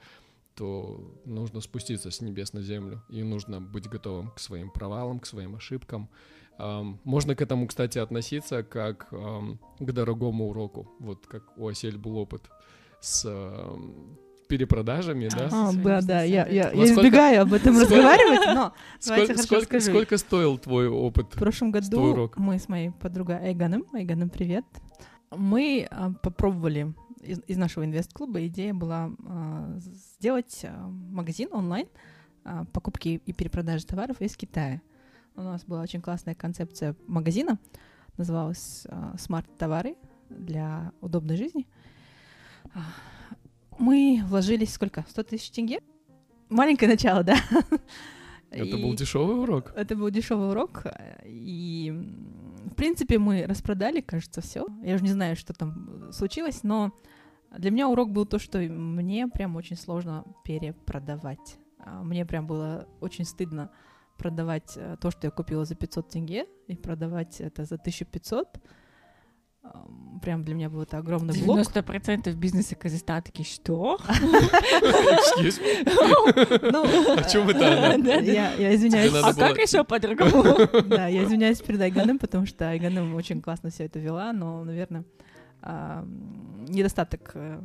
то 0.55 1.19
нужно 1.25 1.61
спуститься 1.61 2.11
с 2.11 2.21
небес 2.21 2.53
на 2.53 2.61
землю. 2.61 3.03
И 3.09 3.23
нужно 3.23 3.61
быть 3.61 3.87
готовым 3.87 4.31
к 4.31 4.39
своим 4.39 4.71
провалам, 4.71 5.19
к 5.19 5.25
своим 5.25 5.55
ошибкам. 5.55 6.09
Можно 6.57 7.35
к 7.35 7.41
этому, 7.41 7.67
кстати, 7.67 7.99
относиться 7.99 8.63
как 8.63 9.09
к 9.09 9.91
дорогому 9.91 10.49
уроку. 10.49 10.87
Вот 10.99 11.27
как 11.27 11.43
у 11.57 11.67
Осель 11.67 11.97
был 11.97 12.17
опыт 12.17 12.49
с 12.99 13.25
ам, 13.25 14.17
перепродажами, 14.47 15.29
да? 15.29 15.49
А, 15.51 15.71
да, 15.73 16.01
да, 16.01 16.23
я, 16.23 16.47
я, 16.47 16.71
я 16.71 16.85
избегаю 16.85 17.43
об 17.43 17.53
этом 17.53 17.79
разговаривать, 17.79 18.55
но 18.55 18.73
давайте 19.05 19.33
Сколько, 19.37 19.47
хорошо 19.47 19.65
сколько- 19.65 19.79
сколько 19.79 20.17
стоил 20.17 20.57
твой 20.57 20.87
опыт? 20.87 21.27
В 21.33 21.37
прошлом 21.39 21.71
году 21.71 22.31
мы 22.37 22.57
с 22.57 22.67
моей 22.67 22.91
подругой 22.91 23.37
Айганом, 23.37 23.85
Айганом, 23.93 24.29
привет, 24.29 24.65
мы 25.35 25.87
а, 25.91 26.11
попробовали 26.23 26.93
из, 27.21 27.39
из 27.47 27.57
нашего 27.57 27.85
инвест-клуба, 27.85 28.47
идея 28.47 28.73
была 28.73 29.11
а, 29.27 29.75
сделать 29.77 30.61
а, 30.63 30.87
магазин 30.87 31.49
онлайн 31.51 31.87
покупки 32.71 33.21
и 33.25 33.33
перепродажи 33.33 33.85
товаров 33.85 34.21
из 34.21 34.37
Китая. 34.37 34.81
У 35.37 35.41
нас 35.41 35.63
была 35.65 35.81
очень 35.81 36.01
классная 36.01 36.33
концепция 36.35 36.95
магазина, 37.07 37.59
называлась 38.17 38.87
а, 38.89 39.15
«Смарт-товары 39.17 39.95
для 40.29 40.91
удобной 40.99 41.37
жизни». 41.37 41.67
А, 42.73 42.79
Мы 43.79 44.21
вложились 44.25 44.73
сколько? 44.73 45.05
100 45.07 45.23
тысяч 45.23 45.51
тенге? 45.51 45.79
Маленькое 46.49 46.89
начало, 46.91 47.23
да? 47.23 47.35
Это 48.49 48.63
И- 48.63 48.81
был 48.81 48.95
дешевый 48.95 49.39
урок? 49.41 49.73
это 49.75 49.95
был 49.95 50.09
дешевый 50.09 50.49
урок, 50.49 50.85
э, 50.85 51.21
и 51.27 51.91
в 52.65 52.73
принципе 52.75 53.19
мы 53.19 53.45
распродали, 53.45 53.99
кажется, 54.01 54.41
все. 54.41 54.65
Я 54.83 54.95
уже 54.95 55.03
не 55.03 55.11
знаю, 55.11 55.35
что 55.35 55.53
там 55.53 56.11
случилось, 56.13 56.63
но 56.63 56.91
для 57.57 57.69
меня 57.71 57.89
урок 57.89 58.11
был 58.11 58.25
то, 58.25 58.39
что 58.39 58.57
мне 58.59 59.27
прям 59.27 59.55
очень 59.57 59.75
сложно 59.75 60.23
перепродавать. 60.45 61.59
А, 61.79 62.01
Мне 62.01 62.25
прям 62.25 62.47
было 62.47 62.87
очень 63.01 63.25
стыдно 63.25 63.69
продавать 64.17 64.73
э, 64.75 64.97
то, 64.99 65.11
что 65.11 65.27
я 65.27 65.31
купила 65.31 65.65
за 65.65 65.75
500 65.75 66.09
тенге, 66.09 66.45
и 66.67 66.75
продавать 66.75 67.41
это 67.41 67.65
за 67.65 67.75
1500. 67.75 68.59
Ам, 69.63 70.19
Прям 70.21 70.43
для 70.43 70.55
меня 70.55 70.69
был 70.69 70.81
это 70.81 70.97
огромный 70.97 71.33
блок. 71.43 71.59
90% 71.59 72.33
бизнеса 72.33 72.75
Казахстана 72.75 73.21
такие, 73.21 73.45
что? 73.45 73.97
О 73.97 74.09
чем 77.29 77.49
это? 77.49 78.19
Я, 78.21 78.75
извиняюсь. 78.75 79.13
А 79.13 79.33
как 79.33 79.57
еще 79.57 79.83
по-другому? 79.83 80.43
Да, 80.87 81.07
я 81.07 81.23
извиняюсь 81.23 81.61
перед 81.61 81.81
Айганом, 81.81 82.19
потому 82.19 82.45
что 82.45 82.69
Айганом 82.69 83.15
очень 83.15 83.41
классно 83.41 83.69
все 83.69 83.85
это 83.85 83.99
вела, 83.99 84.33
но, 84.33 84.63
наверное, 84.63 85.03
недостаток 86.67 87.31
э, 87.33 87.61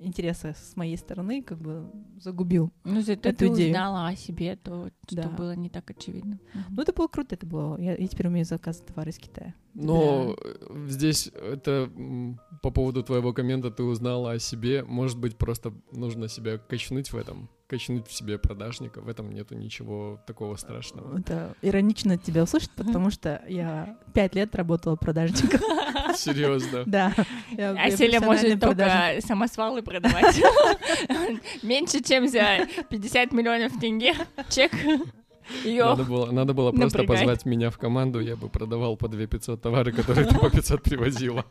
интереса 0.00 0.54
с 0.54 0.76
моей 0.76 0.96
стороны 0.96 1.42
как 1.42 1.58
бы 1.60 1.90
загубил. 2.18 2.72
Ну, 2.84 3.00
зато 3.02 3.28
Эту 3.28 3.38
ты 3.38 3.46
идею. 3.48 3.70
узнала 3.70 4.08
о 4.08 4.16
себе, 4.16 4.56
то, 4.56 4.90
что 5.06 5.16
Да. 5.16 5.28
было 5.28 5.54
не 5.54 5.68
так 5.68 5.90
очевидно. 5.90 6.38
Ну, 6.70 6.82
это 6.82 6.92
было 6.92 7.06
круто, 7.08 7.34
это 7.34 7.46
было. 7.46 7.78
Я, 7.80 7.96
я 7.96 8.06
теперь 8.08 8.28
умею 8.28 8.44
заказывать 8.46 8.88
товары 8.88 9.10
из 9.10 9.18
Китая. 9.18 9.54
Но 9.74 10.34
э, 10.42 10.86
здесь 10.88 11.28
это 11.28 11.90
по 12.62 12.70
поводу 12.70 13.02
твоего 13.02 13.32
коммента 13.32 13.70
ты 13.70 13.82
узнала 13.82 14.32
о 14.32 14.38
себе. 14.38 14.82
Может 14.84 15.18
быть, 15.18 15.36
просто 15.36 15.72
нужно 15.92 16.28
себя 16.28 16.58
качнуть 16.58 17.12
в 17.12 17.16
этом, 17.16 17.48
качнуть 17.70 18.08
в 18.08 18.12
себе 18.12 18.36
продажника. 18.36 19.00
В 19.00 19.08
этом 19.08 19.32
нету 19.32 19.54
ничего 19.54 20.20
такого 20.26 20.56
страшного. 20.56 21.20
Это 21.20 21.54
иронично 21.62 22.14
от 22.14 22.22
тебя 22.22 22.42
услышать, 22.42 22.72
потому 22.72 23.10
что 23.10 23.42
я 23.46 23.96
пять 24.12 24.34
лет 24.34 24.54
работала 24.56 24.96
продажником. 24.96 25.60
Серьезно. 26.16 26.82
Да. 26.90 27.14
А 27.56 27.90
Селя 27.90 28.20
может 28.20 28.60
только 28.60 29.18
самосвалы 29.20 29.82
продавать. 29.82 30.42
Меньше, 31.62 32.02
чем 32.02 32.26
за 32.26 32.66
50 32.88 33.32
миллионов 33.32 33.78
тенге. 33.78 34.14
Чек. 34.48 34.72
Ее 35.64 35.84
Надо 35.84 36.04
было, 36.04 36.30
надо 36.30 36.52
было 36.54 36.72
просто 36.72 36.98
Напрягает. 36.98 37.20
позвать 37.20 37.44
меня 37.44 37.70
в 37.70 37.78
команду, 37.78 38.20
я 38.20 38.36
бы 38.36 38.48
продавал 38.48 38.96
по 38.96 39.08
2 39.08 39.26
500 39.26 39.60
товары, 39.62 39.92
которые 39.92 40.26
ты 40.26 40.36
по 40.36 40.50
500 40.50 40.82
привозила. 40.82 41.44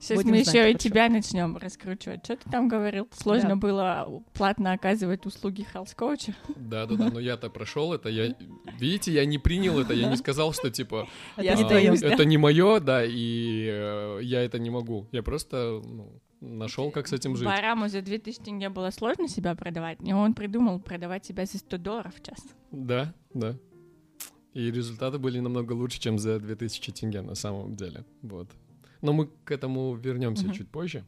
Сейчас 0.00 0.18
Будем 0.18 0.30
мы 0.30 0.44
знать, 0.44 0.54
еще 0.54 0.70
и 0.70 0.72
хорошо. 0.72 0.88
тебя 0.88 1.08
начнем 1.08 1.56
раскручивать. 1.56 2.24
Что 2.24 2.36
ты 2.36 2.50
там 2.50 2.68
говорил? 2.68 3.08
Сложно 3.12 3.50
Да. 3.50 3.56
было 3.56 4.22
платно 4.34 4.72
оказывать 4.72 5.26
услуги 5.26 5.66
health 5.74 5.94
коуча. 5.96 6.34
Да-да-да, 6.56 7.10
но 7.10 7.18
я-то 7.18 7.50
прошел 7.50 7.92
это, 7.92 8.08
я... 8.08 8.34
Видите, 8.78 9.12
я 9.12 9.24
не 9.24 9.38
принял 9.38 9.78
это, 9.78 9.94
я 9.94 10.08
не 10.08 10.16
сказал, 10.18 10.52
что 10.52 10.70
типа... 10.70 11.08
Это 11.36 11.44
Я 11.44 11.54
не 11.54 11.64
а, 11.64 11.96
да? 12.00 12.08
Это 12.08 12.24
не 12.24 12.38
мое, 12.38 12.80
да, 12.80 13.04
и 13.04 13.66
э, 13.70 14.20
я 14.22 14.42
это 14.42 14.58
не 14.58 14.70
могу. 14.70 15.08
Я 15.10 15.22
просто 15.22 15.82
ну, 15.84 16.20
нашел, 16.40 16.90
как 16.90 17.08
с 17.08 17.12
этим 17.12 17.36
жить. 17.36 17.46
Байраму 17.46 17.88
за 17.88 18.00
2000 18.00 18.40
тенге 18.42 18.68
было 18.68 18.90
сложно 18.90 19.28
себя 19.28 19.54
продавать, 19.54 19.98
и 20.04 20.12
он 20.12 20.34
придумал 20.34 20.78
продавать 20.80 21.24
себя 21.24 21.44
за 21.44 21.58
100 21.58 21.78
долларов 21.78 22.14
в 22.14 22.22
час. 22.24 22.38
Да, 22.70 23.14
да. 23.34 23.56
И 24.54 24.70
результаты 24.70 25.18
были 25.18 25.40
намного 25.40 25.72
лучше, 25.72 26.00
чем 26.00 26.18
за 26.18 26.38
2000 26.38 26.92
тенге 26.92 27.22
на 27.22 27.34
самом 27.34 27.76
деле. 27.76 28.04
Вот. 28.22 28.48
Но 29.02 29.12
мы 29.12 29.28
к 29.44 29.50
этому 29.50 29.94
вернемся 29.94 30.46
Мгм. 30.46 30.54
чуть 30.54 30.68
позже. 30.70 31.04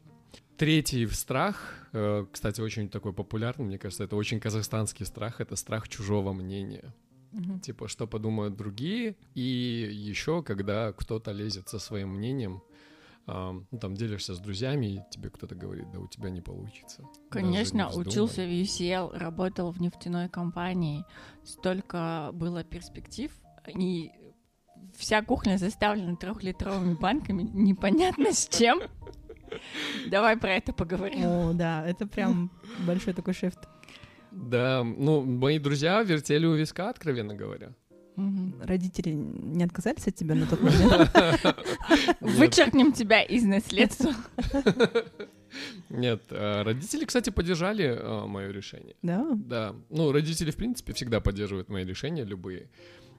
Третий 0.57 1.07
страх, 1.07 1.87
э, 1.93 2.25
кстати, 2.31 2.61
очень 2.61 2.87
такой 2.89 3.13
популярный, 3.13 3.65
мне 3.65 3.77
кажется, 3.77 4.03
это 4.03 4.15
очень 4.15 4.39
казахстанский 4.39 5.05
страх, 5.05 5.41
это 5.41 5.55
страх 5.55 5.89
чужого 5.89 6.33
мнения. 6.33 6.93
Мгм. 7.31 7.59
Типа, 7.61 7.87
что 7.87 8.07
подумают 8.07 8.55
другие, 8.55 9.15
и 9.35 9.41
еще, 9.41 10.43
когда 10.43 10.91
кто-то 10.93 11.31
лезет 11.31 11.69
со 11.69 11.79
своим 11.79 12.09
мнением, 12.09 12.61
ам, 13.25 13.65
ну, 13.71 13.79
там, 13.79 13.95
делишься 13.95 14.35
с 14.35 14.39
друзьями, 14.39 14.85
и 14.85 15.01
тебе 15.09 15.29
кто-то 15.29 15.55
говорит, 15.55 15.89
да 15.91 15.99
у 15.99 16.07
тебя 16.07 16.29
не 16.29 16.41
получится. 16.41 17.03
Конечно, 17.29 17.77
не 17.77 17.87
вздумай». 17.87 18.07
учился 18.07 18.41
в 18.41 18.49
UCL, 18.49 19.17
работал 19.17 19.71
в 19.71 19.81
нефтяной 19.81 20.29
компании, 20.29 21.05
столько 21.43 22.29
было 22.33 22.63
перспектив, 22.63 23.31
и 23.67 24.11
вся 25.01 25.21
кухня 25.23 25.57
заставлена 25.57 26.15
трехлитровыми 26.15 26.93
банками, 26.93 27.41
непонятно 27.41 28.31
с 28.31 28.47
чем. 28.47 28.81
Давай 30.07 30.37
про 30.37 30.53
это 30.53 30.71
поговорим. 30.71 31.25
О, 31.25 31.53
да, 31.53 31.85
это 31.85 32.07
прям 32.07 32.51
большой 32.85 33.13
такой 33.13 33.33
шифт. 33.33 33.59
Да, 34.31 34.83
ну, 34.83 35.23
мои 35.23 35.59
друзья 35.59 36.01
вертели 36.03 36.45
у 36.45 36.53
виска, 36.53 36.89
откровенно 36.89 37.35
говоря. 37.35 37.71
Родители 38.63 39.09
не 39.09 39.63
отказались 39.63 40.07
от 40.07 40.15
тебя 40.15 40.35
на 40.35 40.45
тот 40.45 40.61
момент? 40.61 41.11
Вычеркнем 42.21 42.93
тебя 42.93 43.23
из 43.23 43.43
наследства. 43.43 44.13
Нет, 45.89 46.21
э, 46.29 46.61
родители, 46.61 47.05
кстати, 47.05 47.29
поддержали 47.29 47.99
мое 48.27 48.51
решение. 48.51 48.95
Да? 49.01 49.27
Да, 49.33 49.75
ну, 49.89 50.11
родители, 50.11 50.51
в 50.51 50.55
принципе, 50.55 50.93
всегда 50.93 51.19
поддерживают 51.19 51.69
мои 51.69 51.83
решения, 51.83 52.23
любые. 52.23 52.69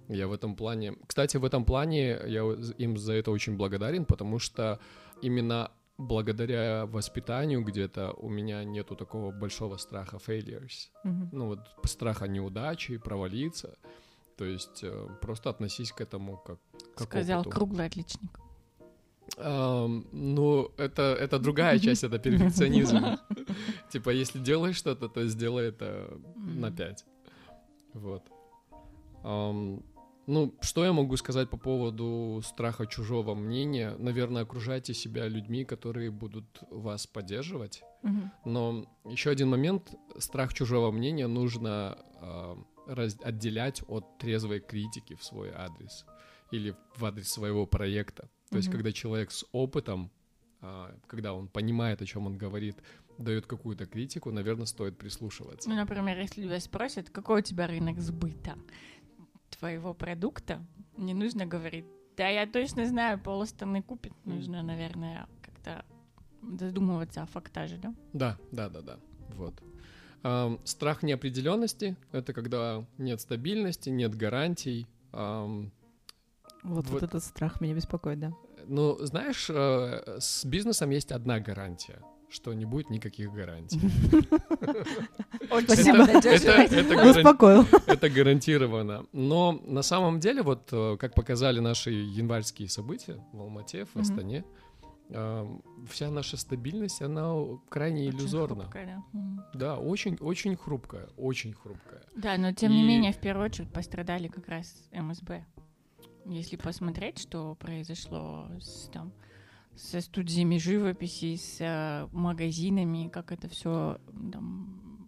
Я 0.08 0.28
в 0.28 0.32
этом 0.32 0.56
плане... 0.56 0.94
Кстати, 1.06 1.36
в 1.36 1.44
этом 1.44 1.64
плане 1.64 2.20
я 2.26 2.42
им 2.78 2.96
за 2.96 3.12
это 3.14 3.30
очень 3.30 3.56
благодарен, 3.56 4.04
потому 4.04 4.38
что 4.38 4.78
именно 5.22 5.70
благодаря 5.98 6.86
воспитанию 6.86 7.62
где-то 7.62 8.12
у 8.12 8.28
меня 8.28 8.64
нету 8.64 8.96
такого 8.96 9.30
большого 9.30 9.76
страха 9.76 10.16
failures. 10.16 10.90
Мгм. 11.04 11.28
Ну, 11.32 11.46
вот 11.46 11.60
страха 11.84 12.26
неудачи, 12.26 12.98
провалиться. 12.98 13.78
То 14.36 14.44
есть 14.44 14.82
э, 14.82 15.08
просто 15.20 15.50
относись 15.50 15.92
к 15.92 16.00
этому 16.00 16.38
как, 16.38 16.58
как 16.96 17.08
Сказал 17.08 17.40
опыту. 17.40 17.56
круглый 17.56 17.86
отличник. 17.86 18.40
Ам, 19.38 20.06
ну, 20.12 20.70
это, 20.76 21.02
это 21.02 21.38
другая 21.38 21.78
часть, 21.78 22.04
это 22.04 22.18
перфекционизм. 22.18 22.98
Типа, 23.92 24.10
если 24.10 24.38
делаешь 24.38 24.76
что-то, 24.76 25.08
то 25.08 25.26
сделай 25.28 25.68
это 25.68 26.18
на. 26.36 26.70
5. 26.70 27.04
Вот. 27.94 28.22
Ну, 30.32 30.54
что 30.60 30.84
я 30.84 30.92
могу 30.92 31.16
сказать 31.16 31.50
по 31.50 31.56
поводу 31.56 32.40
страха 32.44 32.86
чужого 32.86 33.34
мнения? 33.34 33.94
Наверное, 33.98 34.42
окружайте 34.42 34.94
себя 34.94 35.28
людьми, 35.28 35.64
которые 35.64 36.10
будут 36.10 36.46
вас 36.70 37.06
поддерживать. 37.06 37.82
Мгм. 38.02 38.30
Но 38.44 38.86
еще 39.04 39.30
один 39.30 39.48
момент, 39.50 39.94
страх 40.18 40.54
чужого 40.54 40.90
мнения 40.90 41.26
нужно 41.28 41.96
а, 42.24 42.56
раз- 42.86 43.18
отделять 43.24 43.82
от 43.88 44.18
трезвой 44.18 44.60
критики 44.60 45.14
в 45.14 45.22
свой 45.24 45.50
адрес 45.50 46.04
или 46.52 46.74
в 46.96 47.04
адрес 47.04 47.28
своего 47.28 47.66
проекта. 47.66 48.28
То 48.50 48.56
есть, 48.56 48.68
Мгм. 48.68 48.76
когда 48.78 48.92
человек 48.92 49.30
с 49.30 49.44
опытом, 49.52 50.10
а, 50.60 50.94
когда 51.06 51.34
он 51.34 51.48
понимает, 51.48 52.02
о 52.02 52.06
чем 52.06 52.26
он 52.26 52.38
говорит, 52.38 52.76
дает 53.18 53.46
какую-то 53.46 53.86
критику, 53.86 54.30
наверное, 54.30 54.66
стоит 54.66 54.96
прислушиваться. 54.98 55.68
Ну, 55.68 55.76
например, 55.76 56.18
если 56.18 56.42
тебя 56.42 56.60
спросят, 56.60 57.10
какой 57.10 57.40
у 57.40 57.42
тебя 57.42 57.66
рынок 57.66 57.98
сбыта 58.00 58.54
твоего 59.62 59.94
продукта, 59.94 60.58
не 60.96 61.14
нужно 61.14 61.46
говорить, 61.46 61.84
да, 62.16 62.26
я 62.28 62.46
точно 62.46 62.84
знаю, 62.84 63.20
пол 63.20 63.46
страны 63.46 63.80
купит. 63.80 64.12
Нужно, 64.24 64.60
наверное, 64.62 65.28
как-то 65.40 65.84
задумываться 66.58 67.22
о 67.22 67.26
фактаже, 67.26 67.76
да? 67.78 67.94
Да, 68.12 68.38
да, 68.50 68.68
да, 68.68 68.80
да. 68.82 68.96
Вот. 69.36 69.62
Ам, 70.24 70.58
страх 70.64 71.04
неопределенности 71.04 71.96
это 72.10 72.32
когда 72.32 72.84
нет 72.98 73.20
стабильности, 73.20 73.90
нет 73.90 74.16
гарантий. 74.16 74.88
Ам, 75.12 75.70
Вот, 76.64 76.86
вот 76.86 76.94
Вот. 76.94 77.02
этот 77.04 77.22
страх 77.22 77.60
меня 77.60 77.74
беспокоит, 77.74 78.18
да. 78.18 78.32
Ну, 78.66 78.98
знаешь, 79.06 79.48
э, 79.48 80.18
с 80.18 80.44
бизнесом 80.44 80.90
есть 80.90 81.12
одна 81.12 81.38
гарантия, 81.38 82.02
что 82.32 82.52
не 82.54 82.64
будет 82.64 82.90
никаких 82.90 83.32
гарантий. 83.32 83.78
Очень 85.50 85.66
Спасибо. 85.66 87.08
Успокоил. 87.10 87.66
это 87.86 88.08
гарантированно. 88.08 89.04
Но 89.12 89.60
на 89.64 89.82
самом 89.82 90.18
деле, 90.18 90.42
вот 90.42 90.68
э, 90.72 90.96
как 90.98 91.14
показали 91.14 91.60
наши 91.60 91.90
январские 91.90 92.68
события 92.68 93.22
в 93.32 93.40
Алмате, 93.40 93.84
в. 93.84 93.96
Астане, 93.96 94.44
э, 95.10 95.58
вся 95.90 96.10
наша 96.10 96.36
стабильность, 96.36 97.02
она 97.02 97.34
крайне 97.68 98.08
Очень 98.08 98.18
иллюзорна. 98.18 98.62
хрупкая, 98.62 99.04
да. 99.54 99.76
Очень, 99.78 100.16
очень 100.20 100.56
хрупкая, 100.56 101.08
очень 101.16 101.52
хрупкая. 101.52 102.02
Да, 102.16 102.36
но 102.38 102.52
тем 102.52 102.72
не 102.72 102.82
менее, 102.82 103.12
в 103.12 103.18
первую 103.18 103.44
очередь 103.46 103.70
пострадали 103.72 104.28
как 104.28 104.48
раз 104.48 104.88
МСБ. 104.92 105.44
Если 106.24 106.56
посмотреть, 106.56 107.18
что 107.18 107.56
произошло 107.56 108.46
с, 108.60 108.88
там, 108.92 109.12
со 109.76 110.00
студиями 110.00 110.58
живописи, 110.58 111.36
с 111.36 111.60
э, 111.60 112.08
магазинами, 112.12 113.08
как 113.08 113.32
это 113.32 113.48
все 113.48 113.98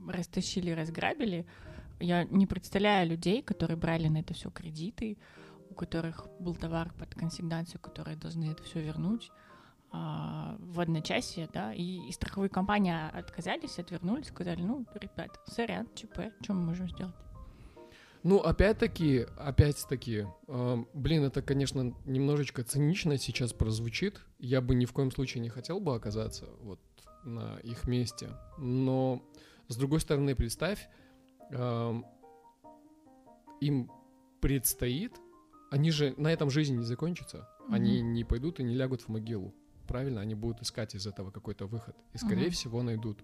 растащили, 0.09 0.71
разграбили, 0.71 1.47
я 2.01 2.25
не 2.25 2.47
представляю 2.47 3.09
людей, 3.09 3.43
которые 3.43 3.77
брали 3.77 4.09
на 4.09 4.19
это 4.19 4.35
все 4.35 4.51
кредиты, 4.51 5.17
у 5.71 5.75
которых 5.75 6.27
был 6.41 6.55
товар 6.55 6.93
под 6.99 7.15
консигнацию, 7.15 7.81
которые 7.81 8.17
должны 8.17 8.51
это 8.51 8.63
все 8.63 8.81
вернуть 8.81 9.31
а, 9.91 10.57
в 10.59 10.81
одночасье, 10.81 11.49
да, 11.53 11.73
и, 11.73 12.09
и 12.09 12.13
страховые 12.13 12.51
компании 12.51 12.95
отказались, 13.17 13.79
отвернулись, 13.79 14.29
сказали, 14.29 14.63
ну, 14.63 14.87
ребят, 14.95 15.41
сорян, 15.47 15.89
ЧП, 15.95 16.33
что 16.43 16.55
мы 16.55 16.67
можем 16.67 16.89
сделать? 16.89 17.15
Ну, 18.25 18.39
опять-таки, 18.39 19.27
опять-таки, 19.37 20.27
эм, 20.49 20.89
блин, 20.95 21.25
это, 21.25 21.43
конечно, 21.43 21.95
немножечко 22.07 22.65
цинично 22.65 23.19
сейчас 23.19 23.53
прозвучит. 23.53 24.19
Я 24.39 24.63
бы 24.63 24.75
ни 24.75 24.87
в 24.87 24.93
коем 24.95 25.11
случае 25.11 25.43
не 25.43 25.51
хотел 25.51 25.79
бы 25.79 25.95
оказаться 25.95 26.47
вот 26.61 26.81
на 27.23 27.59
их 27.59 27.87
месте. 27.87 28.31
Но, 28.57 29.23
с 29.69 29.77
другой 29.77 30.01
стороны, 30.01 30.35
представь, 30.35 30.89
эм, 31.51 32.07
им 33.61 33.91
предстоит, 34.41 35.13
они 35.71 35.91
же 35.91 36.15
на 36.17 36.33
этом 36.33 36.49
жизнь 36.49 36.79
не 36.79 36.85
закончится. 36.85 37.47
Они 37.69 38.01
Мгм. 38.03 38.13
не 38.15 38.25
пойдут 38.25 38.59
и 38.59 38.63
не 38.63 38.75
лягут 38.75 39.03
в 39.03 39.09
могилу. 39.09 39.55
Правильно? 39.87 40.23
Они 40.23 40.35
будут 40.35 40.63
искать 40.63 40.95
из 40.95 41.07
этого 41.07 41.31
какой-то 41.31 41.67
выход. 41.67 41.95
И, 42.15 42.19
скорее 42.19 42.47
Мгм. 42.47 42.53
всего, 42.53 42.83
найдут. 42.83 43.19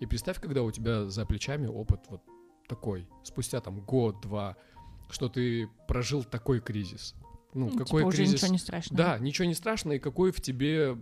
И 0.00 0.06
представь, 0.06 0.40
когда 0.40 0.62
у 0.62 0.70
тебя 0.70 1.10
за 1.10 1.26
плечами 1.26 1.66
опыт 1.66 2.00
вот 2.08 2.22
такой, 2.68 3.06
спустя 3.22 3.60
там 3.60 3.80
год-два, 3.80 4.56
что 5.10 5.28
ты 5.28 5.68
прожил 5.88 6.24
такой 6.24 6.60
кризис. 6.60 7.14
Ну, 7.54 7.70
Ну, 7.70 7.78
какой 7.78 8.00
типа 8.00 8.08
уже 8.08 8.16
кризис? 8.18 8.34
ничего 8.34 8.52
не 8.52 8.58
страшно. 8.58 8.96
Да, 8.96 9.18
ничего 9.18 9.46
не 9.46 9.54
страшно, 9.54 9.92
и 9.92 9.98
какой 9.98 10.32
в 10.32 10.40
тебе 10.40 10.98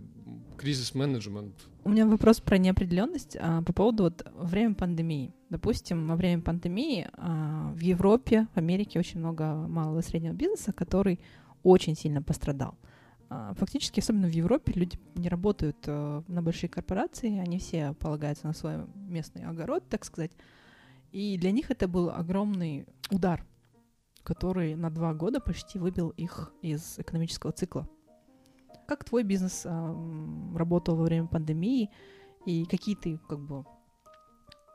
кризис-менеджмент. 0.57 1.55
У 1.83 1.89
меня 1.89 2.05
вопрос 2.05 2.39
про 2.39 2.57
неопределенность 2.57 3.35
а, 3.39 3.61
по 3.63 3.73
поводу 3.73 4.03
вот 4.03 4.25
время 4.35 4.75
пандемии. 4.75 5.33
Допустим, 5.49 6.07
во 6.07 6.15
время 6.15 6.41
пандемии 6.41 7.07
а, 7.13 7.73
в 7.73 7.79
Европе, 7.79 8.47
в 8.53 8.57
Америке 8.57 8.99
очень 8.99 9.19
много 9.19 9.55
малого 9.55 9.99
и 9.99 10.03
среднего 10.03 10.33
бизнеса, 10.33 10.73
который 10.73 11.19
очень 11.63 11.95
сильно 11.95 12.21
пострадал. 12.21 12.77
А, 13.29 13.53
Фактически, 13.55 13.99
особенно 13.99 14.27
в 14.27 14.31
Европе, 14.31 14.73
люди 14.75 14.99
не 15.15 15.29
работают 15.29 15.77
э, 15.87 16.21
на 16.27 16.41
большие 16.43 16.69
корпорации, 16.69 17.39
они 17.39 17.57
все 17.57 17.93
полагаются 17.93 18.45
на 18.45 18.53
свой 18.53 18.85
местный 18.95 19.45
огород, 19.45 19.83
так 19.89 20.05
сказать. 20.05 20.31
И 21.13 21.37
для 21.37 21.51
них 21.51 21.69
это 21.71 21.87
был 21.87 22.09
огромный 22.09 22.85
удар, 23.11 23.45
который 24.23 24.75
на 24.75 24.89
два 24.89 25.13
года 25.13 25.39
почти 25.39 25.79
выбил 25.79 26.09
их 26.09 26.51
из 26.61 26.97
экономического 26.99 27.51
цикла. 27.53 27.87
Как 28.87 29.03
твой 29.05 29.23
бизнес 29.23 29.61
ам, 29.65 30.57
работал 30.57 30.95
во 30.97 31.03
время 31.03 31.27
пандемии, 31.27 31.89
и 32.45 32.65
какие 32.65 32.95
ты 32.95 33.17
как 33.29 33.39
бы 33.39 33.63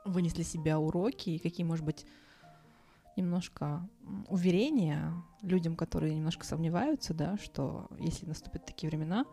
вынес 0.05 0.33
для 0.33 0.43
себя 0.43 0.79
уроки, 0.79 1.29
и 1.31 1.39
какие, 1.39 1.65
может 1.65 1.85
быть, 1.85 2.05
немножко 3.17 3.87
уверения 4.29 5.13
людям, 5.41 5.75
которые 5.75 6.15
немножко 6.15 6.45
сомневаются, 6.45 7.13
да, 7.13 7.37
что 7.37 7.87
если 7.99 8.25
наступят 8.25 8.65
такие 8.65 8.89
времена, 8.89 9.25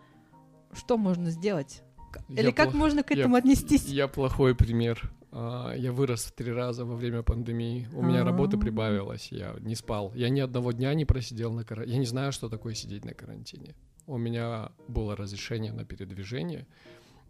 что 0.72 0.98
можно 0.98 1.30
сделать? 1.30 1.82
К- 2.12 2.20
Я 2.28 2.42
Или 2.42 2.50
как 2.50 2.70
плох- 2.70 2.76
можно 2.76 3.02
к 3.04 3.12
я- 3.12 3.20
этому 3.20 3.36
отнестись? 3.36 3.86
Я 3.86 4.08
плохой 4.08 4.54
пример. 4.56 5.12
А, 5.38 5.74
Я 5.76 5.92
вырос 5.92 6.24
в 6.24 6.32
три 6.32 6.52
раза 6.52 6.84
во 6.84 6.94
время 6.96 7.22
пандемии. 7.22 7.88
У 7.92 8.02
меня 8.02 8.24
работы 8.24 8.56
А. 8.56 8.60
прибавилось. 8.60 9.28
Я 9.32 9.54
не 9.60 9.74
спал. 9.74 10.12
Я 10.14 10.30
ни 10.30 10.40
одного 10.40 10.72
дня 10.72 10.94
не 10.94 11.04
просидел 11.04 11.52
на 11.52 11.64
карантине. 11.64 11.94
Я 11.94 12.00
не 12.00 12.06
знаю, 12.06 12.32
что 12.32 12.48
такое 12.48 12.74
сидеть 12.74 13.04
на 13.04 13.12
карантине. 13.14 13.74
У 14.06 14.16
меня 14.18 14.70
было 14.88 15.14
разрешение 15.16 15.72
на 15.72 15.84
передвижение. 15.84 16.66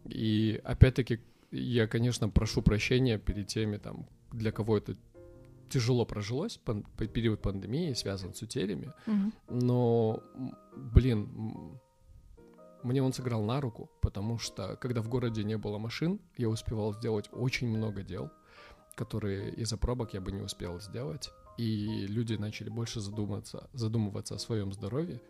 И 0.05 0.61
опять-таки, 0.63 1.19
я, 1.51 1.87
конечно, 1.87 2.29
прошу 2.29 2.61
прощения 2.61 3.17
перед 3.17 3.47
теми, 3.47 3.77
там, 3.77 4.05
для 4.31 4.51
кого 4.51 4.77
это 4.77 4.95
тяжело 5.69 6.05
прожилось, 6.05 6.59
пан- 6.65 6.85
период 7.13 7.41
пандемии 7.41 7.93
связан 7.93 8.33
с 8.33 8.41
утерями, 8.41 8.93
Мгм. 9.05 9.33
но, 9.49 10.21
блин, 10.93 11.27
мне 12.83 13.01
он 13.03 13.13
сыграл 13.13 13.43
на 13.43 13.61
руку, 13.61 13.89
потому 14.01 14.37
что 14.37 14.75
когда 14.77 15.01
в 15.01 15.09
городе 15.09 15.43
не 15.43 15.57
было 15.57 15.77
машин, 15.77 16.19
я 16.37 16.49
успевал 16.49 16.93
сделать 16.93 17.29
очень 17.31 17.67
много 17.67 18.03
дел, 18.03 18.31
которые 18.95 19.51
из-за 19.55 19.77
пробок 19.77 20.13
я 20.13 20.21
бы 20.21 20.31
не 20.31 20.41
успел 20.41 20.79
сделать, 20.79 21.31
и 21.57 22.05
люди 22.07 22.33
начали 22.33 22.69
больше 22.69 22.99
задуматься, 22.99 23.69
задумываться 23.73 24.35
о 24.35 24.39
своем 24.39 24.71
здоровье, 24.73 25.21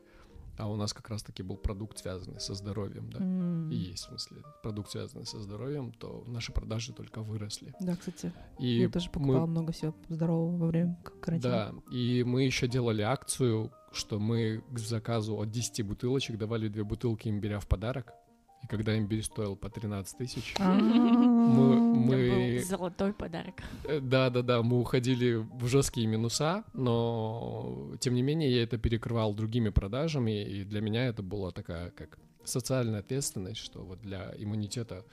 а 0.57 0.67
у 0.69 0.75
нас 0.75 0.93
как 0.93 1.09
раз-таки 1.09 1.43
был 1.43 1.57
продукт, 1.57 1.97
связанный 1.99 2.39
со 2.39 2.53
здоровьем, 2.53 3.09
да, 3.11 3.19
М. 3.19 3.69
и 3.71 3.75
есть, 3.75 4.05
в 4.05 4.07
смысле, 4.09 4.37
продукт, 4.63 4.91
связанный 4.91 5.25
со 5.25 5.39
здоровьем, 5.39 5.91
то 5.91 6.23
наши 6.27 6.51
продажи 6.51 6.93
только 6.93 7.21
выросли. 7.21 7.73
Да, 7.79 7.95
кстати, 7.95 8.31
И 8.59 8.79
я 8.79 8.89
тоже 8.89 9.07
мы 9.07 9.11
покупала 9.13 9.45
много 9.45 9.71
всего 9.71 9.93
здорового 10.09 10.57
во 10.57 10.67
время 10.67 10.97
карантина. 11.21 11.73
да, 11.87 11.93
и 11.95 12.23
мы 12.23 12.43
еще 12.43 12.67
делали 12.67 13.01
акцию, 13.01 13.71
что 13.91 14.19
мы 14.19 14.63
к 14.71 14.79
заказу 14.79 15.37
от 15.39 15.49
10 15.51 15.81
бутылочек 15.83 16.37
давали 16.37 16.67
две 16.67 16.83
бутылки 16.83 17.27
имбиря 17.29 17.59
в 17.59 17.67
подарок. 17.67 18.13
И 18.63 18.67
когда 18.67 18.97
имбирь 18.97 19.23
стоил 19.23 19.55
по 19.55 19.69
13 19.69 20.17
тысяч, 20.17 20.55
А. 20.59 20.73
мы, 20.73 21.75
мы- 21.79 22.57
был 22.59 22.65
золотой 22.65 23.13
подарок. 23.13 23.61
э, 23.83 23.99
да-да-да, 23.99 24.61
мы 24.63 24.79
уходили 24.79 25.35
в 25.35 25.67
жесткие 25.67 26.07
минуса, 26.07 26.63
но 26.73 27.91
тем 27.99 28.13
не 28.15 28.21
менее 28.21 28.51
я 28.51 28.63
это 28.63 28.77
перекрывал 28.77 29.33
другими 29.33 29.69
продажами, 29.69 30.43
и 30.43 30.63
для 30.63 30.81
меня 30.81 31.05
это 31.05 31.21
была 31.23 31.51
такая 31.51 31.91
как 31.91 32.17
социальная 32.43 32.99
ответственность, 33.01 33.59
что 33.59 33.83
вот 33.83 34.01
для 34.01 34.33
иммунитета 34.37 35.05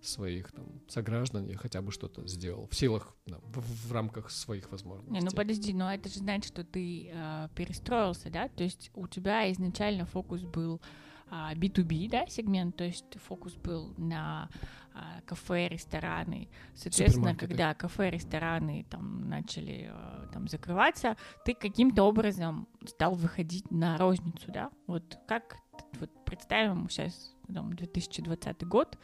своих 0.00 0.52
там 0.52 0.64
сограждан 0.88 1.46
я 1.48 1.56
хотя 1.56 1.82
бы 1.82 1.90
что-то 1.92 2.26
сделал 2.26 2.68
в 2.70 2.74
силах, 2.76 3.14
да, 3.26 3.38
в, 3.42 3.88
в 3.88 3.92
рамках 3.92 4.30
своих 4.30 4.70
возможностей. 4.70 5.12
Не, 5.12 5.20
ну 5.20 5.30
подожди, 5.32 5.72
но 5.72 5.92
это 5.92 6.08
же 6.08 6.20
значит, 6.20 6.52
что 6.52 6.64
ты 6.64 7.10
э, 7.12 7.48
перестроился, 7.56 8.30
да? 8.30 8.48
То 8.48 8.62
есть 8.62 8.90
у 8.94 9.08
тебя 9.08 9.50
изначально 9.52 10.06
фокус 10.06 10.42
был 10.42 10.80
а, 10.80 10.86
B2B, 11.30 12.08
да, 12.08 12.26
сегмент, 12.26 12.76
то 12.76 12.84
есть 12.84 13.18
фокус 13.26 13.54
был 13.54 13.94
на 13.96 14.48
а, 14.94 15.20
кафе, 15.26 15.68
рестораны. 15.68 16.48
Соответственно, 16.74 17.34
когда 17.36 17.74
кафе, 17.74 18.10
рестораны 18.10 18.84
там 18.90 19.28
начали 19.28 19.90
э, 19.92 20.26
там 20.32 20.48
закрываться, 20.48 21.16
ты 21.44 21.54
каким-то 21.54 22.02
образом 22.02 22.66
стал 22.84 23.14
выходить 23.14 23.70
на 23.70 23.96
розницу, 23.96 24.50
да? 24.50 24.70
Вот 24.86 25.18
как 25.28 25.56
вот 26.00 26.10
представим 26.24 26.88
сейчас 26.88 27.34
там 27.52 27.74
2020 27.74 28.66
год, 28.66 28.98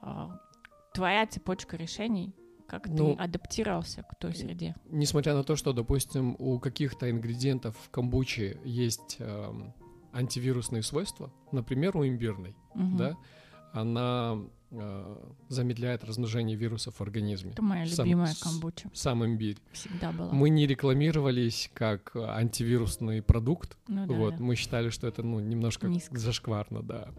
а, 0.00 0.38
твоя 0.94 1.26
цепочка 1.26 1.76
решений, 1.76 2.36
как 2.68 2.86
Ну, 2.86 3.16
ты 3.16 3.22
адаптировался 3.22 4.02
к 4.02 4.14
той 4.14 4.34
среде? 4.34 4.74
Несмотря 4.90 5.34
на 5.34 5.42
то, 5.42 5.56
что, 5.56 5.72
допустим, 5.72 6.36
у 6.38 6.58
каких-то 6.58 7.10
ингредиентов 7.10 7.76
в 7.76 7.90
камбуче 7.90 8.60
есть 8.64 9.16
эм, 9.18 9.74
антивирусные 10.12 10.82
свойства, 10.82 11.32
например, 11.52 11.96
у 11.96 12.06
имбирной, 12.06 12.54
Мгм. 12.74 12.96
да, 12.96 13.16
она 13.72 14.38
э, 14.74 15.16
замедляет 15.50 16.02
размножение 16.02 16.56
вирусов 16.56 16.94
в 16.96 17.00
организме. 17.02 17.50
Это 17.52 17.60
моя 17.60 17.86
Сам- 17.86 18.06
любимая 18.06 18.32
камбуча. 18.40 18.90
Сам 18.94 19.22
имбирь. 19.22 19.58
Всегда 19.72 20.12
была. 20.12 20.32
Мы 20.32 20.48
не 20.48 20.66
рекламировались 20.66 21.70
как 21.74 22.12
э, 22.14 22.20
антивирусный 22.24 23.20
продукт, 23.20 23.76
Ну 23.86 24.06
да, 24.06 24.14
вот, 24.14 24.36
да. 24.38 24.42
мы 24.42 24.56
считали, 24.56 24.88
что 24.88 25.06
это, 25.06 25.22
ну, 25.22 25.40
немножко 25.40 25.88
Низко. 25.88 26.18
зашкварно, 26.18 26.82
да. 26.82 27.10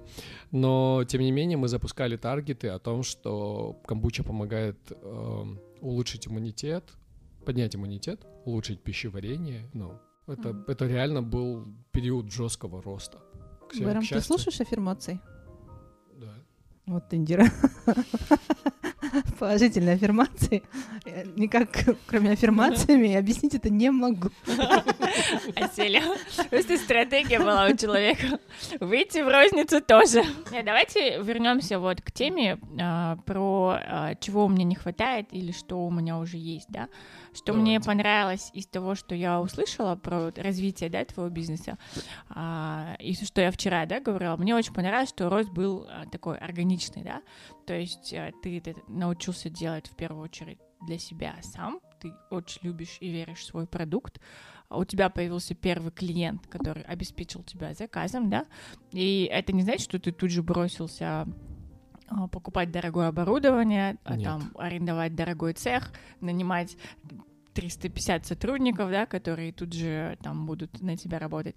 Но, 0.52 1.04
тем 1.08 1.22
не 1.22 1.32
менее, 1.32 1.58
мы 1.58 1.68
запускали 1.68 2.18
таргеты 2.18 2.70
о 2.70 2.80
том, 2.80 3.04
что 3.04 3.80
камбуча 3.86 4.24
помогает 4.24 4.78
эм, 5.04 5.60
улучшить 5.80 6.28
иммунитет, 6.28 6.92
поднять 7.46 7.76
иммунитет, 7.76 8.26
улучшить 8.46 8.82
пищеварение, 8.82 9.70
ну, 9.74 10.00
это, 10.28 10.54
Мгм. 10.54 10.66
это 10.68 10.88
реально 10.88 11.22
был 11.22 11.66
период 11.92 12.32
жесткого 12.32 12.82
роста. 12.82 13.20
К 13.70 13.76
к 13.76 14.10
ты 14.10 14.22
слушаешь 14.22 14.62
аффирмации? 14.62 15.20
Да. 16.14 16.34
Вот 16.86 17.14
Индира. 17.14 17.46
Положительные 19.40 19.96
аффирмации. 19.96 20.64
Я 21.06 21.24
Никак, 21.36 21.70
кроме 22.08 22.32
аффирмациями, 22.32 23.14
объяснить 23.14 23.54
это 23.56 23.70
не 23.70 23.92
могу. 23.92 24.30
Осели. 25.56 26.02
Просто 26.50 26.78
стратегия 26.78 27.40
была 27.40 27.68
у 27.68 27.76
человека. 27.76 28.40
Выйти 28.80 29.20
в 29.20 29.28
розницу 29.28 29.82
тоже. 29.82 30.24
Давайте 30.52 31.22
вернемся 31.22 31.80
вот 31.80 32.02
к 32.02 32.12
теме 32.12 32.60
а, 32.82 33.18
про 33.26 33.78
а, 33.80 34.16
чего 34.16 34.48
мне 34.48 34.64
не 34.64 34.76
хватает 34.76 35.28
или 35.32 35.52
что 35.52 35.86
у 35.86 35.92
меня 35.92 36.18
уже 36.18 36.38
есть, 36.38 36.68
да. 36.70 36.88
Что 37.34 37.54
мне 37.54 37.80
Давайте. 37.80 37.86
понравилось 37.88 38.52
из 38.54 38.68
того, 38.68 38.96
что 38.96 39.16
я 39.16 39.42
услышала 39.42 39.96
про 39.96 40.32
развитие, 40.36 40.90
да, 40.90 41.04
твоего 41.06 41.34
бизнеса, 41.34 41.78
а, 42.30 42.96
и 43.00 43.14
что 43.14 43.42
я 43.42 43.52
вчера, 43.52 43.86
да, 43.86 44.00
говорила, 44.00 44.36
мне 44.38 44.56
очень 44.56 44.74
понравилось, 44.74 45.10
что 45.10 45.30
рост 45.30 45.50
был 45.50 45.88
а, 45.90 46.06
такой 46.06 46.38
органичный, 46.38 47.04
да, 47.04 47.22
то 47.66 47.74
есть 47.74 48.14
а, 48.14 48.32
ты 48.42 48.58
это 48.58 48.76
научился 48.88 49.50
делать 49.50 49.88
в 49.88 49.96
первую 49.96 50.24
очередь 50.24 50.60
для 50.82 51.00
себя 51.00 51.36
сам, 51.42 51.80
ты 52.00 52.14
очень 52.30 52.62
любишь 52.64 52.98
и 53.00 53.10
веришь 53.10 53.40
в 53.40 53.46
свой 53.46 53.66
продукт, 53.66 54.20
а 54.70 54.78
у 54.78 54.86
тебя 54.86 55.10
появился 55.10 55.56
первый 55.56 55.92
клиент, 55.92 56.48
который 56.48 56.84
обеспечил 56.84 57.44
тебя 57.44 57.74
заказом, 57.74 58.30
да, 58.30 58.46
и 58.92 59.30
это 59.32 59.54
не 59.54 59.64
значит, 59.64 59.82
что 59.82 60.00
ты 60.00 60.12
тут 60.12 60.30
же 60.30 60.44
бросился 60.44 61.28
покупать 62.32 62.72
дорогое 62.72 63.08
оборудование, 63.08 63.98
а, 64.04 64.20
там 64.20 64.52
арендовать 64.58 65.16
дорогой 65.16 65.54
цех, 65.54 65.92
нанимать 66.22 66.78
350 67.54 68.26
сотрудников, 68.26 68.90
да, 68.90 69.06
которые 69.06 69.54
тут 69.54 69.74
же 69.74 70.18
там 70.22 70.46
будут 70.46 70.82
на 70.82 70.98
тебя 70.98 71.20
работать. 71.20 71.56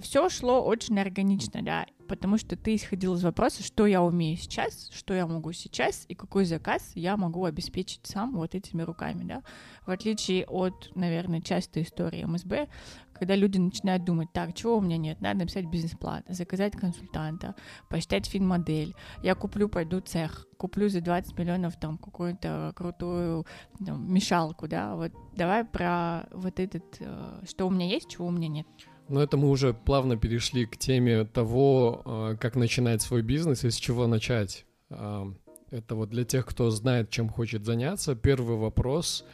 Все 0.00 0.28
шло 0.28 0.64
очень 0.64 0.98
органично, 0.98 1.62
да, 1.62 1.86
потому 2.08 2.38
что 2.38 2.56
ты 2.56 2.74
исходил 2.74 3.14
из 3.14 3.22
вопроса, 3.22 3.62
что 3.62 3.86
я 3.86 4.02
умею 4.02 4.36
сейчас, 4.36 4.90
что 4.92 5.14
я 5.14 5.26
могу 5.26 5.52
сейчас 5.52 6.04
и 6.08 6.14
какой 6.14 6.44
заказ 6.44 6.92
я 6.94 7.16
могу 7.16 7.44
обеспечить 7.44 8.00
сам 8.04 8.34
вот 8.34 8.54
этими 8.54 8.82
руками, 8.82 9.24
да. 9.24 9.42
В 9.86 9.90
отличие 9.90 10.46
от, 10.46 10.90
наверное, 10.94 11.40
частой 11.40 11.82
истории 11.82 12.24
МСБ, 12.24 12.68
когда 13.14 13.36
люди 13.36 13.58
начинают 13.58 14.04
думать, 14.04 14.28
так, 14.32 14.54
чего 14.54 14.78
у 14.78 14.80
меня 14.80 14.96
нет, 14.96 15.20
надо 15.20 15.40
написать 15.40 15.66
бизнес-план, 15.66 16.22
заказать 16.28 16.76
консультанта, 16.76 17.54
посчитать 17.88 18.26
фин-модель, 18.26 18.94
я 19.22 19.34
куплю, 19.34 19.68
пойду 19.68 20.00
цех, 20.00 20.46
куплю 20.56 20.88
за 20.88 21.00
20 21.00 21.38
миллионов 21.38 21.78
там 21.78 21.98
какую-то 21.98 22.72
крутую 22.74 23.46
там, 23.84 24.12
мешалку, 24.12 24.68
да, 24.68 24.94
вот 24.96 25.12
давай 25.36 25.64
про 25.64 26.26
вот 26.32 26.60
этот, 26.60 26.84
э, 27.00 27.42
что 27.48 27.66
у 27.66 27.70
меня 27.70 27.86
есть, 27.86 28.08
чего 28.10 28.26
у 28.26 28.30
меня 28.30 28.48
нет. 28.48 28.66
Но 29.08 29.22
это 29.22 29.36
мы 29.36 29.50
уже 29.50 29.74
плавно 29.74 30.16
перешли 30.16 30.64
к 30.66 30.76
теме 30.78 31.24
того, 31.24 32.02
э, 32.04 32.36
как 32.40 32.56
начинать 32.56 33.02
свой 33.02 33.22
бизнес 33.22 33.64
и 33.64 33.70
с 33.70 33.76
чего 33.76 34.06
начать. 34.06 34.64
А, 34.90 35.26
Это 35.70 35.96
вот 35.96 36.10
для 36.10 36.24
тех, 36.24 36.46
кто 36.46 36.70
знает, 36.70 37.10
чем 37.10 37.28
хочет 37.28 37.64
заняться, 37.64 38.14
первый 38.14 38.56
вопрос, 38.56 39.24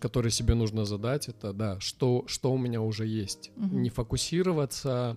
который 0.00 0.30
себе 0.30 0.54
нужно 0.54 0.84
задать, 0.84 1.28
это, 1.28 1.52
да, 1.52 1.78
что, 1.80 2.24
что 2.26 2.52
у 2.52 2.58
меня 2.58 2.80
уже 2.80 3.06
есть. 3.06 3.50
Мгм. 3.56 3.82
Не 3.82 3.90
фокусироваться. 3.90 5.16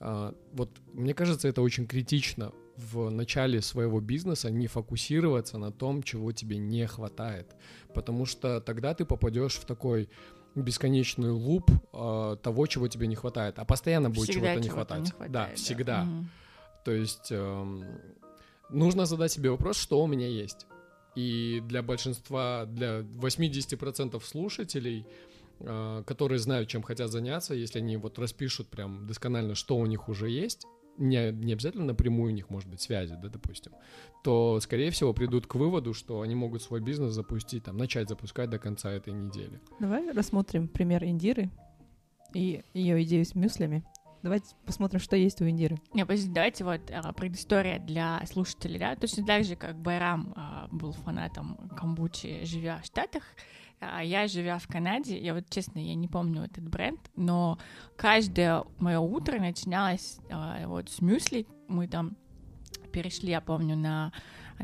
а, 0.00 0.34
Вот 0.52 0.70
мне 0.92 1.14
кажется, 1.14 1.48
это 1.48 1.62
очень 1.62 1.86
критично 1.86 2.52
в 2.76 3.10
начале 3.10 3.60
своего 3.60 4.00
бизнеса 4.00 4.50
не 4.50 4.66
фокусироваться 4.68 5.58
на 5.58 5.72
том, 5.72 6.02
чего 6.02 6.30
тебе 6.32 6.58
не 6.58 6.86
хватает. 6.86 7.56
Потому 7.94 8.24
что 8.26 8.60
тогда 8.60 8.94
ты 8.94 9.04
попадешь 9.04 9.56
в 9.56 9.64
такой 9.64 10.08
бесконечный 10.54 11.30
луп 11.30 11.70
а, 11.92 12.36
того, 12.36 12.66
чего 12.66 12.88
тебе 12.88 13.06
не 13.06 13.16
хватает. 13.16 13.58
А 13.58 13.64
постоянно 13.64 14.10
будет 14.10 14.28
Всегда 14.30 14.48
чего-то 14.54 14.60
не 14.62 14.68
хватать. 14.68 15.04
не 15.04 15.10
хватает, 15.10 15.32
да, 15.32 15.50
всегда. 15.54 16.04
Мгм. 16.04 16.28
То 16.84 16.92
есть 16.92 17.28
эм, 17.32 17.84
нужно 18.70 19.06
задать 19.06 19.32
себе 19.32 19.50
вопрос, 19.50 19.76
что 19.76 20.02
у 20.02 20.06
меня 20.06 20.26
есть. 20.28 20.66
И 21.18 21.60
для 21.66 21.82
большинства, 21.82 22.64
для 22.64 23.00
80% 23.00 24.22
слушателей, 24.22 25.04
э, 25.58 26.02
которые 26.06 26.38
знают, 26.38 26.68
чем 26.68 26.82
хотят 26.84 27.10
заняться, 27.10 27.54
если 27.54 27.80
они 27.80 27.96
вот 27.96 28.20
распишут 28.20 28.68
прям 28.68 29.04
досконально, 29.04 29.56
что 29.56 29.76
у 29.76 29.86
них 29.86 30.08
уже 30.08 30.30
есть, 30.30 30.64
не, 30.96 31.32
не 31.32 31.54
обязательно 31.54 31.86
напрямую 31.86 32.32
у 32.32 32.34
них 32.36 32.50
может 32.50 32.70
быть 32.70 32.80
связи, 32.80 33.18
да, 33.20 33.28
допустим, 33.28 33.72
то, 34.22 34.60
скорее 34.60 34.92
всего, 34.92 35.12
придут 35.12 35.48
к 35.48 35.56
выводу, 35.56 35.92
что 35.92 36.20
они 36.20 36.36
могут 36.36 36.62
свой 36.62 36.80
бизнес 36.80 37.14
запустить, 37.14 37.64
там, 37.64 37.76
начать 37.76 38.08
запускать 38.08 38.48
до 38.48 38.60
конца 38.60 38.92
этой 38.92 39.12
недели. 39.12 39.60
Давай 39.80 40.12
рассмотрим 40.12 40.68
пример 40.68 41.02
Индиры 41.02 41.50
и 42.32 42.62
ее 42.74 43.02
идею 43.02 43.24
с 43.24 43.34
мюслями. 43.34 43.82
Давайте 44.22 44.54
посмотрим, 44.66 45.00
что 45.00 45.16
есть 45.16 45.40
у 45.40 45.48
Индиры. 45.48 45.78
Не, 45.94 46.04
подожди, 46.04 46.28
давайте 46.28 46.64
вот 46.64 46.80
а, 46.90 47.12
предыстория 47.12 47.78
для 47.78 48.20
слушателей, 48.26 48.78
да, 48.78 48.96
точно 48.96 49.24
так 49.24 49.44
же, 49.44 49.54
как 49.54 49.76
Байрам 49.76 50.32
а, 50.36 50.68
был 50.72 50.92
фанатом 50.92 51.56
камбучи, 51.76 52.44
живя 52.44 52.80
в 52.82 52.84
Штатах, 52.84 53.22
а 53.80 54.02
я, 54.02 54.26
живя 54.26 54.58
в 54.58 54.66
Канаде, 54.66 55.18
я 55.18 55.34
вот 55.34 55.48
честно, 55.50 55.78
я 55.78 55.94
не 55.94 56.08
помню 56.08 56.42
этот 56.42 56.68
бренд, 56.68 57.00
но 57.14 57.58
каждое 57.96 58.64
мое 58.78 58.98
утро 58.98 59.38
начиналось 59.38 60.18
а, 60.30 60.66
вот 60.66 60.88
с 60.90 61.00
мюсли, 61.00 61.46
мы 61.68 61.86
там 61.86 62.16
перешли, 62.92 63.30
я 63.30 63.40
помню, 63.40 63.76
на 63.76 64.12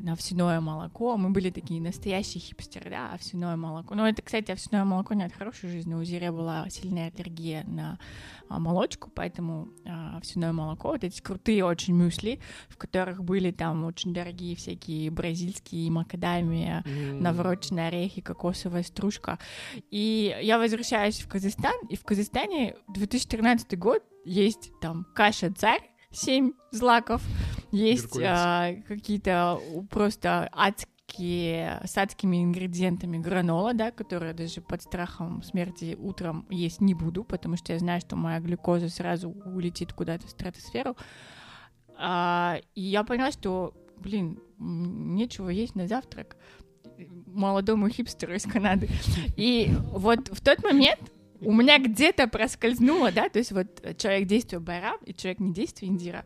на 0.01 0.13
овсяное 0.13 0.61
молоко. 0.61 1.17
Мы 1.17 1.31
были 1.31 1.51
такие 1.51 1.81
настоящие 1.81 2.41
хипстеры, 2.41 2.91
да, 2.91 3.13
овсяное 3.13 3.57
молоко. 3.57 3.95
Но 3.95 4.09
это, 4.09 4.23
кстати, 4.23 4.51
овсяное 4.51 4.85
молоко 4.85 5.15
не 5.15 5.25
от 5.25 5.33
хорошей 5.33 5.69
жизни. 5.71 5.95
У 5.95 6.03
Зире 6.05 6.33
была 6.33 6.69
сильная 6.69 7.13
аллергия 7.15 7.65
на 7.67 7.99
а, 8.49 8.59
молочку, 8.59 9.11
поэтому 9.15 9.69
а, 9.87 10.19
овсяное 10.19 10.53
молоко, 10.53 10.89
вот 10.89 11.05
эти 11.05 11.21
крутые 11.21 11.65
очень 11.65 11.95
мюсли, 11.95 12.41
в 12.69 12.77
которых 12.77 13.25
были 13.25 13.51
там 13.51 13.85
очень 13.85 14.13
дорогие 14.13 14.57
всякие 14.57 15.11
бразильские 15.11 15.91
макадамия, 15.91 16.83
mm. 16.83 17.21
навороченные 17.21 17.89
орехи, 17.89 18.21
кокосовая 18.21 18.83
стружка. 18.83 19.39
И 19.91 20.37
я 20.43 20.59
возвращаюсь 20.59 21.21
в 21.21 21.29
Казахстан, 21.29 21.75
и 21.89 21.97
в 21.97 22.05
Казахстане 22.05 22.77
2013 22.89 23.79
год 23.79 24.03
есть 24.25 24.71
там 24.81 25.07
каша 25.15 25.53
царь, 25.53 25.94
семь 26.15 26.53
злаков, 26.71 27.23
есть 27.71 28.19
а, 28.23 28.73
какие-то 28.87 29.61
просто 29.91 30.49
адские 30.53 31.81
с 31.85 31.97
адскими 31.99 32.43
ингредиентами 32.43 33.19
гранола, 33.19 33.75
да, 33.75 33.91
которые 33.91 34.33
даже 34.33 34.61
под 34.61 34.83
страхом 34.83 35.43
смерти 35.43 35.97
утром 35.99 36.47
есть 36.51 36.81
не 36.81 36.95
буду, 36.95 37.25
потому 37.25 37.57
что 37.57 37.73
я 37.73 37.79
знаю, 37.79 38.01
что 38.01 38.17
моя 38.17 38.41
глюкоза 38.41 38.89
сразу 38.89 39.31
улетит 39.31 39.93
куда-то 39.93 40.27
в 40.27 40.31
стратосферу. 40.31 40.97
А, 41.97 42.59
и 42.75 42.81
я 42.81 43.05
поняла, 43.05 43.31
что, 43.31 43.75
блин, 43.99 44.41
нечего 44.59 45.49
есть 45.51 45.75
на 45.75 45.87
завтрак 45.87 46.37
молодому 47.27 47.89
хипстеру 47.89 48.35
из 48.35 48.45
Канады. 48.45 48.89
И 49.37 49.73
вот 49.91 50.29
в 50.29 50.41
тот 50.41 50.63
момент 50.63 51.01
у 51.45 51.53
меня 51.53 51.79
где-то 51.79 52.29
проскользнуло, 52.29 53.13
да, 53.13 53.29
то 53.29 53.39
есть 53.39 53.53
вот 53.53 53.67
человек 53.99 54.29
действия 54.29 54.59
Байрам 54.59 54.99
и 55.05 55.15
человек 55.15 55.41
не 55.41 55.53
действия 55.53 55.89
Индира. 55.89 56.25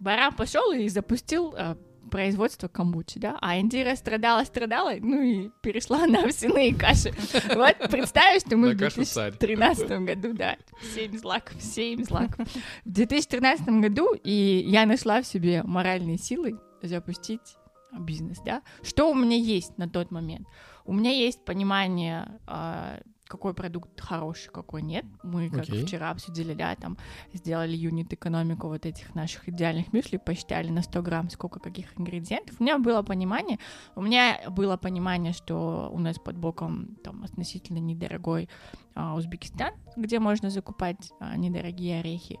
Байрам 0.00 0.34
пошел 0.34 0.72
и 0.72 0.88
запустил 0.88 1.54
а, 1.56 1.76
производство 2.10 2.68
камбучи, 2.68 3.18
да, 3.18 3.38
а 3.40 3.58
Индира 3.58 3.94
страдала, 3.96 4.44
страдала, 4.44 4.92
ну 4.98 5.22
и 5.22 5.50
перешла 5.62 6.06
на 6.06 6.24
овсяные 6.24 6.74
каши. 6.74 7.12
Вот 7.54 7.76
представь, 7.90 8.40
что 8.40 8.56
мы 8.56 8.70
в 8.70 8.76
2013 8.76 9.88
году, 10.00 10.32
да, 10.32 10.56
7 10.94 11.18
злаков, 11.18 11.60
7 11.60 12.04
злаков. 12.04 12.48
В 12.84 12.90
2013 12.90 13.68
году, 13.68 14.14
и 14.22 14.64
я 14.66 14.86
нашла 14.86 15.22
в 15.22 15.26
себе 15.26 15.62
моральные 15.62 16.18
силы 16.18 16.58
запустить 16.82 17.56
бизнес, 17.98 18.38
да. 18.44 18.62
Что 18.82 19.10
у 19.10 19.14
меня 19.14 19.36
есть 19.36 19.76
на 19.78 19.88
тот 19.88 20.10
момент? 20.10 20.46
У 20.84 20.92
меня 20.92 21.10
есть 21.10 21.44
понимание 21.44 22.40
а, 22.46 23.00
какой 23.26 23.54
продукт 23.54 24.00
хороший, 24.00 24.50
какой 24.50 24.82
нет. 24.82 25.04
Мы, 25.22 25.50
как 25.50 25.64
okay. 25.64 25.84
вчера 25.84 26.10
обсудили, 26.10 26.54
да, 26.54 26.74
там 26.76 26.96
сделали 27.32 27.76
юнит 27.76 28.12
экономику 28.12 28.68
вот 28.68 28.86
этих 28.86 29.14
наших 29.14 29.48
идеальных 29.48 29.92
мюсли, 29.92 30.16
посчитали 30.16 30.68
на 30.70 30.82
100 30.82 31.02
грамм, 31.02 31.30
сколько 31.30 31.58
каких 31.58 31.98
ингредиентов. 31.98 32.56
У 32.60 32.62
меня 32.62 32.78
было 32.78 33.02
понимание, 33.02 33.58
у 33.94 34.02
меня 34.02 34.38
было 34.50 34.76
понимание, 34.76 35.32
что 35.32 35.90
у 35.92 35.98
нас 35.98 36.18
под 36.18 36.36
боком 36.36 36.96
там 37.02 37.24
относительно 37.24 37.78
недорогой 37.78 38.48
а, 38.94 39.14
Узбекистан, 39.14 39.74
где 39.96 40.18
можно 40.18 40.50
закупать 40.50 41.12
а, 41.20 41.36
недорогие 41.36 42.00
орехи. 42.00 42.38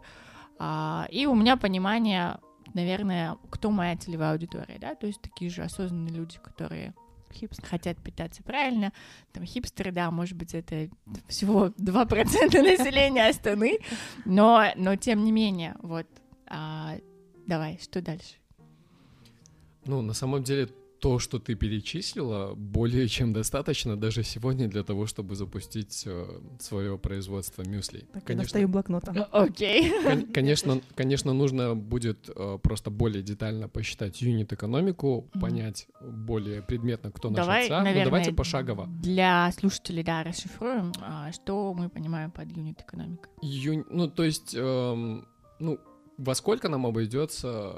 А, 0.58 1.06
и 1.10 1.26
у 1.26 1.34
меня 1.34 1.56
понимание, 1.56 2.38
наверное, 2.74 3.36
кто 3.50 3.70
моя 3.70 3.96
целевая 3.96 4.32
аудитория, 4.32 4.78
да, 4.78 4.94
то 4.94 5.06
есть 5.06 5.20
такие 5.20 5.50
же 5.50 5.62
осознанные 5.62 6.14
люди, 6.14 6.38
которые 6.38 6.94
хипстеры 7.36 7.68
хотят 7.68 7.98
питаться 8.02 8.42
правильно. 8.42 8.92
Там 9.32 9.44
хипстеры, 9.44 9.92
да, 9.92 10.10
может 10.10 10.36
быть, 10.36 10.54
это 10.54 10.88
всего 11.28 11.66
2% 11.66 12.62
населения 12.62 13.28
Астаны, 13.28 13.78
но, 14.24 14.66
но 14.76 14.96
тем 14.96 15.24
не 15.24 15.32
менее, 15.32 15.76
вот. 15.82 16.06
А, 16.48 16.96
давай, 17.46 17.78
что 17.82 18.00
дальше? 18.00 18.34
Ну, 19.84 20.02
на 20.02 20.14
самом 20.14 20.42
деле, 20.42 20.68
то, 21.00 21.18
что 21.18 21.38
ты 21.38 21.54
перечислила, 21.54 22.54
более 22.54 23.08
чем 23.08 23.32
достаточно 23.32 23.96
даже 23.96 24.22
сегодня 24.22 24.68
для 24.68 24.82
того, 24.82 25.06
чтобы 25.06 25.34
запустить 25.34 26.04
э, 26.06 26.40
свое 26.58 26.98
производство 26.98 27.62
мюсли. 27.62 28.06
Так, 28.12 28.24
конечно, 28.24 28.30
я 28.30 28.42
достаю 28.44 28.68
блокнота. 28.68 29.12
Окей. 29.32 29.92
Okay. 29.92 30.32
конечно, 30.32 30.80
конечно, 30.94 31.32
нужно 31.32 31.74
будет 31.74 32.30
э, 32.34 32.58
просто 32.62 32.90
более 32.90 33.22
детально 33.22 33.68
посчитать 33.68 34.22
юнит-экономику, 34.22 35.28
mm-hmm. 35.32 35.40
понять 35.40 35.86
более 36.00 36.62
предметно, 36.62 37.10
кто 37.10 37.30
наш 37.30 37.40
Давай, 37.40 37.64
отца. 37.64 37.82
Наверное, 37.82 38.04
Но 38.04 38.10
давайте 38.10 38.32
пошагово. 38.32 38.86
Для 38.86 39.52
слушателей, 39.52 40.02
да, 40.02 40.22
расшифруем, 40.22 40.92
э, 41.00 41.32
что 41.32 41.74
мы 41.74 41.88
понимаем 41.88 42.30
под 42.30 42.50
юнит-экономикой. 42.50 43.30
Ю... 43.42 43.84
Ну, 43.90 44.08
то 44.08 44.24
есть, 44.24 44.54
э, 44.54 45.22
ну, 45.58 45.78
во 46.18 46.34
сколько 46.34 46.68
нам 46.68 46.86
обойдется 46.86 47.74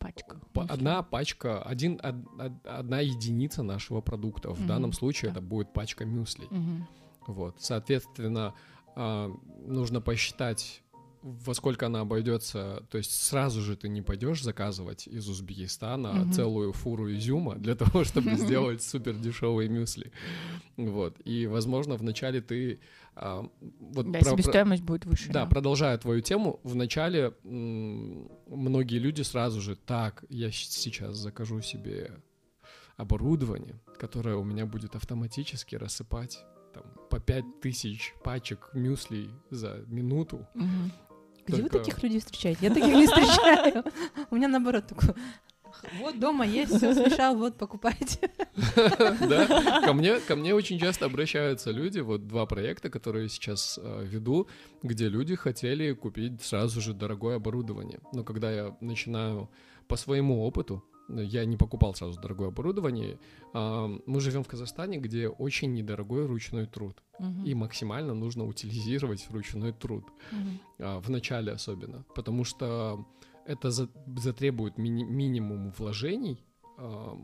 пачка. 0.00 0.40
Одна 0.54 1.02
пачка, 1.02 1.62
один, 1.62 2.00
од, 2.02 2.16
од, 2.38 2.52
одна 2.66 3.00
единица 3.00 3.62
нашего 3.62 4.00
продукта. 4.00 4.50
В 4.50 4.58
mm-hmm. 4.58 4.66
данном 4.66 4.92
случае 4.92 5.30
да. 5.30 5.38
это 5.38 5.46
будет 5.46 5.72
пачка 5.72 6.04
мюсли. 6.04 6.48
Mm-hmm. 6.50 6.82
Вот, 7.26 7.56
соответственно, 7.58 8.54
э, 8.96 9.30
нужно 9.66 10.00
посчитать 10.00 10.82
во 11.22 11.54
сколько 11.54 11.86
она 11.86 12.00
обойдется, 12.00 12.84
то 12.90 12.98
есть 12.98 13.12
сразу 13.12 13.60
же 13.60 13.76
ты 13.76 13.88
не 13.88 14.02
пойдешь 14.02 14.42
заказывать 14.42 15.06
из 15.06 15.28
Узбекистана 15.28 16.08
mm-hmm. 16.08 16.32
целую 16.32 16.72
фуру 16.72 17.12
изюма 17.12 17.56
для 17.56 17.74
того, 17.74 18.04
чтобы 18.04 18.34
сделать 18.36 18.82
супер 18.82 19.14
дешевые 19.14 19.68
мюсли. 19.68 20.12
Вот. 20.76 21.16
И, 21.24 21.46
возможно, 21.46 21.96
вначале 21.96 22.40
ты 22.40 22.80
а, 23.14 23.46
вот 23.80 24.10
да, 24.10 24.20
про, 24.20 24.30
себестоимость 24.30 24.82
будет 24.82 25.04
выше. 25.04 25.30
Да, 25.30 25.44
да, 25.44 25.46
продолжая 25.46 25.98
твою 25.98 26.22
тему, 26.22 26.60
вначале 26.62 27.34
многие 27.42 28.98
люди 28.98 29.22
сразу 29.22 29.60
же, 29.60 29.76
так, 29.76 30.24
я 30.28 30.50
сейчас 30.50 31.16
закажу 31.16 31.60
себе 31.60 32.12
оборудование, 32.96 33.80
которое 33.98 34.36
у 34.36 34.44
меня 34.44 34.66
будет 34.66 34.94
автоматически 34.94 35.74
рассыпать 35.74 36.38
там, 36.72 36.84
по 37.10 37.18
5000 37.18 38.14
пачек 38.22 38.70
мюсли 38.74 39.28
за 39.50 39.84
минуту. 39.86 40.46
Угу. 40.54 41.09
Вы 41.62 41.68
таких 41.68 42.02
людей 42.02 42.20
встречаете? 42.20 42.58
Я 42.62 42.70
таких 42.70 42.94
не 42.94 43.06
встречаю. 43.06 43.84
У 44.30 44.36
меня 44.36 44.48
наоборот 44.48 44.86
такое. 44.86 45.14
Вот 45.98 46.18
дома 46.18 46.46
есть, 46.46 46.76
все 46.76 46.94
смешал, 46.94 47.36
вот 47.36 47.56
покупайте. 47.56 48.30
Да, 48.76 49.80
ко 49.84 49.92
мне, 49.92 50.20
ко 50.20 50.36
мне 50.36 50.54
очень 50.54 50.78
часто 50.78 51.06
обращаются 51.06 51.70
люди, 51.70 52.00
вот 52.00 52.26
два 52.26 52.46
проекта, 52.46 52.90
которые 52.90 53.28
сейчас 53.28 53.78
э, 53.82 54.04
веду, 54.04 54.48
где 54.82 55.08
люди 55.08 55.34
хотели 55.34 55.92
купить 55.92 56.42
сразу 56.42 56.80
же 56.80 56.92
дорогое 56.92 57.36
оборудование. 57.36 58.00
Но 58.12 58.24
когда 58.24 58.50
я 58.50 58.76
начинаю 58.80 59.48
по 59.88 59.96
своему 59.96 60.44
опыту, 60.44 60.84
я 61.16 61.44
не 61.44 61.56
покупал 61.56 61.94
сразу 61.94 62.20
дорогое 62.20 62.48
оборудование. 62.48 63.18
Мы 63.52 64.20
живем 64.20 64.42
в 64.42 64.48
Казахстане, 64.48 64.98
где 64.98 65.28
очень 65.28 65.72
недорогой 65.72 66.26
ручной 66.26 66.66
труд. 66.66 67.02
Uh-huh. 67.18 67.44
И 67.44 67.54
максимально 67.54 68.14
нужно 68.14 68.46
утилизировать 68.46 69.26
ручной 69.30 69.72
труд. 69.72 70.04
Uh-huh. 70.78 71.00
В 71.00 71.10
начале 71.10 71.52
особенно. 71.52 72.04
Потому 72.14 72.44
что 72.44 73.06
это 73.50 73.70
за, 73.70 73.88
затребует 74.16 74.78
мини, 74.78 75.04
минимум 75.04 75.72
вложений 75.78 76.44
э, 76.78 77.14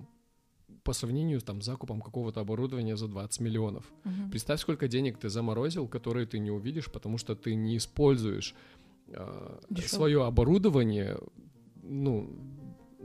по 0.82 0.93
сравнению 0.93 1.41
там, 1.41 1.62
с 1.62 1.66
закупом 1.66 2.01
какого-то 2.01 2.41
оборудования 2.41 2.97
за 2.97 3.09
20 3.09 3.41
миллионов. 3.41 3.84
Угу. 4.05 4.30
Представь, 4.30 4.61
сколько 4.61 4.89
денег 4.89 5.18
ты 5.18 5.28
заморозил, 5.28 5.89
которые 5.89 6.26
ты 6.26 6.39
не 6.39 6.51
увидишь, 6.51 6.91
потому 6.91 7.18
что 7.18 7.34
ты 7.34 7.55
не 7.55 7.76
используешь 7.76 8.55
э, 9.09 9.59
свое 9.87 10.24
оборудование 10.24 11.18
ну, 11.82 12.28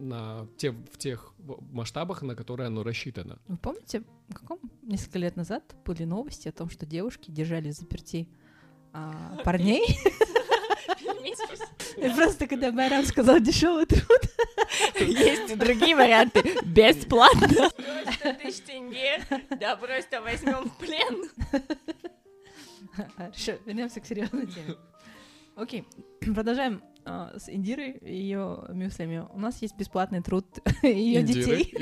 на 0.01 0.47
те, 0.57 0.71
в 0.71 0.97
тех 0.97 1.33
масштабах, 1.71 2.21
на 2.21 2.35
которые 2.35 2.67
оно 2.67 2.83
рассчитано. 2.83 3.39
Вы 3.47 3.57
помните, 3.57 4.03
в 4.29 4.33
каком 4.33 4.59
несколько 4.81 5.19
лет 5.19 5.35
назад 5.35 5.75
были 5.85 6.03
новости 6.03 6.47
о 6.47 6.51
том, 6.51 6.69
что 6.69 6.85
девушки 6.85 7.31
держали 7.31 7.71
заперти 7.71 8.27
а, 8.93 9.37
парней? 9.43 9.97
Просто 12.15 12.47
когда 12.47 12.71
Байрам 12.71 13.05
сказал 13.05 13.39
дешевый 13.39 13.85
труд. 13.85 14.21
Есть 14.99 15.51
и 15.51 15.55
другие 15.55 15.95
варианты. 15.95 16.41
Бесплатно. 16.63 17.69
100 18.19 18.33
тысяч 18.41 18.61
тенге. 18.63 19.21
Да, 19.59 19.75
просто 19.75 20.21
возьмем 20.21 20.69
в 20.69 20.77
плен. 20.77 21.29
Хорошо, 23.15 23.53
вернемся 23.65 23.99
к 23.99 24.05
серьезной 24.05 24.47
теме. 24.47 24.75
Окей, 25.55 25.85
продолжаем 26.21 26.81
с 27.05 27.49
Индирой 27.49 27.91
и 28.01 28.15
ее 28.15 28.65
мюслями. 28.69 29.25
У 29.33 29.39
нас 29.39 29.61
есть 29.61 29.75
бесплатный 29.75 30.21
труд 30.21 30.45
ее 30.83 31.23
детей. 31.23 31.73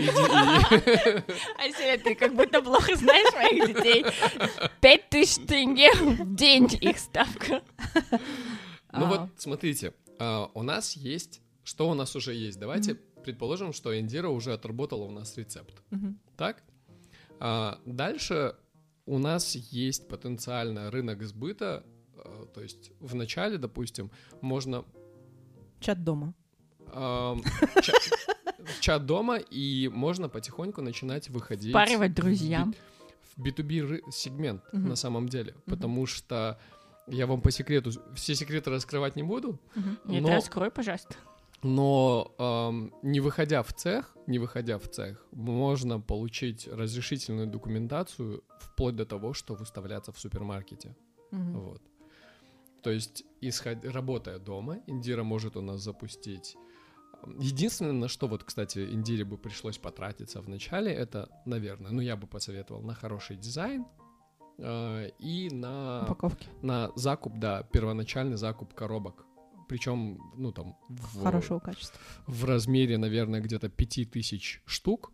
Ася, 1.58 2.04
ты 2.04 2.16
как 2.16 2.36
будто 2.36 2.62
плохо 2.62 2.96
знаешь 2.96 3.34
моих 3.34 3.76
детей. 3.76 4.06
Пять 4.82 5.10
тысяч 5.10 5.46
тенге 5.46 5.92
в 5.94 6.36
день 6.36 6.70
их 6.82 7.00
ставка. 7.00 7.62
Ну 8.92 9.06
вот, 9.06 9.20
а. 9.20 9.30
смотрите, 9.38 9.94
а, 10.20 10.50
у 10.54 10.64
нас 10.64 10.96
есть... 10.96 11.42
Что 11.64 11.88
у 11.90 11.94
нас 11.94 12.16
уже 12.16 12.34
есть? 12.34 12.60
Давайте 12.60 12.96
предположим, 12.96 13.74
что 13.74 13.98
Индира 14.00 14.30
уже 14.30 14.54
отработала 14.54 15.04
у 15.04 15.12
нас 15.12 15.38
рецепт. 15.38 15.82
Так? 16.36 16.64
А, 17.40 17.80
дальше 17.86 18.56
у 19.06 19.18
нас 19.18 19.56
есть 19.56 20.08
потенциально 20.08 20.92
рынок 20.92 21.24
сбыта, 21.24 21.86
то 22.54 22.62
есть 22.62 22.92
в 23.00 23.16
начале, 23.16 23.58
допустим, 23.58 24.12
можно... 24.42 24.86
Чат 25.80 26.04
дома. 26.04 26.34
чат 28.80 29.06
дома, 29.06 29.38
и 29.38 29.90
можно 29.94 30.30
потихоньку 30.30 30.82
начинать 30.82 31.30
выходить... 31.30 31.74
Паривать 31.74 32.14
друзьям. 32.14 32.74
В 33.36 33.42
B2B 33.42 34.12
сегмент 34.12 34.64
на 34.74 34.96
самом 34.96 35.30
деле, 35.30 35.56
потому 35.66 36.06
что 36.06 36.60
я 37.08 37.26
вам 37.26 37.42
по 37.42 37.52
секрету, 37.52 37.92
все 38.16 38.36
секреты 38.36 38.70
раскрывать 38.70 39.16
не 39.16 39.24
буду, 39.24 39.60
Нет, 40.06 40.26
раскрой, 40.28 40.70
пожалуйста. 40.70 41.16
но 41.64 42.34
эм, 42.38 42.94
не 43.02 43.20
выходя 43.20 43.64
в 43.64 43.74
цех, 43.74 44.16
не 44.28 44.40
выходя 44.40 44.78
в 44.78 44.88
цех, 44.88 45.26
можно 45.32 46.00
получить 46.00 46.68
разрешительную 46.68 47.48
документацию 47.48 48.44
вплоть 48.60 48.96
до 48.96 49.06
того, 49.06 49.34
что 49.34 49.56
выставляться 49.56 50.12
в 50.12 50.20
супермаркете. 50.20 50.96
Мгм. 51.32 51.60
Вот. 51.60 51.82
То 52.82 52.92
есть, 52.92 53.24
исход... 53.42 53.84
работая 53.84 54.40
дома, 54.40 54.80
Индира 54.88 55.24
может 55.24 55.58
у 55.58 55.62
нас 55.62 55.82
запустить. 55.82 56.56
Единственное, 57.38 57.92
на 57.94 58.08
что 58.08 58.28
вот, 58.28 58.44
кстати, 58.44 58.80
Индире 58.92 59.26
бы 59.26 59.38
пришлось 59.38 59.78
потратиться 59.78 60.42
в 60.42 60.48
начале, 60.48 60.92
это, 60.92 61.30
наверное, 61.46 61.92
ну 61.92 62.02
я 62.02 62.16
бы 62.16 62.28
посоветовал 62.28 62.82
на 62.82 62.94
хороший 62.94 63.36
дизайн 63.36 63.86
э, 64.58 65.10
и 65.20 65.50
на, 65.52 66.04
Упаковки. 66.04 66.48
на 66.62 66.92
закуп, 66.96 67.38
да, 67.38 67.64
первоначальный 67.64 68.38
закуп 68.38 68.74
коробок. 68.74 69.26
Причем, 69.68 70.20
ну 70.36 70.52
там, 70.52 70.78
в, 70.88 71.24
Хорошего 71.24 71.60
качества. 71.60 72.00
в 72.26 72.46
размере, 72.46 72.98
наверное, 72.98 73.42
где-то 73.42 73.70
5000 73.70 74.64
штук. 74.66 75.12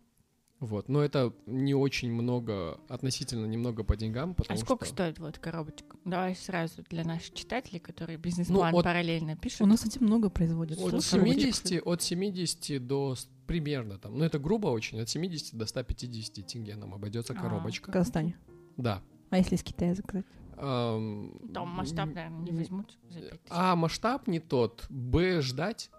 Вот, 0.58 0.88
но 0.88 1.02
это 1.02 1.34
не 1.44 1.74
очень 1.74 2.10
много, 2.10 2.80
относительно 2.88 3.44
немного 3.44 3.84
по 3.84 3.94
деньгам, 3.94 4.34
потому 4.34 4.58
А 4.58 4.62
сколько 4.64 4.86
что... 4.86 4.94
стоит 4.94 5.18
вот 5.18 5.38
коробочка? 5.38 5.96
Давай 6.06 6.34
сразу 6.34 6.82
для 6.88 7.04
наших 7.04 7.34
читателей, 7.34 7.78
которые 7.78 8.16
бизнес-план 8.16 8.72
Ну, 8.72 8.78
от- 8.78 8.84
параллельно 8.84 9.36
пишут. 9.36 9.60
У 9.62 9.66
нас, 9.66 9.80
кстати, 9.80 10.02
много 10.02 10.30
производят. 10.30 10.78
От 10.78 10.84
коробочек. 11.04 11.54
70, 11.56 11.82
от 11.86 12.00
70 12.02 12.78
до 12.86 13.14
с- 13.16 13.28
примерно 13.46 13.98
там, 13.98 14.16
ну 14.16 14.24
это 14.24 14.38
грубо 14.38 14.68
очень, 14.68 14.98
от 14.98 15.08
70 15.10 15.54
до 15.58 15.66
150 15.66 16.46
тенге 16.46 16.74
нам 16.76 16.94
обойдется 16.94 17.34
А, 17.34 17.36
В 17.36 17.42
коробочка. 17.42 17.92
Казахстане. 17.92 18.36
Да. 18.78 19.02
А 19.30 19.36
если 19.38 19.56
из 19.56 19.62
Китая 19.62 19.94
заказать? 19.94 20.24
Ам, 20.56 21.38
Там 21.52 21.68
масштаб, 21.68 22.14
наверное, 22.14 22.40
не 22.40 22.52
возьмут 22.52 22.96
за 23.10 23.20
5000. 23.20 23.40
А 23.50 23.76
масштаб 23.76 24.26
не 24.26 24.40
тот. 24.40 24.86
Б 24.88 25.42
ждать 25.42 25.90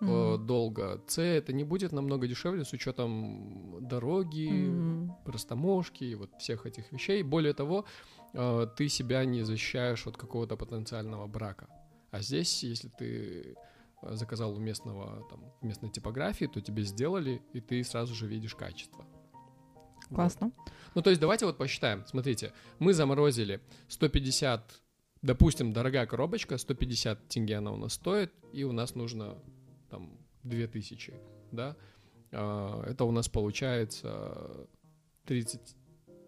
Мгм. 0.00 0.46
долго. 0.46 1.00
С 1.06 1.20
это 1.22 1.52
не 1.52 1.64
будет 1.64 1.92
намного 1.92 2.26
дешевле 2.26 2.64
с 2.64 2.72
учетом 2.72 3.78
дороги, 3.80 4.68
М. 4.68 5.12
растаможки 5.24 6.04
и 6.04 6.14
вот 6.14 6.30
всех 6.38 6.66
этих 6.66 6.92
вещей. 6.92 7.22
Более 7.22 7.52
того, 7.54 7.84
э, 8.34 8.66
ты 8.76 8.88
себя 8.88 9.24
не 9.24 9.42
защищаешь 9.44 10.06
от 10.06 10.16
какого-то 10.16 10.56
потенциального 10.56 11.26
брака. 11.26 11.68
А 12.10 12.20
здесь, 12.20 12.64
если 12.64 12.88
ты 12.98 13.56
э, 14.02 14.16
заказал 14.16 14.54
у 14.54 14.58
местного, 14.58 15.26
там, 15.30 15.44
местной 15.62 15.90
типографии, 15.90 16.46
то 16.46 16.60
тебе 16.60 16.82
сделали, 16.82 17.40
и 17.54 17.60
ты 17.60 17.82
сразу 17.84 18.14
же 18.14 18.26
видишь 18.26 18.54
качество. 18.54 19.06
Вот. 20.10 20.16
Классно. 20.16 20.52
Ну, 20.94 21.02
то 21.02 21.10
есть 21.10 21.20
давайте 21.20 21.46
вот 21.46 21.56
посчитаем. 21.56 22.04
Смотрите, 22.06 22.52
мы 22.78 22.92
заморозили 22.92 23.60
150, 23.88 24.82
допустим, 25.22 25.72
дорогая 25.72 26.06
коробочка, 26.06 26.58
150 26.58 27.28
тенге 27.28 27.56
она 27.56 27.72
у 27.72 27.76
нас 27.76 27.94
стоит, 27.94 28.32
и 28.52 28.64
у 28.64 28.72
нас 28.72 28.94
нужно 28.94 29.38
там 29.94 30.10
2000, 30.42 31.14
да? 31.52 31.76
А, 32.32 32.82
Это 32.86 33.04
у 33.04 33.10
нас 33.12 33.28
получается 33.28 34.66
30, 35.26 35.60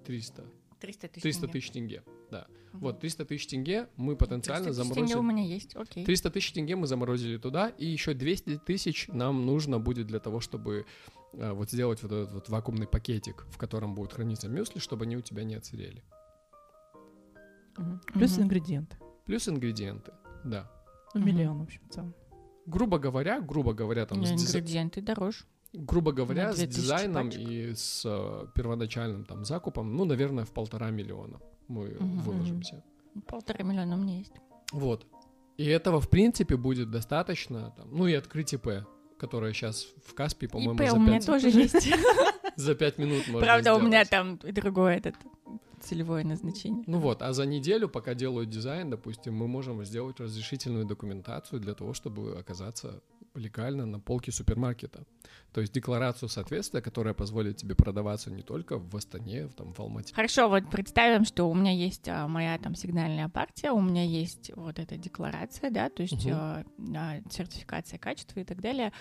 300, 0.04 0.44
300 0.80 1.08
тысяч. 1.08 1.22
300 1.22 1.40
тенге. 1.40 1.52
тысяч 1.52 1.70
тенге, 1.70 2.02
да. 2.30 2.46
Мгм. 2.72 2.80
Вот 2.80 3.00
300 3.00 3.24
тысяч 3.24 3.46
тенге 3.48 3.88
мы 3.96 4.14
потенциально 4.16 4.66
300 4.66 4.70
тысяч 4.70 4.76
заморозили. 4.88 5.06
тенге 5.14 5.16
у 5.16 5.22
меня 5.32 5.44
есть, 5.44 5.76
окей. 5.76 6.04
300 6.04 6.30
тысяч 6.30 6.52
тенге 6.52 6.76
мы 6.76 6.86
заморозили 6.86 7.38
туда, 7.38 7.68
и 7.70 7.86
еще 7.86 8.14
200 8.14 8.58
тысяч 8.58 9.08
нам 9.08 9.44
нужно 9.46 9.80
будет 9.80 10.06
для 10.06 10.20
того, 10.20 10.38
чтобы 10.40 10.86
э, 11.32 11.52
вот 11.52 11.70
сделать 11.70 12.02
вот 12.02 12.12
этот 12.12 12.32
вот 12.32 12.48
вакуумный 12.48 12.86
пакетик, 12.86 13.44
в 13.50 13.58
котором 13.58 13.94
будет 13.96 14.12
храниться 14.12 14.48
мюсли, 14.48 14.78
чтобы 14.78 15.04
они 15.06 15.16
у 15.16 15.22
тебя 15.22 15.42
не 15.44 15.56
отсырели. 15.56 16.04
Мгм. 17.76 18.00
Плюс 18.14 18.32
Мгм. 18.36 18.44
ингредиенты. 18.44 18.96
Плюс 19.26 19.48
ингредиенты, 19.48 20.12
да. 20.44 20.70
Ну, 21.14 21.20
Мгм. 21.20 21.28
Миллион, 21.28 21.58
в 21.58 21.62
общем, 21.64 21.80
в 21.88 21.92
целом. 21.92 22.14
Грубо 22.66 22.98
говоря, 22.98 23.40
грубо 23.40 23.72
говоря, 23.74 24.06
там, 24.06 24.20
Не, 24.20 24.26
с 24.26 24.32
ингредиенты 24.56 25.00
дороже. 25.00 25.44
грубо 25.72 26.12
говоря, 26.12 26.52
с 26.52 26.56
2000 26.56 26.80
дизайном 26.80 27.26
пачек. 27.30 27.48
и 27.48 27.74
с 27.74 28.02
э, 28.04 28.46
первоначальным 28.54 29.24
там 29.24 29.44
закупом, 29.44 29.94
ну, 29.96 30.04
наверное, 30.04 30.44
в 30.44 30.50
полтора 30.52 30.90
миллиона 30.90 31.38
мы 31.68 31.88
Мгм. 32.00 32.20
выложимся. 32.20 32.82
Полтора 33.26 33.64
миллиона 33.64 33.94
у 33.96 33.98
меня 33.98 34.18
есть. 34.18 34.32
Вот. 34.72 35.06
И 35.56 35.64
этого, 35.66 36.00
в 36.00 36.08
принципе, 36.10 36.56
будет 36.56 36.90
достаточно, 36.90 37.72
там, 37.76 37.88
ну, 37.96 38.06
и 38.06 38.14
открыть 38.14 38.52
ИП, 38.52 38.84
которое 39.18 39.52
сейчас 39.54 39.86
в 40.04 40.12
Каспе, 40.14 40.48
по-моему, 40.48 40.74
ИП 40.82 40.90
за 40.90 40.96
у 40.96 41.00
меня 41.00 41.12
пять- 41.18 41.26
тоже 41.26 41.48
есть. 41.48 41.88
за 42.56 42.74
5 42.74 42.98
минут 42.98 43.28
можно 43.28 43.40
Правда, 43.46 43.74
у 43.74 43.80
меня 43.80 44.04
там 44.04 44.36
и 44.44 44.52
другое 44.52 44.96
этот 44.98 45.14
целевое 45.86 46.24
назначение. 46.24 46.84
Ну 46.86 46.98
вот, 46.98 47.22
а 47.22 47.32
за 47.32 47.46
неделю, 47.46 47.88
пока 47.88 48.14
делают 48.14 48.50
дизайн, 48.50 48.90
допустим, 48.90 49.34
мы 49.34 49.46
можем 49.48 49.84
сделать 49.84 50.20
разрешительную 50.20 50.84
документацию 50.84 51.60
для 51.60 51.74
того, 51.74 51.94
чтобы 51.94 52.38
оказаться 52.38 53.02
легально 53.34 53.86
на 53.86 54.00
полке 54.00 54.32
супермаркета. 54.32 55.04
То 55.52 55.60
есть 55.60 55.72
декларацию 55.72 56.28
соответствия, 56.28 56.80
которая 56.80 57.14
позволит 57.14 57.56
тебе 57.56 57.74
продаваться 57.74 58.30
не 58.30 58.42
только 58.42 58.78
в 58.78 58.94
Астане, 58.96 59.46
в, 59.46 59.54
там, 59.54 59.72
в 59.72 59.80
Алмате. 59.80 60.14
Хорошо, 60.14 60.48
вот 60.48 60.70
представим, 60.70 61.24
что 61.24 61.44
у 61.44 61.54
меня 61.54 61.72
есть 61.72 62.08
а, 62.08 62.28
моя 62.28 62.58
там 62.58 62.74
сигнальная 62.74 63.28
партия, 63.28 63.70
у 63.70 63.80
меня 63.80 64.04
есть 64.04 64.50
вот 64.56 64.78
эта 64.78 64.96
декларация, 64.96 65.70
да, 65.70 65.88
то 65.88 66.02
есть 66.02 66.26
а, 66.26 66.64
а, 66.94 67.20
сертификация 67.30 67.98
качества 67.98 68.40
и 68.40 68.44
так 68.44 68.60
далее. 68.60 68.92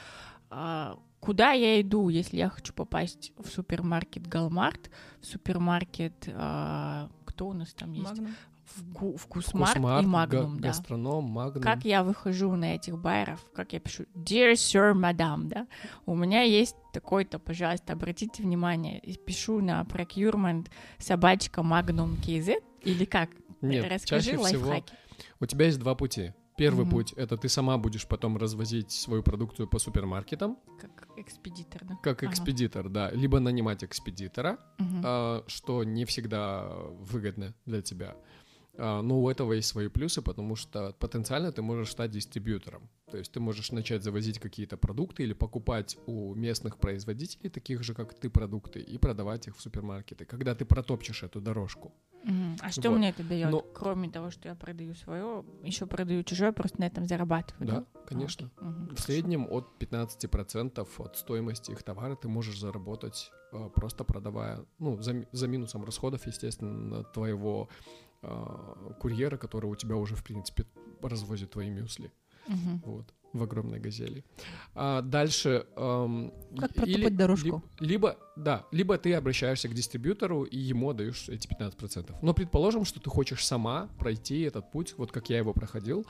А, 0.50 0.98
куда 1.26 1.52
я 1.52 1.82
иду, 1.82 2.10
если 2.10 2.38
я 2.38 2.50
хочу 2.50 2.74
попасть 2.74 3.34
в 3.38 3.48
супермаркет 3.50 4.28
Галмарт, 4.28 4.90
в 5.22 5.26
супермаркет, 5.26 6.30
а, 6.34 7.10
кто 7.26 7.48
у 7.48 7.54
нас 7.54 7.74
там 7.74 7.94
есть? 7.94 8.10
Магнум. 8.10 8.36
Вку- 8.66 9.16
Вкусмарт, 9.16 9.72
Вкусмарт, 9.72 10.02
и 10.02 10.06
га- 10.06 10.12
Магнум, 10.12 10.60
да. 10.60 10.68
Гастроном, 10.70 11.24
Магнум. 11.26 11.64
Как 11.64 11.86
я 11.86 12.04
выхожу 12.04 12.56
на 12.56 12.76
этих 12.76 12.98
байеров, 12.98 13.46
как 13.54 13.74
я 13.74 13.80
пишу 13.80 14.04
Dear 14.16 14.54
Sir, 14.54 14.94
Madam, 14.94 15.44
да, 15.46 15.68
у 16.08 16.16
меня 16.16 16.42
есть 16.42 16.76
такой-то, 16.92 17.38
пожалуйста, 17.40 17.94
обратите 17.94 18.42
внимание, 18.42 19.00
и 19.00 19.16
пишу 19.18 19.62
на 19.62 19.82
procurement 19.84 20.68
собачка 20.98 21.62
Magnum 21.62 22.16
KZ, 22.26 22.56
или 22.82 23.06
как? 23.06 23.30
Нет, 23.62 23.86
Расскажи 23.90 24.32
чаще 24.32 24.44
всего 24.44 24.70
лайфхаки. 24.70 24.94
у 25.40 25.46
тебя 25.46 25.66
есть 25.68 25.80
два 25.80 25.94
пути. 25.96 26.34
Первый 26.58 26.86
Мгм. 26.86 26.92
путь— 26.92 27.14
это 27.18 27.36
ты 27.38 27.50
сама 27.50 27.78
будешь 27.78 28.08
потом 28.08 28.38
развозить 28.38 28.92
свою 28.92 29.24
продукцию 29.24 29.68
по 29.68 29.78
супермаркетам, 29.78 30.58
Как 30.80 31.08
экспедитор, 31.18 31.84
да? 31.84 31.96
как 32.02 32.24
Ага. 32.24 32.32
экспедитор, 32.32 32.88
да, 32.90 33.12
либо 33.12 33.40
нанимать 33.40 33.84
экспедитора, 33.84 34.58
Мгм. 34.80 35.02
а, 35.04 35.44
что 35.48 35.84
не 35.84 36.06
всегда 36.06 36.66
выгодно 37.12 37.54
для 37.66 37.82
тебя. 37.82 38.16
А, 38.78 39.02
Но 39.02 39.22
у 39.22 39.30
этого 39.30 39.54
есть 39.54 39.68
свои 39.70 39.88
плюсы, 39.88 40.22
потому 40.22 40.56
что 40.56 40.94
потенциально 41.00 41.52
ты 41.52 41.62
можешь 41.62 41.92
стать 41.92 42.12
дистрибьютором. 42.12 42.90
То 43.12 43.18
есть 43.18 43.32
ты 43.32 43.40
можешь 43.40 43.72
начать 43.72 44.04
завозить 44.04 44.40
какие-то 44.40 44.78
продукты 44.78 45.24
или 45.24 45.34
покупать 45.34 45.98
у 46.08 46.34
местных 46.36 46.78
производителей, 46.78 47.50
таких 47.50 47.84
же, 47.84 47.94
как 47.94 48.14
ты, 48.14 48.30
продукты, 48.30 48.80
и 48.80 48.98
продавать 48.98 49.48
их 49.48 49.56
в 49.56 49.62
супермаркеты, 49.62 50.26
когда 50.26 50.54
ты 50.56 50.66
протопчешь 50.66 51.24
эту 51.24 51.40
дорожку. 51.42 51.94
А 52.62 52.72
что 52.72 52.90
Вот. 52.90 52.98
мне 52.98 53.10
это 53.10 53.24
дает? 53.24 53.52
Но- 53.52 53.62
Кроме 53.62 54.10
того, 54.10 54.32
что 54.32 54.50
я 54.50 54.56
продаю 54.56 54.96
свое, 54.96 55.46
еще 55.64 55.86
продаю 55.86 56.24
чужое, 56.24 56.52
просто 56.52 56.82
на 56.82 56.86
этом 56.86 57.06
зарабатываю. 57.06 57.68
Да, 57.68 57.86
конечно. 58.08 58.50
Окей. 58.58 58.70
Мгм. 58.70 58.96
В 58.96 59.00
среднем 59.00 59.48
от 59.52 59.68
15% 59.78 61.00
от 61.00 61.18
стоимости 61.18 61.72
их 61.72 61.84
товара 61.84 62.16
ты 62.16 62.28
можешь 62.28 62.60
заработать 62.60 63.32
э, 63.52 63.70
просто 63.76 64.04
продавая, 64.04 64.66
ну, 64.80 65.00
за, 65.02 65.26
за 65.32 65.48
минусом 65.48 65.86
расходов, 65.86 66.26
естественно, 66.28 67.04
твоего 67.04 67.70
курьера, 69.00 69.38
который 69.38 69.66
у 69.70 69.76
тебя 69.76 69.96
уже, 69.96 70.16
в 70.16 70.24
принципе, 70.24 70.66
развозит 71.02 71.52
твои 71.52 71.70
мюсли. 71.70 72.12
Мгм. 72.48 72.82
Вот, 72.86 73.14
в 73.34 73.42
огромной 73.44 73.80
газели. 73.80 74.24
А 74.76 75.02
дальше... 75.02 75.66
эм, 75.76 76.32
Как 76.58 76.72
и- 76.72 76.74
протопать 76.76 77.16
дорожку? 77.18 77.64
ли- 77.80 77.88
Либо, 77.88 78.18
да, 78.36 78.66
либо 78.72 78.98
ты 78.98 79.14
обращаешься 79.14 79.68
к 79.68 79.74
дистрибьютору 79.74 80.44
и 80.44 80.58
ему 80.58 80.90
отдаешь 80.92 81.28
эти 81.30 81.48
15%. 81.48 82.16
Но 82.22 82.34
предположим, 82.34 82.86
что 82.86 83.00
ты 83.00 83.10
хочешь 83.10 83.46
сама 83.46 83.90
пройти 84.00 84.42
этот 84.42 84.72
путь, 84.72 84.94
вот 84.98 85.12
как 85.12 85.30
я 85.30 85.38
его 85.40 85.54
проходил. 85.54 86.06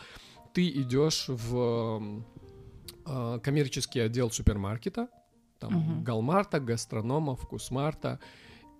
Ты 0.53 0.69
идешь 0.69 1.25
в 1.29 2.23
э, 3.05 3.39
коммерческий 3.43 3.99
отдел 4.01 4.29
супермаркета, 4.31 5.07
там 5.59 5.73
Мгм. 5.73 6.03
Галмарта, 6.03 6.59
Гастронома, 6.59 7.35
Вкусмарта, 7.35 8.19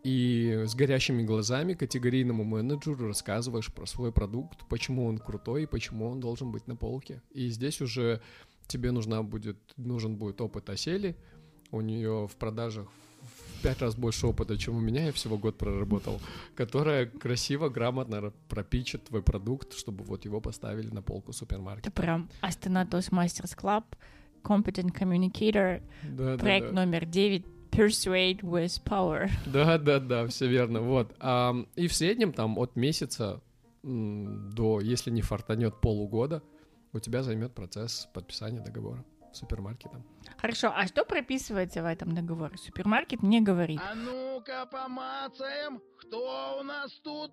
и 0.06 0.66
с 0.68 0.76
горящими 0.76 1.24
глазами 1.24 1.74
категорийному 1.74 2.44
менеджеру 2.44 3.08
рассказываешь 3.08 3.74
про 3.74 3.88
свой 3.88 4.12
продукт, 4.12 4.60
почему 4.70 5.08
он 5.08 5.18
крутой 5.18 5.64
и 5.64 5.66
почему 5.66 6.06
он 6.08 6.20
должен 6.20 6.52
быть 6.52 6.68
на 6.68 6.76
полке. 6.76 7.24
И 7.32 7.50
здесь 7.50 7.82
уже 7.82 8.22
тебе 8.68 8.92
нужна 8.92 9.24
будет, 9.24 9.58
нужен 9.78 10.16
будет 10.16 10.42
опыт 10.42 10.70
осели. 10.70 11.16
У 11.72 11.82
нее 11.82 12.28
в 12.32 12.36
продажах 12.36 12.88
в 13.24 13.64
пять 13.64 13.82
раз 13.82 13.96
больше 13.96 14.28
опыта, 14.28 14.58
чем 14.60 14.76
у 14.78 14.80
меня, 14.80 15.06
я 15.08 15.12
всего 15.12 15.40
год 15.40 15.58
проработал, 15.58 16.22
которая 16.56 17.08
красиво, 17.08 17.70
грамотно 17.70 18.16
ра- 18.18 18.34
пропичит 18.48 19.06
твой 19.06 19.24
продукт, 19.24 19.74
чтобы 19.74 20.04
вот 20.04 20.24
его 20.26 20.40
поставили 20.40 20.90
на 20.92 21.02
полку 21.02 21.34
супермаркета. 21.34 21.90
Это 21.90 22.02
прям 22.02 22.30
Астана 22.42 22.86
Toastmasters 22.86 23.58
Club 23.60 23.84
Competent 24.44 24.94
Communicator, 24.96 25.82
Да, 26.04 26.36
да, 26.36 26.38
проект 26.38 26.68
да. 26.68 26.74
номер 26.86 27.06
9 27.08 27.44
Persuade 27.72 28.42
with 28.42 28.82
Power. 28.84 29.30
Да, 29.46 29.78
да, 29.78 30.00
да, 30.00 30.28
все 30.28 30.48
верно. 30.48 30.82
Вот. 30.82 31.14
И 31.76 31.88
в 31.88 31.94
среднем 31.94 32.34
там 32.34 32.58
от 32.58 32.76
месяца 32.76 33.42
до, 33.84 34.80
если 34.82 35.12
не 35.12 35.22
фартанет 35.22 35.80
полугода, 35.82 36.42
у 36.94 37.00
тебя 37.00 37.24
займет 37.24 37.54
процесс 37.54 38.08
подписания 38.14 38.62
договора 38.62 39.04
с 39.34 39.40
супермаркетом. 39.40 40.04
Хорошо, 40.38 40.72
а 40.74 40.88
что 40.88 41.04
прописывается 41.04 41.84
в 41.84 41.86
этом 41.86 42.16
договоре? 42.16 42.58
Супермаркет 42.58 43.22
не 43.22 43.42
говорит, 43.42 43.82
А 43.84 43.94
ну-ка 43.94 44.66
помацаем, 44.66 45.82
кто 46.00 46.58
у 46.60 46.64
нас 46.64 46.92
тут? 47.04 47.32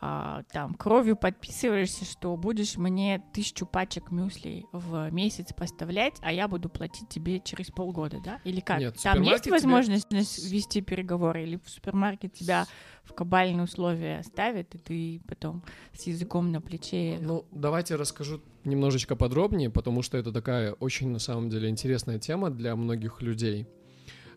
А, 0.00 0.42
там, 0.52 0.74
кровью 0.74 1.16
подписываешься, 1.16 2.04
что 2.04 2.36
будешь 2.36 2.76
мне 2.76 3.22
тысячу 3.32 3.64
пачек 3.66 4.10
мюсли 4.10 4.64
в 4.72 5.10
месяц 5.10 5.52
поставлять, 5.52 6.14
а 6.20 6.32
я 6.32 6.46
буду 6.48 6.68
платить 6.68 7.08
тебе 7.08 7.40
через 7.40 7.70
полгода, 7.70 8.20
да? 8.22 8.40
Или 8.44 8.60
как? 8.60 8.80
Нет, 8.80 8.96
Там 9.02 9.22
есть 9.22 9.44
тебе- 9.44 9.52
возможность 9.52 10.10
нас- 10.10 10.38
вести 10.38 10.80
переговоры? 10.82 11.42
Или 11.44 11.56
в 11.64 11.68
супермаркет 11.70 12.34
тебя 12.34 12.66
в 13.04 13.12
кабальные 13.14 13.64
условия 13.64 14.22
ставят, 14.22 14.74
и 14.74 14.78
ты 14.78 15.20
потом 15.26 15.62
с 15.92 16.06
языком 16.06 16.52
на 16.52 16.60
плече... 16.60 17.18
Ну, 17.20 17.46
давайте 17.50 17.96
расскажу 17.96 18.42
немножечко 18.64 19.16
подробнее, 19.16 19.70
потому 19.70 20.02
что 20.02 20.18
это 20.18 20.32
такая 20.32 20.72
очень, 20.72 21.08
на 21.10 21.18
самом 21.18 21.48
деле, 21.50 21.68
интересная 21.68 22.18
тема 22.18 22.50
для 22.50 22.76
многих 22.76 23.20
людей. 23.22 23.66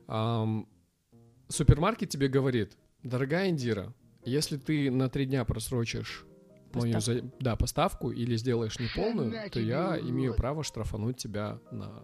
Ам, 0.08 0.68
супермаркет 1.50 2.10
тебе 2.10 2.28
говорит, 2.28 2.78
дорогая 3.04 3.50
Индира, 3.50 3.94
если 4.30 4.58
ты 4.58 4.92
на 4.92 5.10
три 5.10 5.26
дня 5.26 5.46
просрочишь 5.46 6.26
мою 6.74 7.00
за- 7.00 7.22
да, 7.40 7.56
поставку 7.56 8.12
или 8.12 8.36
сделаешь 8.38 8.80
неполную, 8.80 9.50
то 9.52 9.60
я 9.60 9.98
имею 10.00 10.36
право 10.36 10.64
штрафануть 10.64 11.18
тебя 11.18 11.60
на 11.72 12.04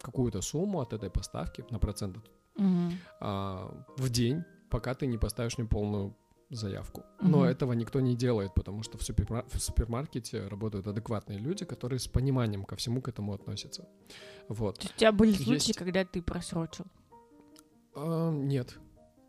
какую-то 0.00 0.40
сумму 0.42 0.80
от 0.80 0.92
этой 0.92 1.10
поставки, 1.10 1.64
на 1.70 1.78
процент 1.78 2.16
Мгм. 2.56 2.92
а, 3.20 3.84
в 3.96 4.08
день, 4.10 4.44
пока 4.70 4.94
ты 4.94 5.06
не 5.06 5.18
поставишь 5.18 5.58
неполную 5.58 6.14
заявку. 6.50 7.02
Но 7.20 7.38
Мгм. 7.38 7.46
этого 7.48 7.72
никто 7.72 8.00
не 8.00 8.14
делает, 8.14 8.54
потому 8.54 8.82
что 8.82 8.98
в, 8.98 9.00
супермар- 9.00 9.46
в 9.48 9.58
супермаркете 9.60 10.46
работают 10.46 10.86
адекватные 10.86 11.38
люди, 11.38 11.64
которые 11.64 11.98
с 11.98 12.06
пониманием 12.06 12.64
ко 12.64 12.76
всему 12.76 13.00
к 13.00 13.08
этому 13.08 13.32
относятся. 13.32 13.88
Вот. 14.48 14.76
То 14.78 14.82
есть 14.84 14.94
у 14.94 14.98
тебя 14.98 15.12
были 15.12 15.30
Есть- 15.32 15.44
случаи, 15.44 15.72
когда 15.72 16.04
ты 16.04 16.22
просрочил? 16.22 16.84
А, 17.94 18.30
нет. 18.30 18.78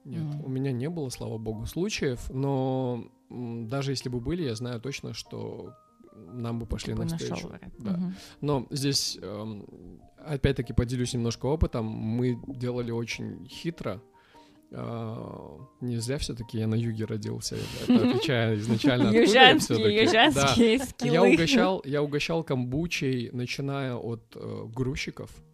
Нет, 0.05 0.21
Мгм. 0.23 0.45
у 0.45 0.49
меня 0.49 0.71
не 0.71 0.89
было, 0.89 1.09
слава 1.09 1.37
богу, 1.37 1.65
случаев, 1.65 2.29
но 2.29 3.03
даже 3.29 3.91
если 3.91 4.07
бы 4.09 4.19
были, 4.21 4.43
я 4.43 4.55
знаю 4.55 4.79
точно, 4.79 5.13
что 5.13 5.73
нам 6.15 6.59
бы 6.59 6.65
пошли 6.65 6.93
Ты 6.93 6.97
бы 6.99 7.05
навстречу. 7.05 7.33
нашел 7.33 7.51
да. 7.79 7.91
Мгм. 7.97 8.15
Но 8.41 8.67
здесь, 8.69 9.17
эм, 9.21 9.99
опять-таки, 10.25 10.73
поделюсь 10.73 11.13
немножко 11.13 11.47
опытом. 11.47 11.85
Мы 11.87 12.39
делали 12.47 12.91
очень 12.91 13.45
хитро. 13.49 14.01
А, 14.71 15.57
Не 15.81 15.97
зря 15.97 16.17
все-таки 16.17 16.57
я 16.57 16.67
на 16.67 16.75
юге 16.75 17.05
родился, 17.05 17.55
это 17.87 18.09
отвечая 18.09 18.55
изначально 18.59 19.09
Южанские, 19.15 19.59
всё-таки. 19.77 19.95
Да. 19.95 20.01
южанские 20.25 20.79
скиллы. 20.79 21.13
Я 21.13 21.23
угощал, 21.23 21.81
я 21.85 22.01
угощал 22.03 22.43
камбучей, 22.43 23.29
начиная 23.31 23.95
от 23.95 24.35
э, 24.35 24.63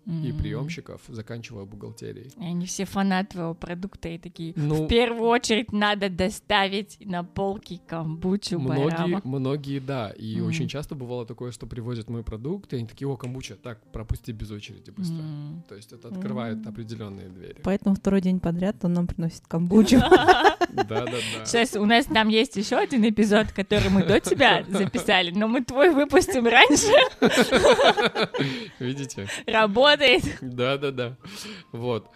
и 0.06 0.32
приемщиков, 0.32 1.02
заканчивая 1.08 1.66
бухгалтерией. 1.66 2.32
И 2.38 2.44
Они 2.44 2.66
все 2.66 2.86
фанаты 2.86 3.34
твоего 3.34 3.54
продукта 3.54 4.10
и 4.10 4.18
такие, 4.18 4.54
Ну, 4.56 4.86
в 4.86 4.88
первую 4.88 5.30
очередь 5.30 5.72
надо 5.72 6.10
доставить 6.10 6.98
на 7.06 7.24
полки 7.24 7.80
камбучу 7.88 8.60
многие, 8.60 8.90
Байрама. 8.90 9.22
многие, 9.24 9.80
да. 9.80 10.10
И 10.18 10.38
Мгм. 10.40 10.48
очень 10.48 10.68
часто 10.68 10.96
бывало 10.96 11.26
такое, 11.26 11.52
что 11.52 11.68
привозят 11.68 12.10
мой 12.10 12.24
продукт, 12.24 12.74
и 12.74 12.78
они 12.78 12.88
такие, 12.88 13.08
о, 13.08 13.16
камбуча, 13.16 13.56
так, 13.56 13.80
пропусти 13.92 14.32
без 14.32 14.50
очереди 14.52 14.90
быстро. 14.90 15.20
М. 15.20 15.64
То 15.70 15.76
есть 15.76 15.94
это 15.94 16.08
открывает 16.08 16.58
М. 16.66 16.68
определенные 16.70 17.30
двери. 17.30 17.58
Поэтому 17.64 17.96
второй 17.96 18.22
день 18.22 18.40
подряд 18.40 18.78
он 18.84 18.94
нам 18.94 19.08
приносит 19.08 19.44
камбучу. 19.48 20.00
Да, 20.00 20.56
да, 20.88 21.06
да. 21.06 21.46
Сейчас 21.46 21.76
у 21.76 21.86
нас 21.86 22.06
там 22.06 22.30
есть 22.30 22.56
еще 22.56 22.78
один 22.78 23.08
эпизод, 23.08 23.52
который 23.52 23.90
мы 23.90 24.04
до 24.04 24.20
тебя 24.20 24.64
записали, 24.68 25.32
но 25.32 25.48
мы 25.48 25.64
твой 25.64 25.92
выпустим 25.94 26.48
раньше. 26.48 26.92
Видите? 28.80 29.28
Работает. 29.92 30.38
Да, 30.42 30.78
да, 30.78 30.92
да. 30.92 31.18
Вот. 31.72 32.10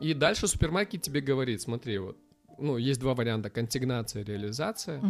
И 0.00 0.14
дальше 0.14 0.46
супермаркет 0.46 1.02
тебе 1.02 1.20
говорит, 1.20 1.60
смотри, 1.60 1.98
вот, 1.98 2.16
ну, 2.58 2.76
есть 2.76 3.00
два 3.00 3.14
варианта, 3.14 3.50
консигнация 3.50 4.24
реализация, 4.24 5.00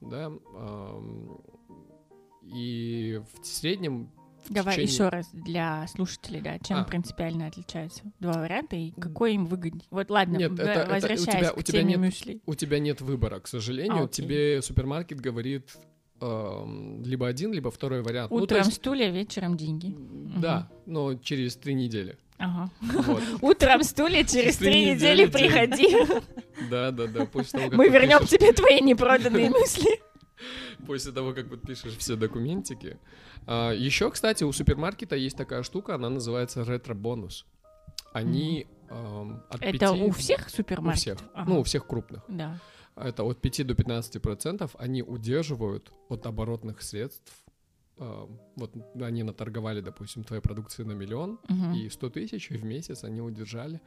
да, 0.00 0.30
и 2.42 3.20
в 3.42 3.46
среднем 3.46 4.10
в 4.46 4.52
Давай 4.52 4.74
течение- 4.74 4.92
еще 4.94 5.08
раз 5.10 5.28
для 5.32 5.86
слушателей, 5.88 6.40
да, 6.40 6.58
чем 6.58 6.78
А. 6.78 6.84
принципиально 6.84 7.46
отличаются 7.46 8.02
два 8.20 8.32
варианта 8.40 8.74
и 8.74 8.90
какой 8.92 9.34
им 9.34 9.44
выгоднее. 9.44 9.84
Вот 9.90 10.10
ладно, 10.10 10.38
Нет, 10.38 10.52
это- 10.52 10.62
это 10.62 10.90
у 10.90 10.94
возвращаясь 10.94 11.38
тебя- 11.38 11.50
к 11.52 11.56
у 11.58 11.62
тебя 11.62 11.78
теме 11.80 11.90
нет- 11.90 12.00
мюсли. 12.00 12.40
у 12.46 12.54
тебя 12.54 12.78
нет 12.78 13.00
выбора, 13.02 13.40
к 13.40 13.46
сожалению, 13.46 13.98
А, 13.98 14.04
окей. 14.04 14.24
тебе 14.24 14.62
супермаркет 14.62 15.20
говорит 15.20 15.76
либо 16.20 17.26
один, 17.26 17.52
либо 17.52 17.70
второй 17.70 18.02
вариант. 18.02 18.30
Ну, 18.30 18.36
Утром 18.38 18.58
есть, 18.62 18.74
стулья, 18.74 19.10
вечером 19.10 19.56
деньги. 19.56 19.94
да, 20.38 20.68
но 20.86 21.14
через 21.14 21.56
три 21.56 21.74
недели. 21.74 22.18
Ага. 22.38 22.70
Вот. 22.80 23.22
Утром 23.42 23.82
стулья, 23.84 24.24
через 24.24 24.56
три 24.56 24.90
недели 24.92 25.26
приходи. 25.26 25.96
Да, 26.70 26.90
да, 26.90 27.06
да. 27.06 27.24
После 27.24 27.58
того, 27.58 27.70
как 27.70 27.78
Мы 27.78 27.88
вернем 27.88 28.26
тебе 28.26 28.52
твои 28.52 28.80
непроданные 28.82 29.48
мысли. 29.60 30.00
после 30.86 31.10
того, 31.12 31.32
как 31.32 31.48
подпишешь 31.48 31.96
все 31.96 32.16
документики. 32.16 32.98
еще, 33.46 34.10
кстати, 34.10 34.44
у 34.44 34.52
супермаркета 34.52 35.16
есть 35.16 35.36
такая 35.38 35.62
штука, 35.62 35.94
она 35.94 36.10
называется 36.10 36.62
ретро-бонус. 36.64 37.46
Они 38.12 38.66
ам, 38.90 39.42
от 39.48 39.62
Это 39.62 39.78
5 39.78 39.90
у 40.02 40.10
всех 40.10 40.46
У 40.46 40.50
супермаркетов? 40.50 41.18
всех. 41.20 41.30
Ага. 41.34 41.50
Ну, 41.50 41.60
у 41.60 41.62
всех 41.62 41.86
крупных. 41.86 42.22
Да. 42.28 42.58
Это 42.96 43.22
от 43.24 43.40
5 43.40 43.66
до 43.66 43.74
15 43.74 44.20
процентов 44.22 44.74
они 44.78 45.02
удерживают 45.02 45.92
от 46.08 46.26
оборотных 46.26 46.82
средств. 46.82 47.32
ам, 47.98 48.38
вот 48.56 48.72
они 49.02 49.22
наторговали, 49.22 49.80
допустим, 49.82 50.24
твоей 50.24 50.40
продукции 50.42 50.84
на 50.84 50.92
миллион, 50.92 51.38
Мгм. 51.48 51.74
и 51.74 51.88
100 51.90 52.08
тысяч 52.10 52.50
в 52.50 52.64
месяц 52.64 53.04
они 53.04 53.20
удержали. 53.20 53.80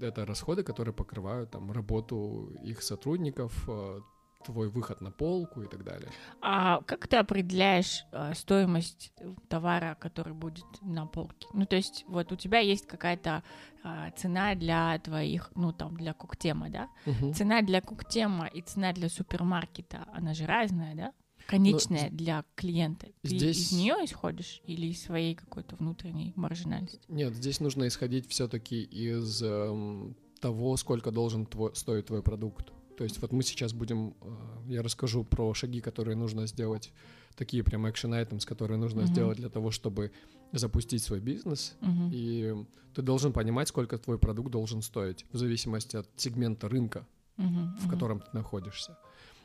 Это 0.00 0.24
расходы, 0.26 0.62
которые 0.62 0.94
покрывают 0.94 1.50
там 1.50 1.70
работу 1.72 2.50
их 2.64 2.82
сотрудников, 2.82 3.52
э, 3.68 4.00
твой 4.44 4.68
выход 4.68 5.00
на 5.00 5.10
полку 5.10 5.62
и 5.62 5.66
так 5.66 5.84
далее. 5.84 6.10
А 6.40 6.80
как 6.82 7.08
ты 7.08 7.16
определяешь 7.16 8.04
э, 8.12 8.32
стоимость 8.34 9.12
товара, 9.48 9.96
который 10.00 10.32
будет 10.34 10.64
на 10.82 11.06
полке? 11.06 11.48
Ну, 11.52 11.66
то 11.66 11.76
есть, 11.76 12.04
вот 12.08 12.32
у 12.32 12.36
тебя 12.36 12.60
есть 12.60 12.86
какая-то 12.86 13.42
а, 13.82 14.10
цена 14.12 14.54
для 14.54 14.98
твоих, 14.98 15.50
ну, 15.54 15.72
там, 15.72 15.96
для 15.96 16.12
куктема, 16.12 16.68
да? 16.70 16.88
Цена 17.34 17.62
для 17.62 17.80
куктема 17.80 18.46
и 18.46 18.60
цена 18.62 18.92
для 18.92 19.08
супермаркета, 19.08 20.06
она 20.12 20.34
же 20.34 20.46
разная, 20.46 20.94
да? 20.94 21.12
Конечная 21.46 22.10
для 22.10 22.44
клиента. 22.56 23.06
Ты 23.22 23.28
здесь- 23.28 23.72
из 23.72 23.72
нее 23.72 23.94
исходишь 24.04 24.60
или 24.64 24.86
из 24.88 25.02
своей 25.02 25.34
какой-то 25.34 25.76
внутренней 25.76 26.32
маржинальности? 26.36 27.00
Нет, 27.08 27.34
здесь 27.34 27.60
нужно 27.60 27.86
исходить 27.88 28.28
все-таки 28.28 28.82
из 28.82 29.42
эм, 29.42 30.14
того, 30.40 30.76
сколько 30.76 31.10
должен 31.10 31.46
твой, 31.46 31.74
стоить 31.74 32.06
твой 32.06 32.22
продукт. 32.22 32.72
То 32.98 33.04
есть 33.04 33.22
вот 33.22 33.32
мы 33.32 33.42
сейчас 33.44 33.72
будем, 33.72 34.14
э, 34.20 34.72
я 34.72 34.82
расскажу 34.82 35.22
про 35.24 35.54
шаги, 35.54 35.80
которые 35.80 36.16
нужно 36.16 36.46
сделать, 36.48 36.92
такие 37.36 37.62
прям 37.62 37.86
action 37.86 38.10
items, 38.10 38.44
которые 38.44 38.76
нужно 38.76 39.02
Мгм. 39.02 39.06
сделать 39.06 39.36
для 39.38 39.48
того, 39.48 39.70
чтобы 39.70 40.10
запустить 40.52 41.02
свой 41.02 41.20
бизнес. 41.20 41.76
Мгм. 41.80 42.10
И 42.12 42.54
ты 42.94 43.02
должен 43.02 43.32
понимать, 43.32 43.68
сколько 43.68 43.98
твой 43.98 44.18
продукт 44.18 44.50
должен 44.50 44.82
стоить, 44.82 45.26
в 45.32 45.36
зависимости 45.38 45.96
от 45.96 46.08
сегмента 46.16 46.68
рынка, 46.68 47.06
Мгм, 47.36 47.76
в 47.78 47.88
котором 47.88 48.18
ты 48.18 48.26
находишься. 48.32 48.98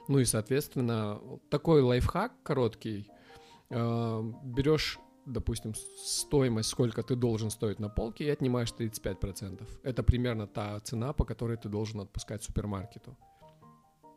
Ну 0.08 0.20
и, 0.20 0.26
соответственно, 0.26 1.20
такой 1.50 1.82
лайфхак 1.82 2.32
короткий. 2.44 3.08
э, 3.70 4.32
берешь, 4.44 5.00
допустим, 5.26 5.74
стоимость, 6.06 6.70
сколько 6.70 7.02
ты 7.02 7.16
должен 7.16 7.50
стоить 7.50 7.80
на 7.80 7.90
полке, 7.90 8.26
и 8.26 8.30
отнимаешь 8.30 8.72
35%. 8.72 9.68
Это 9.84 10.04
примерно 10.04 10.48
та 10.48 10.80
цена, 10.80 11.14
по 11.14 11.26
которой 11.26 11.58
ты 11.58 11.70
должен 11.70 12.00
отпускать 12.02 12.44
супермаркету. 12.44 13.16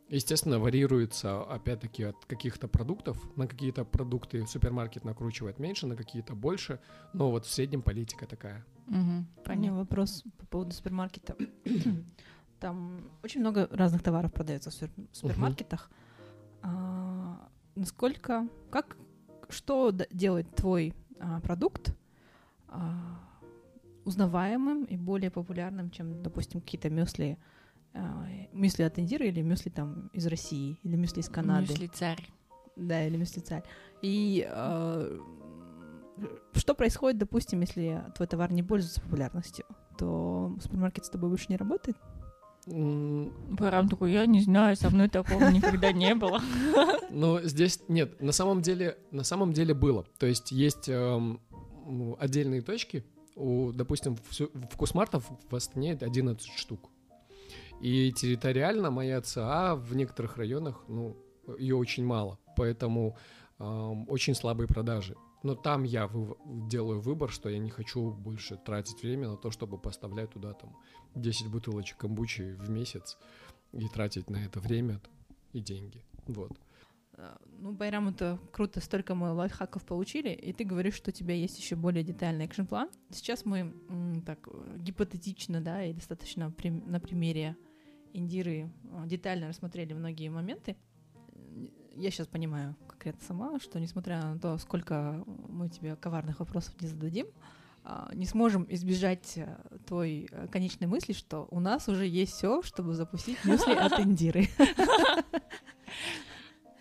Естественно, 0.09 0.61
варьируется, 0.61 1.43
опять-таки, 1.43 2.05
от 2.05 2.25
каких-то 2.27 2.69
продуктов. 2.69 3.19
На 3.37 3.49
какие-то 3.49 3.85
продукты 3.85 4.47
супермаркет 4.47 5.05
накручивает 5.05 5.59
меньше, 5.59 5.87
на 5.87 5.97
какие-то 5.97 6.35
больше. 6.35 6.79
Но 7.13 7.31
вот 7.31 7.45
в 7.45 7.53
среднем 7.53 7.83
политика 7.83 8.27
такая. 8.27 8.65
Мгм, 8.87 9.01
У 9.01 9.01
меня 9.01 9.27
Понятно. 9.45 9.79
вопрос 9.79 10.23
по 10.39 10.47
поводу 10.47 10.73
супермаркета. 10.73 11.37
Там 12.61 13.01
очень 13.25 13.41
много 13.41 13.69
разных 13.73 14.03
товаров 14.03 14.33
продается 14.33 14.71
в 14.71 14.75
супер- 14.75 15.09
в 15.11 15.17
супермаркетах. 15.17 15.91
А, 16.63 17.49
насколько, 17.75 18.49
как, 18.71 18.97
что 19.49 19.93
делает 20.11 20.55
твой 20.55 20.95
а, 21.19 21.41
продукт 21.41 21.95
а, 22.69 23.21
узнаваемым 24.05 24.85
и 24.85 24.97
более 24.97 25.31
популярным, 25.33 25.91
чем, 25.91 26.23
допустим, 26.23 26.61
какие-то 26.61 26.91
мюсли, 26.91 27.39
мюсли 28.53 28.83
от 28.83 28.99
Индиры 28.99 29.29
или 29.29 29.43
мюсли 29.43 29.71
там 29.71 30.09
из 30.13 30.27
России, 30.27 30.79
или 30.83 30.97
мюсли 30.97 31.21
из 31.21 31.29
Канады. 31.29 31.69
Мюсли 31.69 31.87
царь. 31.87 32.27
Да, 32.77 33.07
или 33.07 33.17
мюсли 33.17 33.41
царь. 33.41 33.63
И 34.03 34.47
э, 34.49 35.19
что 36.55 36.75
происходит, 36.75 37.19
допустим, 37.19 37.61
если 37.61 38.03
твой 38.15 38.27
товар 38.27 38.53
не 38.53 38.63
пользуется 38.63 39.01
популярностью? 39.01 39.65
То 39.99 40.57
супермаркет 40.61 41.07
с 41.07 41.11
тобой 41.11 41.31
больше 41.31 41.47
не 41.49 41.57
работает? 41.57 41.97
Барам 42.67 43.89
такой, 43.89 44.13
я 44.13 44.27
не 44.27 44.41
знаю, 44.41 44.77
со 44.77 44.91
мной 44.91 45.09
такого 45.09 45.49
никогда 45.51 45.93
не 45.93 46.15
было. 46.15 46.41
Ну, 47.09 47.41
здесь 47.41 47.81
нет, 47.89 48.21
на 48.21 48.33
самом 48.33 48.61
деле, 48.61 48.99
на 49.13 49.23
самом 49.23 49.53
деле 49.53 49.73
было. 49.73 50.05
То 50.19 50.27
есть 50.27 50.51
есть 50.51 50.89
эм, 50.89 51.41
отдельные 52.19 52.61
точки. 52.61 53.05
У, 53.37 53.71
допустим, 53.73 54.17
всю- 54.29 54.51
вкусмартов 54.71 55.25
в 55.49 55.55
Астане 55.55 55.93
11 55.93 56.45
штук. 56.57 56.91
И 57.81 58.13
территориально 58.13 58.91
моя 58.91 59.21
ЦА 59.21 59.75
в 59.77 59.95
некоторых 59.95 60.37
районах, 60.39 60.85
ну, 60.89 61.17
ее 61.59 61.77
очень 61.77 62.05
мало. 62.05 62.39
Поэтому 62.57 63.17
эм, 63.59 64.09
очень 64.09 64.35
слабые 64.35 64.67
продажи. 64.69 65.15
Но 65.43 65.55
там 65.55 65.85
я 65.85 66.07
вы- 66.07 66.37
делаю 66.69 67.01
выбор, 67.01 67.31
что 67.31 67.49
я 67.49 67.59
не 67.59 67.71
хочу 67.71 68.11
больше 68.13 68.57
тратить 68.57 69.03
время 69.03 69.29
на 69.29 69.37
то, 69.37 69.51
чтобы 69.51 69.79
поставлять 69.79 70.31
туда 70.31 70.53
там 70.55 70.77
10 71.15 71.49
бутылочек 71.49 71.99
камбучи 71.99 72.53
в 72.59 72.69
месяц 72.71 73.17
и 73.73 73.87
тратить 73.89 74.29
на 74.31 74.37
это 74.45 74.61
время 74.61 75.01
и 75.53 75.61
деньги. 75.61 76.03
Вот. 76.27 76.53
А, 77.19 77.39
Ну, 77.59 77.73
Байрам, 77.73 78.09
это 78.09 78.39
круто, 78.53 78.81
столько 78.81 79.15
мы 79.15 79.33
лайфхаков 79.33 79.85
получили, 79.87 80.31
и 80.31 80.53
ты 80.53 80.65
говоришь, 80.65 80.95
что 80.95 81.11
у 81.11 81.15
тебя 81.15 81.35
есть 81.35 81.59
еще 81.59 81.77
более 81.77 82.03
детальный 82.05 82.45
экшн-план. 82.45 82.91
Сейчас 83.11 83.45
мы 83.47 83.73
так 84.27 84.47
э, 84.49 84.77
гипотетично, 84.79 85.61
да, 85.63 85.83
и 85.85 85.93
достаточно 85.95 86.51
прим- 86.51 86.83
на 86.87 87.01
примере 87.01 87.57
Индиры 88.17 88.71
э, 88.85 89.07
детально 89.07 89.49
рассмотрели 89.49 89.93
многие 89.93 90.29
моменты. 90.29 90.77
Я 91.95 92.11
сейчас 92.11 92.27
понимаю 92.27 92.77
конкретно 92.89 93.23
сама, 93.27 93.61
что 93.61 93.79
несмотря 93.79 94.23
на 94.23 94.39
то, 94.39 94.59
сколько 94.59 95.25
мы 95.49 95.69
тебе 95.69 95.97
коварных 95.97 96.41
вопросов 96.41 96.75
не 96.81 96.89
зададим, 96.89 97.27
а, 97.85 98.11
не 98.15 98.27
сможем 98.27 98.67
избежать 98.69 99.35
э, 99.37 99.57
той 99.87 100.29
э, 100.31 100.49
конечной 100.49 100.89
мысли, 100.89 101.13
что 101.13 101.47
у 101.51 101.61
нас 101.61 101.89
уже 101.89 102.07
есть 102.07 102.33
все, 102.33 102.63
чтобы 102.63 102.95
запустить 102.95 103.43
мюсли 103.45 103.75
от 103.75 104.01
Индиры. 104.01 104.49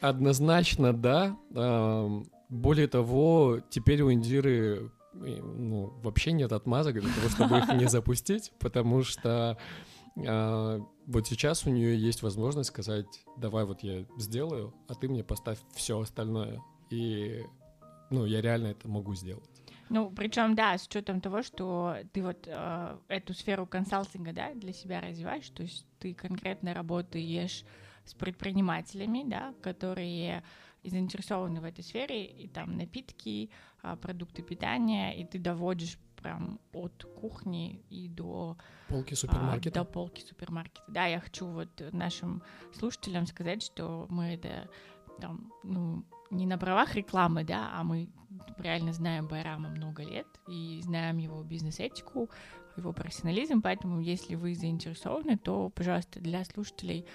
Однозначно, 0.01 0.93
да. 0.93 1.37
Ам, 1.53 2.25
Более 2.49 2.87
того, 2.87 3.59
теперь 3.69 4.01
у 4.01 4.11
Индиры 4.11 4.91
ну, 5.13 5.93
вообще 6.03 6.31
нет 6.31 6.51
отмазок 6.51 6.99
для 6.99 7.13
того, 7.13 7.29
чтобы 7.29 7.57
их 7.59 7.67
не 7.79 7.87
запустить, 7.87 8.51
потому 8.59 9.03
что 9.03 9.51
а, 9.51 9.57
вот 10.15 11.27
сейчас 11.27 11.65
у 11.65 11.69
нее 11.69 11.99
есть 11.99 12.23
возможность 12.23 12.69
сказать, 12.69 13.05
давай 13.37 13.65
вот 13.65 13.81
я 13.81 14.05
сделаю, 14.17 14.73
а 14.87 14.95
ты 14.95 15.09
мне 15.09 15.23
поставь 15.23 15.59
все 15.73 15.99
остальное. 15.99 16.61
И 16.89 17.43
ну, 18.09 18.25
я 18.25 18.41
реально 18.41 18.67
это 18.67 18.87
могу 18.87 19.13
сделать. 19.15 19.49
Ну, 19.89 20.09
причем, 20.09 20.55
да, 20.55 20.77
с 20.77 20.87
учетом 20.87 21.21
того, 21.21 21.43
что 21.43 21.97
ты 22.11 22.23
вот 22.23 22.47
э, 22.47 22.97
эту 23.07 23.33
сферу 23.33 23.67
консалтинга, 23.67 24.33
да, 24.33 24.53
для 24.53 24.73
себя 24.73 24.99
развиваешь, 24.99 25.47
то 25.49 25.61
есть 25.61 25.85
ты 25.99 26.13
конкретно 26.15 26.73
работаешь 26.73 27.63
с 28.03 28.13
предпринимателями, 28.13 29.23
да, 29.25 29.53
которые 29.61 30.43
заинтересованы 30.83 31.61
в 31.61 31.65
этой 31.65 31.83
сфере, 31.83 32.25
и 32.25 32.47
там 32.47 32.77
напитки, 32.77 33.49
а, 33.81 33.95
продукты 33.95 34.43
питания, 34.43 35.11
и 35.19 35.25
ты 35.25 35.39
доводишь 35.39 35.97
прям 36.25 36.59
от 36.73 37.03
кухни 37.21 37.83
и 37.91 38.09
до 38.09 38.57
Полки 38.89 39.13
а, 39.13 39.15
супермаркета. 39.15 39.79
до 39.79 39.85
полки 39.85 40.21
супермаркета. 40.21 40.83
Да, 40.87 41.05
я 41.05 41.19
хочу 41.19 41.45
вот 41.45 41.69
нашим 41.91 42.41
слушателям 42.73 43.27
сказать, 43.27 43.61
что 43.61 44.07
мы 44.09 44.33
это 44.33 44.67
там, 45.21 45.51
ну, 45.63 46.03
не 46.31 46.47
на 46.47 46.57
правах 46.57 46.95
рекламы, 46.95 47.43
да, 47.43 47.69
а 47.73 47.83
мы 47.83 48.09
реально 48.57 48.91
знаем 48.91 49.27
Байрама 49.27 49.69
много 49.69 50.01
лет 50.03 50.25
и 50.47 50.81
знаем 50.83 51.17
его 51.19 51.43
бизнес-этику, 51.43 52.31
его 52.75 52.91
профессионализм, 52.91 53.61
поэтому 53.61 54.01
если 54.01 54.33
вы 54.33 54.55
заинтересованы, 54.55 55.37
то, 55.37 55.69
пожалуйста, 55.69 56.19
для 56.19 56.43
слушателей 56.43 57.05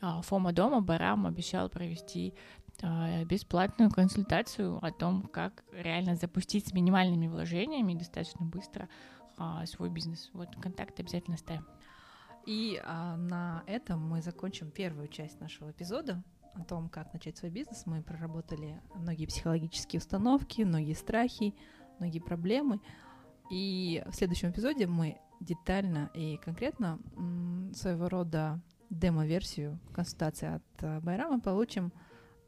а, 0.00 0.22
Фома 0.22 0.52
дома 0.52 0.80
Байрам 0.80 1.24
обещал 1.26 1.68
провести 1.68 2.34
а, 2.34 2.55
бесплатную 3.24 3.90
консультацию 3.90 4.78
о 4.84 4.90
том, 4.92 5.22
как 5.22 5.64
реально 5.72 6.16
запустить 6.16 6.68
с 6.68 6.72
минимальными 6.72 7.26
вложениями 7.26 7.94
достаточно 7.94 8.44
быстро 8.44 8.88
а, 9.38 9.66
свой 9.66 9.90
бизнес. 9.90 10.30
Вот 10.32 10.48
контакты 10.56 11.02
обязательно 11.02 11.36
ставим. 11.36 11.66
И 12.46 12.80
а, 12.84 13.16
на 13.16 13.62
этом 13.66 14.00
мы 14.08 14.22
закончим 14.22 14.70
первую 14.70 15.08
часть 15.08 15.40
нашего 15.40 15.70
эпизода 15.70 16.22
о 16.54 16.64
том, 16.64 16.88
как 16.88 17.12
начать 17.12 17.36
свой 17.36 17.50
бизнес. 17.50 17.84
Мы 17.86 18.02
проработали 18.02 18.80
многие 18.94 19.26
психологические 19.26 19.98
установки, 19.98 20.62
многие 20.62 20.94
страхи, 20.94 21.54
многие 21.98 22.20
проблемы. 22.20 22.80
И 23.50 24.02
в 24.06 24.14
следующем 24.14 24.50
эпизоде 24.50 24.86
мы 24.86 25.18
детально 25.40 26.10
и 26.14 26.38
конкретно 26.38 26.98
своего 27.74 28.08
рода 28.08 28.60
демо-версию 28.88 29.78
консультации 29.92 30.54
от 30.54 30.62
а, 30.80 31.00
Байрама 31.00 31.40
получим 31.40 31.92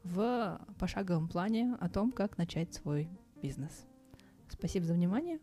в 0.03 0.59
пошаговом 0.79 1.27
плане 1.27 1.75
о 1.79 1.89
том, 1.89 2.11
как 2.11 2.37
начать 2.37 2.73
свой 2.73 3.09
бизнес. 3.41 3.85
Спасибо 4.49 4.85
за 4.85 4.93
внимание. 4.93 5.39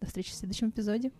До 0.00 0.06
встречи 0.06 0.30
в 0.30 0.34
следующем 0.34 0.70
эпизоде. 0.70 1.12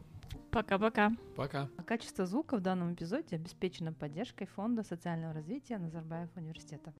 Пока-пока. 0.51 1.13
Пока. 1.37 1.69
А 1.77 1.83
Качество 1.83 2.27
звука 2.27 2.57
в 2.57 2.61
данном 2.61 2.95
эпизоде 2.95 3.37
обеспечено 3.37 3.93
поддержкой 3.93 4.47
Фонда 4.47 4.83
социального 4.83 5.33
развития 5.35 5.79
Назарбаев 5.79 6.31
университета. 6.37 6.95